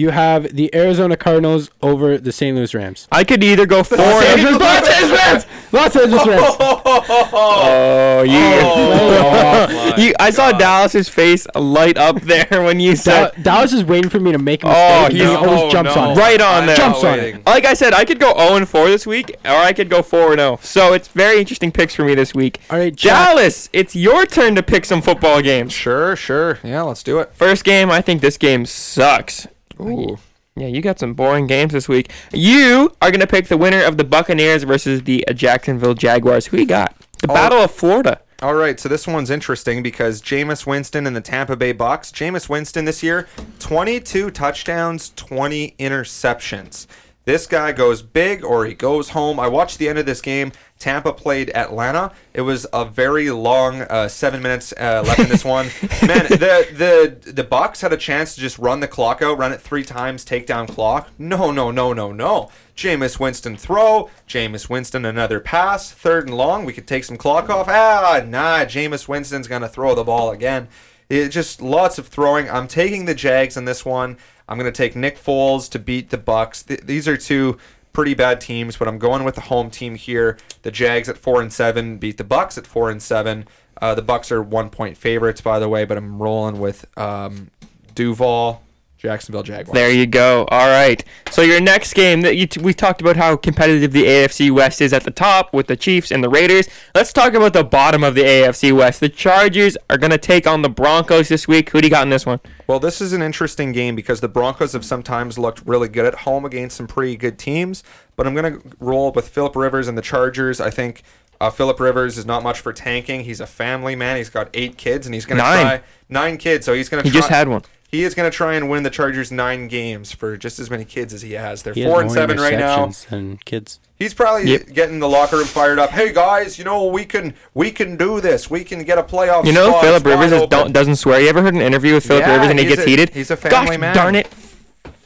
[0.00, 2.56] You have the Arizona Cardinals over the St.
[2.56, 3.06] Louis Rams.
[3.12, 3.98] I could either go four.
[4.00, 6.56] Angeles- Los Angeles Los Angeles Rams.
[6.58, 10.14] Oh, you, Oh, you!
[10.18, 10.58] I saw God.
[10.58, 14.38] Dallas's face light up there when you Da- said Dallas is waiting for me to
[14.38, 15.04] make a Oh, mistake.
[15.04, 16.00] and he he's- always no, jumps no.
[16.02, 16.20] on it.
[16.20, 16.76] right on I'm there.
[16.76, 17.46] Jumps on it.
[17.46, 20.02] Like I said, I could go 0 and 4 this week, or I could go
[20.02, 20.58] 4 and 0.
[20.62, 22.60] So it's very interesting picks for me this week.
[22.70, 23.28] All right, Jack.
[23.36, 25.72] Dallas, it's your turn to pick some football games.
[25.72, 26.58] Sure, sure.
[26.64, 27.30] Yeah, let's do it.
[27.34, 29.46] First game, I think this game sucks.
[29.80, 30.18] Ooh.
[30.56, 32.10] Yeah, you got some boring games this week.
[32.32, 36.46] You are gonna pick the winner of the Buccaneers versus the Jacksonville Jaguars.
[36.46, 36.94] Who you got?
[37.18, 37.28] The.
[37.28, 38.20] Battle of Florida.
[38.42, 42.10] All right, so this one's interesting because Jameis Winston and the Tampa Bay Bucks.
[42.10, 43.28] Jameis Winston this year,
[43.58, 46.86] 22 touchdowns, 20 interceptions.
[47.26, 49.38] This guy goes big or he goes home.
[49.38, 50.52] I watched the end of this game.
[50.80, 52.10] Tampa played Atlanta.
[52.32, 55.66] It was a very long uh, seven minutes uh, left in this one.
[56.06, 59.52] Man, the the the Bucks had a chance to just run the clock out, run
[59.52, 61.10] it three times, take down clock.
[61.18, 62.50] No, no, no, no, no.
[62.74, 64.08] Jameis Winston throw.
[64.26, 65.92] Jameis Winston another pass.
[65.92, 66.64] Third and long.
[66.64, 67.68] We could take some clock off.
[67.68, 68.64] Ah, nah.
[68.64, 70.66] Jameis Winston's gonna throw the ball again.
[71.10, 72.48] It just lots of throwing.
[72.48, 74.16] I'm taking the Jags in this one.
[74.48, 76.62] I'm gonna take Nick Foles to beat the Bucks.
[76.62, 77.58] Th- these are two
[77.92, 80.38] pretty bad teams, but I'm going with the home team here.
[80.62, 83.46] The Jags at four and seven beat the Bucks at four and seven.
[83.80, 87.50] Uh, the Bucks are one point favorites, by the way, but I'm rolling with um,
[87.94, 88.62] Duval,
[89.00, 89.74] Jacksonville Jaguars.
[89.74, 90.44] There you go.
[90.50, 91.02] All right.
[91.30, 94.82] So your next game that you t- we talked about how competitive the AFC West
[94.82, 96.68] is at the top with the Chiefs and the Raiders.
[96.94, 99.00] Let's talk about the bottom of the AFC West.
[99.00, 101.70] The Chargers are going to take on the Broncos this week.
[101.70, 102.40] Who do you got in this one?
[102.66, 106.14] Well, this is an interesting game because the Broncos have sometimes looked really good at
[106.14, 107.82] home against some pretty good teams.
[108.16, 110.60] But I'm going to roll with Philip Rivers and the Chargers.
[110.60, 111.02] I think
[111.40, 113.24] uh, Philip Rivers is not much for tanking.
[113.24, 114.18] He's a family man.
[114.18, 115.80] He's got eight kids, and he's going to try
[116.10, 116.66] nine kids.
[116.66, 117.08] So he's going to.
[117.08, 117.62] He just had one.
[117.90, 120.84] He is going to try and win the Chargers nine games for just as many
[120.84, 121.62] kids as he has.
[121.64, 122.86] They're He has four and seven right now.
[122.86, 123.80] interceptions than kids.
[123.96, 124.72] He's probably Yep.
[124.72, 125.90] getting the locker room fired up.
[125.90, 128.48] Hey guys, you know we can we can do this.
[128.48, 129.44] We can get a playoff.
[129.44, 129.82] You know spot.
[129.82, 131.20] Philip Rivers is, don't, doesn't swear.
[131.20, 133.10] You ever heard an interview with Philip Yeah, Rivers and he gets a- heated?
[133.10, 133.94] he's a family Gosh man.
[133.94, 134.28] darn it.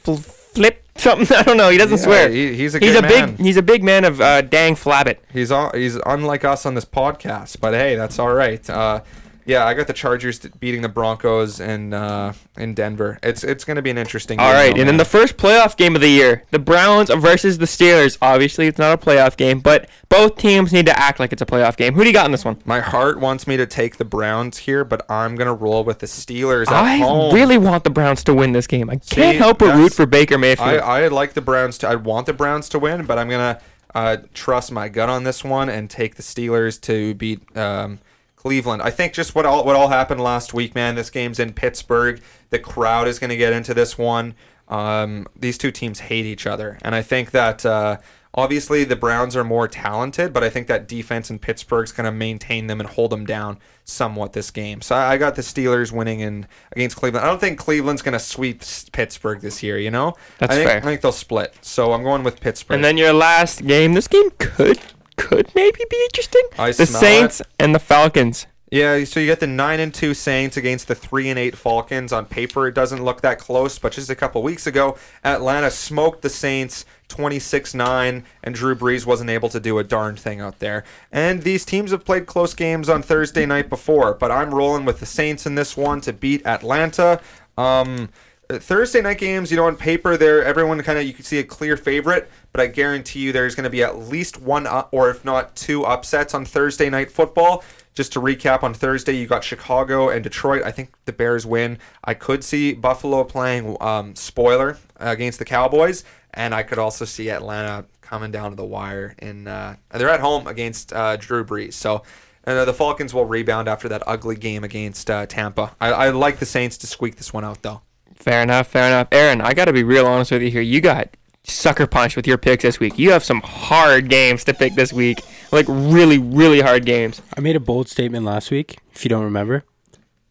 [0.05, 1.37] Fl- flip something.
[1.37, 1.71] I don't know.
[1.71, 2.29] He doesn't Yeah, swear.
[2.29, 3.35] he- he's a he's good a man.
[3.37, 5.17] big he's a big man of uh, dang flabbit.
[5.33, 8.69] He's all, he's unlike us on this podcast, but hey, that's all right.
[8.71, 9.01] Uh,
[9.47, 13.19] yeah, I got the Chargers beating the Broncos in uh, in Denver.
[13.23, 14.41] It's it's going to be an interesting.
[14.41, 17.67] All right, and then the first playoff game of the year, the Browns versus the
[17.67, 18.17] Steelers.
[18.23, 21.47] Obviously, it's not a playoff game, but both teams need to act like it's a
[21.47, 21.95] playoff game.
[21.95, 22.59] Who do you got in this one?
[22.65, 25.99] my heart wants me to take the Browns here, but I'm going to roll with
[25.99, 27.35] the Steelers at I home.
[27.35, 28.89] really want the Browns to win this game.
[28.89, 30.69] I See, can't help but root for Baker Mayfield.
[30.69, 31.89] I I like the Browns to.
[31.89, 33.61] I want the Browns to win, but I'm gonna
[33.95, 37.99] uh, trust my gut on this one and take the Steelers to beat um,
[38.45, 38.83] Cleveland.
[38.83, 40.95] I think just what all what all happened last week, man.
[40.95, 42.21] This game's in Pittsburgh.
[42.51, 44.35] The crowd is gonna get into this one.
[44.69, 47.65] Um, these two teams hate each other, and I think that.
[47.65, 47.99] Uh,
[48.37, 52.11] Obviously, the Browns are more talented, but I think that defense in Pittsburgh's going to
[52.11, 54.81] maintain them and hold them down somewhat this game.
[54.81, 57.25] So I I got the Steelers winning in against Cleveland.
[57.25, 59.79] I don't think Cleveland's going to sweep Pittsburgh this year.
[59.79, 60.79] You know, That's I think, fair.
[60.79, 61.55] I think they'll split.
[61.61, 62.75] So I'm going with Pittsburgh.
[62.75, 63.95] and then your last game.
[63.95, 64.81] This game could
[65.17, 66.43] could maybe be interesting.
[66.59, 68.47] I the smell Saints and the Falcons.
[68.71, 72.13] yeah, so you get the nine and two Saints against the three and eight Falcons.
[72.13, 76.23] On paper, it doesn't look that close, but just a couple weeks ago, Atlanta smoked
[76.23, 80.85] the Saints 26-9, and Drew Brees wasn't able to do a darn thing out there.
[81.13, 85.01] And these teams have played close games on Thursday night before, but I'm rolling with
[85.01, 87.21] the Saints in this one to beat Atlanta.
[87.57, 88.09] Um,
[88.51, 91.45] Thursday night games, you know, on paper, there everyone kind of you can see a
[91.45, 95.25] clear favorite, but I guarantee you there's going to be at least one or if
[95.25, 97.65] not two upsets on Thursday night football.
[97.95, 100.63] Just to recap, on Thursday you got Chicago and Detroit.
[100.63, 101.79] I think the Bears win.
[102.05, 107.29] I could see Buffalo playing um, spoiler against the Cowboys, and I could also see
[107.29, 109.17] Atlanta coming down to the wire.
[109.19, 112.03] In uh, they're at home against uh, Drew Brees, so.
[112.47, 115.75] Uh, the Falcons will rebound after that ugly game against uh, Tampa.
[115.81, 117.81] I, I like the Saints to squeak this one out, though.
[118.17, 119.09] Fair enough, fair enough.
[119.13, 120.61] Aaron, I got to be real honest with you here.
[120.61, 122.99] You got sucker punched with your picks this week.
[122.99, 125.23] You have some hard games to pick this week.
[125.53, 127.23] Like really, really hard games.
[127.37, 129.65] I made a bold statement last week, if you don't remember.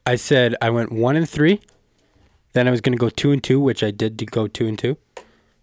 [0.05, 1.61] I said I went one and three.
[2.53, 4.68] Then I was going to go two and two, which I did to go two
[4.68, 4.97] and two.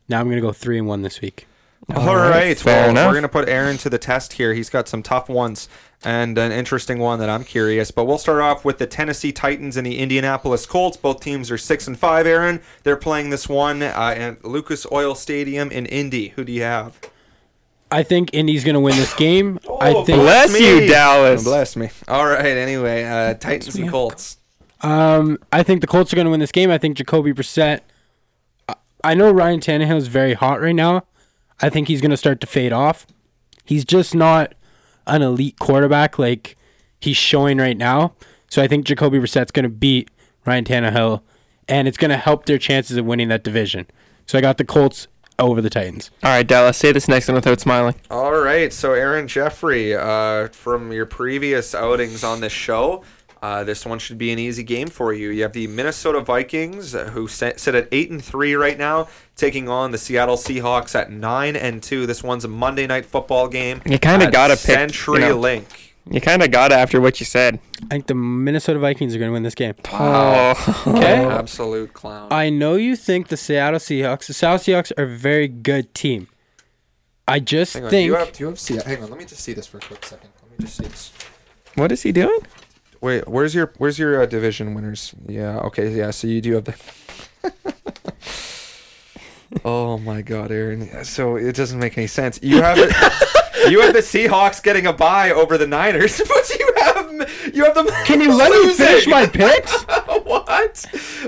[0.08, 1.46] Now I'm going to go three and one this week.
[1.94, 3.08] All right, fair well, enough.
[3.08, 4.54] we're gonna put Aaron to the test here.
[4.54, 5.68] He's got some tough ones
[6.04, 7.90] and an interesting one that I'm curious.
[7.90, 10.96] But we'll start off with the Tennessee Titans and the Indianapolis Colts.
[10.96, 12.26] Both teams are six and five.
[12.26, 16.28] Aaron, they're playing this one uh, at Lucas Oil Stadium in Indy.
[16.28, 16.98] Who do you have?
[17.92, 19.58] I think Indy's going to win this game.
[19.80, 21.42] I think bless you, Dallas.
[21.42, 21.90] Bless me.
[22.06, 22.56] All right.
[22.56, 24.36] Anyway, uh, Titans and Colts.
[24.82, 26.70] Um, I think the Colts are going to win this game.
[26.70, 27.80] I think Jacoby Brissett.
[28.68, 31.04] I- I know Ryan Tannehill is very hot right now.
[31.62, 33.06] I think he's going to start to fade off.
[33.64, 34.54] He's just not
[35.06, 36.56] an elite quarterback like
[37.00, 38.14] he's showing right now.
[38.48, 40.10] So I think Jacoby Brissett's going to beat
[40.44, 41.22] Ryan Tannehill,
[41.68, 43.86] and it's going to help their chances of winning that division.
[44.26, 45.06] So I got the Colts
[45.38, 46.10] over the Titans.
[46.22, 47.94] All right, Dallas, say this next one without smiling.
[48.10, 53.02] All right, so Aaron Jeffrey, uh, from your previous outings on this show,
[53.42, 55.30] uh, this one should be an easy game for you.
[55.30, 59.08] You have the Minnesota Vikings, uh, who sit, sit at eight and three right now,
[59.36, 62.06] taking on the Seattle Seahawks at nine and two.
[62.06, 63.80] This one's a Monday night football game.
[63.86, 65.36] You kinda gotta pick, you Century know.
[65.38, 65.66] Link.
[66.10, 67.60] You kind of got it after what you said.
[67.84, 69.74] I think the Minnesota Vikings are going to win this game.
[69.92, 71.24] Oh, Okay.
[71.26, 72.28] absolute clown.
[72.32, 76.26] I know you think the Seattle Seahawks, the Seattle Seahawks are a very good team.
[77.28, 79.18] I just Hang on, think do you have, do you have see, hang on, let
[79.18, 80.30] me just see this for a quick second.
[80.42, 81.12] Let me just see this.
[81.76, 82.40] what is he doing?
[83.00, 85.14] Wait, where's your where's your uh, division winners?
[85.26, 86.10] Yeah, okay, yeah.
[86.10, 86.74] So you do have the.
[89.64, 91.04] oh my God, Aaron!
[91.04, 92.38] So it doesn't make any sense.
[92.42, 92.90] You have it.
[93.70, 97.74] you have the Seahawks getting a bye over the Niners, but you have you have
[97.74, 97.86] them.
[98.04, 99.82] Can you let me finish my picks?
[100.24, 100.84] what?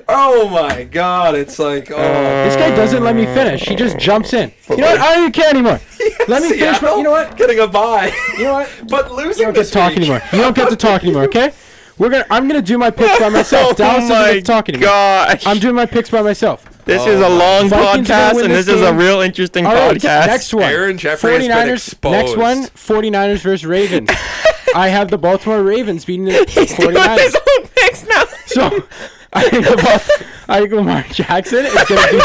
[0.08, 1.34] Oh my God!
[1.34, 1.96] It's like oh.
[1.96, 3.62] This guy doesn't let me finish.
[3.62, 4.52] He just jumps in.
[4.68, 5.00] You know what?
[5.00, 5.80] I don't even care anymore.
[6.28, 6.82] Let me finish.
[6.82, 7.36] My, you know what?
[7.36, 8.12] Getting a bye.
[8.36, 8.70] You know what?
[8.88, 10.20] But You losing don't get to talk anymore.
[10.32, 11.24] You don't get to talk anymore.
[11.24, 11.52] Okay?
[12.02, 12.26] We're gonna.
[12.30, 13.68] I'm gonna do my picks by myself.
[13.70, 14.84] oh Dallas my isn't talking to me.
[14.84, 15.46] gosh.
[15.46, 16.64] I'm doing my picks by myself.
[16.84, 19.72] this Oh is a long Vikings podcast, and this this is a real interesting All
[19.72, 20.26] right, podcast.
[20.26, 20.64] next one.
[20.64, 22.10] Aaron Jeffrey 49ers.
[22.10, 22.64] Next one.
[22.64, 24.10] 49ers versus Ravens.
[24.74, 27.18] I have the Baltimore Ravens beating the He's 49ers.
[27.20, 28.24] his own picks now.
[28.46, 28.84] So
[29.32, 30.02] I think about
[30.48, 32.22] I think Lamar Jackson is going to be the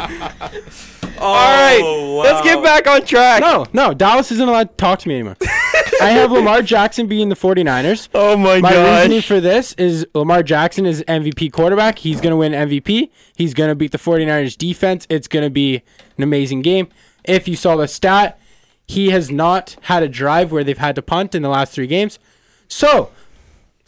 [0.00, 0.94] 49ers.
[1.20, 3.40] Oh, All right, let's get back on track.
[3.40, 5.36] No, no, Dallas isn't allowed to talk to me anymore.
[6.00, 8.08] I have Lamar Jackson being the 49ers.
[8.14, 8.62] Oh my, god.
[8.62, 8.98] My gosh.
[8.98, 11.98] reasoning for this is Lamar Jackson is MVP quarterback.
[11.98, 13.10] He's going to win MVP.
[13.36, 15.06] He's going to beat the 49ers defense.
[15.10, 15.82] It's going to be
[16.16, 16.88] an amazing game.
[17.24, 18.38] If you saw the stat,
[18.86, 21.88] he has not had a drive where they've had to punt in the last three
[21.88, 22.18] games.
[22.68, 23.10] So,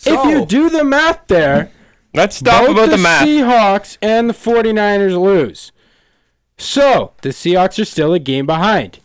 [0.04, 1.70] if you do the math there,
[2.12, 3.26] Let's stop about the, the math.
[3.26, 5.72] Seahawks and the 49ers lose.
[6.60, 8.98] So, the Seahawks are still a game behind.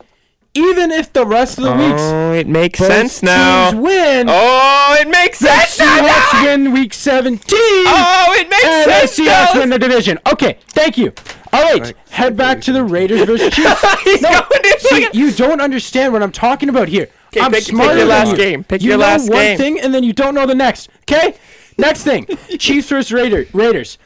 [0.53, 3.77] Even if the rest of the oh, weeks Oh, it makes sense now.
[3.77, 6.07] win, Oh, it makes the sense now.
[6.07, 7.41] Seahawks win week 17.
[7.60, 9.60] Oh, it makes and the Seahawks now.
[9.60, 10.18] win the division.
[10.32, 11.11] Okay, thank you.
[11.52, 11.95] All right, Right.
[12.10, 14.02] head back to the Raiders versus Chiefs.
[14.03, 17.10] He's No, going to See, you don't understand what I'm talking about here.
[17.27, 18.38] Okay, I'm pick- pick your last you.
[18.38, 18.64] game.
[18.64, 19.57] Pick you your know last one game.
[19.57, 20.90] thing and then you don't know the next.
[21.02, 21.36] Okay,
[21.77, 22.26] next thing.
[22.60, 23.98] Chiefs versus Raider, Raiders.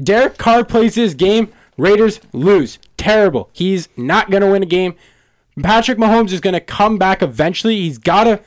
[0.00, 1.52] Derek Carr plays his game.
[1.76, 2.78] Raiders lose.
[2.96, 3.50] Terrible.
[3.52, 4.94] He's not gonna win a game.
[5.62, 7.76] Patrick Mahomes is gonna come back eventually.
[7.76, 8.40] He's gotta.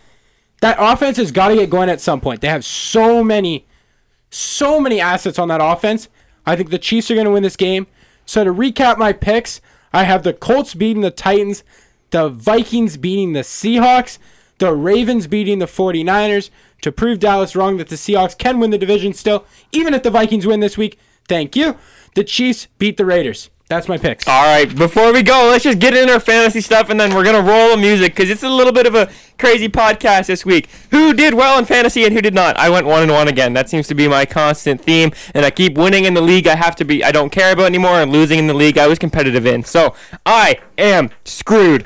[0.62, 2.42] That offense has got to get going at some point.
[2.42, 3.66] They have so many,
[4.30, 6.10] so many assets on that offense.
[6.46, 7.88] I think the Chiefs are going to win this game.
[8.26, 9.62] So to recap my picks,
[9.94, 11.64] I have the Colts beating the Titans,
[12.12, 14.18] the Vikings beating the Seahawks,
[14.58, 16.50] the Ravens beating the 49ers
[16.82, 20.12] to prove Dallas wrong that the Seahawks can win the division still, even if the
[20.12, 21.00] Vikings win this week.
[21.28, 21.78] Thank you.
[22.16, 23.50] The Chiefs beat the Raiders.
[23.70, 24.28] That's my picks.
[24.28, 27.24] All right, before we go, let's just get in our fantasy stuff and then we're
[27.24, 30.44] going to roll the music because it's a little bit of a crazy podcast this
[30.44, 30.68] week.
[30.90, 32.58] Who did well in fantasy and who did not?
[32.58, 33.54] I went 1 and 1 again.
[33.54, 36.56] That seems to be my constant theme and I keep winning in the league I
[36.56, 38.98] have to be I don't care about anymore and losing in the league I was
[38.98, 39.64] competitive in.
[39.64, 39.94] So,
[40.26, 41.86] I am screwed.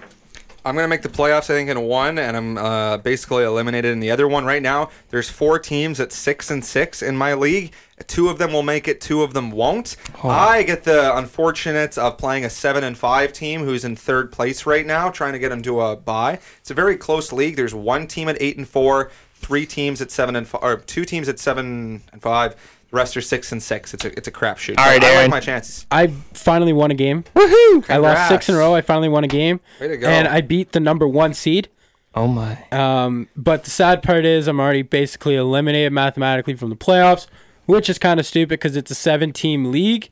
[0.65, 1.49] I'm gonna make the playoffs.
[1.49, 4.45] I think in one, and I'm uh, basically eliminated in the other one.
[4.45, 7.73] Right now, there's four teams at six and six in my league.
[8.07, 9.01] Two of them will make it.
[9.01, 9.95] Two of them won't.
[10.23, 14.65] I get the unfortunate of playing a seven and five team who's in third place
[14.65, 16.39] right now, trying to get them to a bye.
[16.59, 17.55] It's a very close league.
[17.55, 21.05] There's one team at eight and four, three teams at seven and five, or two
[21.05, 22.55] teams at seven and five.
[22.89, 23.93] The rest are six and six.
[23.93, 24.77] It's a it's a crapshoot.
[24.77, 25.85] All right, But I like my chances.
[25.91, 27.23] I finally won a game.
[27.35, 27.89] Woohoo!
[27.89, 28.75] I lost six in a row.
[28.75, 29.59] I finally won a game.
[29.81, 30.07] Way to go.
[30.07, 31.69] And I beat the number one seed.
[32.15, 32.63] Oh my.
[32.71, 37.25] Um, but the sad part is I'm already basically eliminated mathematically from the playoffs,
[37.65, 40.09] which is kind of stupid because it's a seven team league,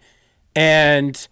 [0.55, 1.27] and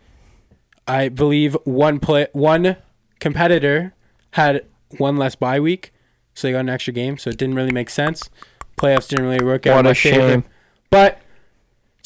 [0.87, 2.77] I believe one play one
[3.19, 3.93] competitor
[4.31, 4.65] had
[4.97, 5.93] one less bye week,
[6.33, 7.17] so they got an extra game.
[7.17, 8.29] So it didn't really make sense.
[8.77, 9.75] Playoffs didn't really work out.
[9.83, 10.45] What a shame.
[10.89, 11.19] But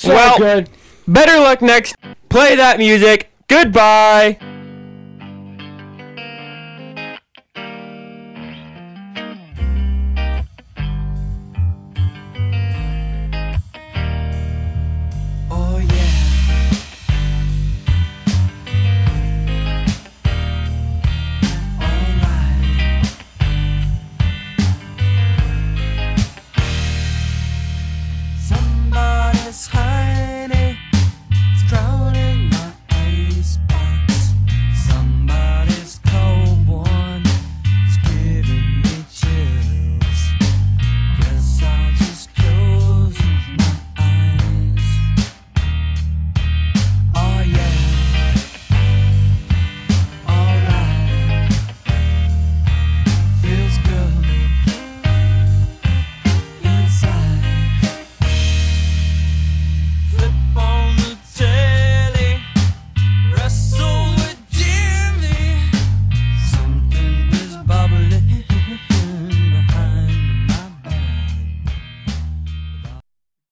[0.03, 0.69] all Well- good.
[1.07, 1.95] Better luck next.
[2.29, 3.29] Play that music.
[3.47, 4.37] Goodbye.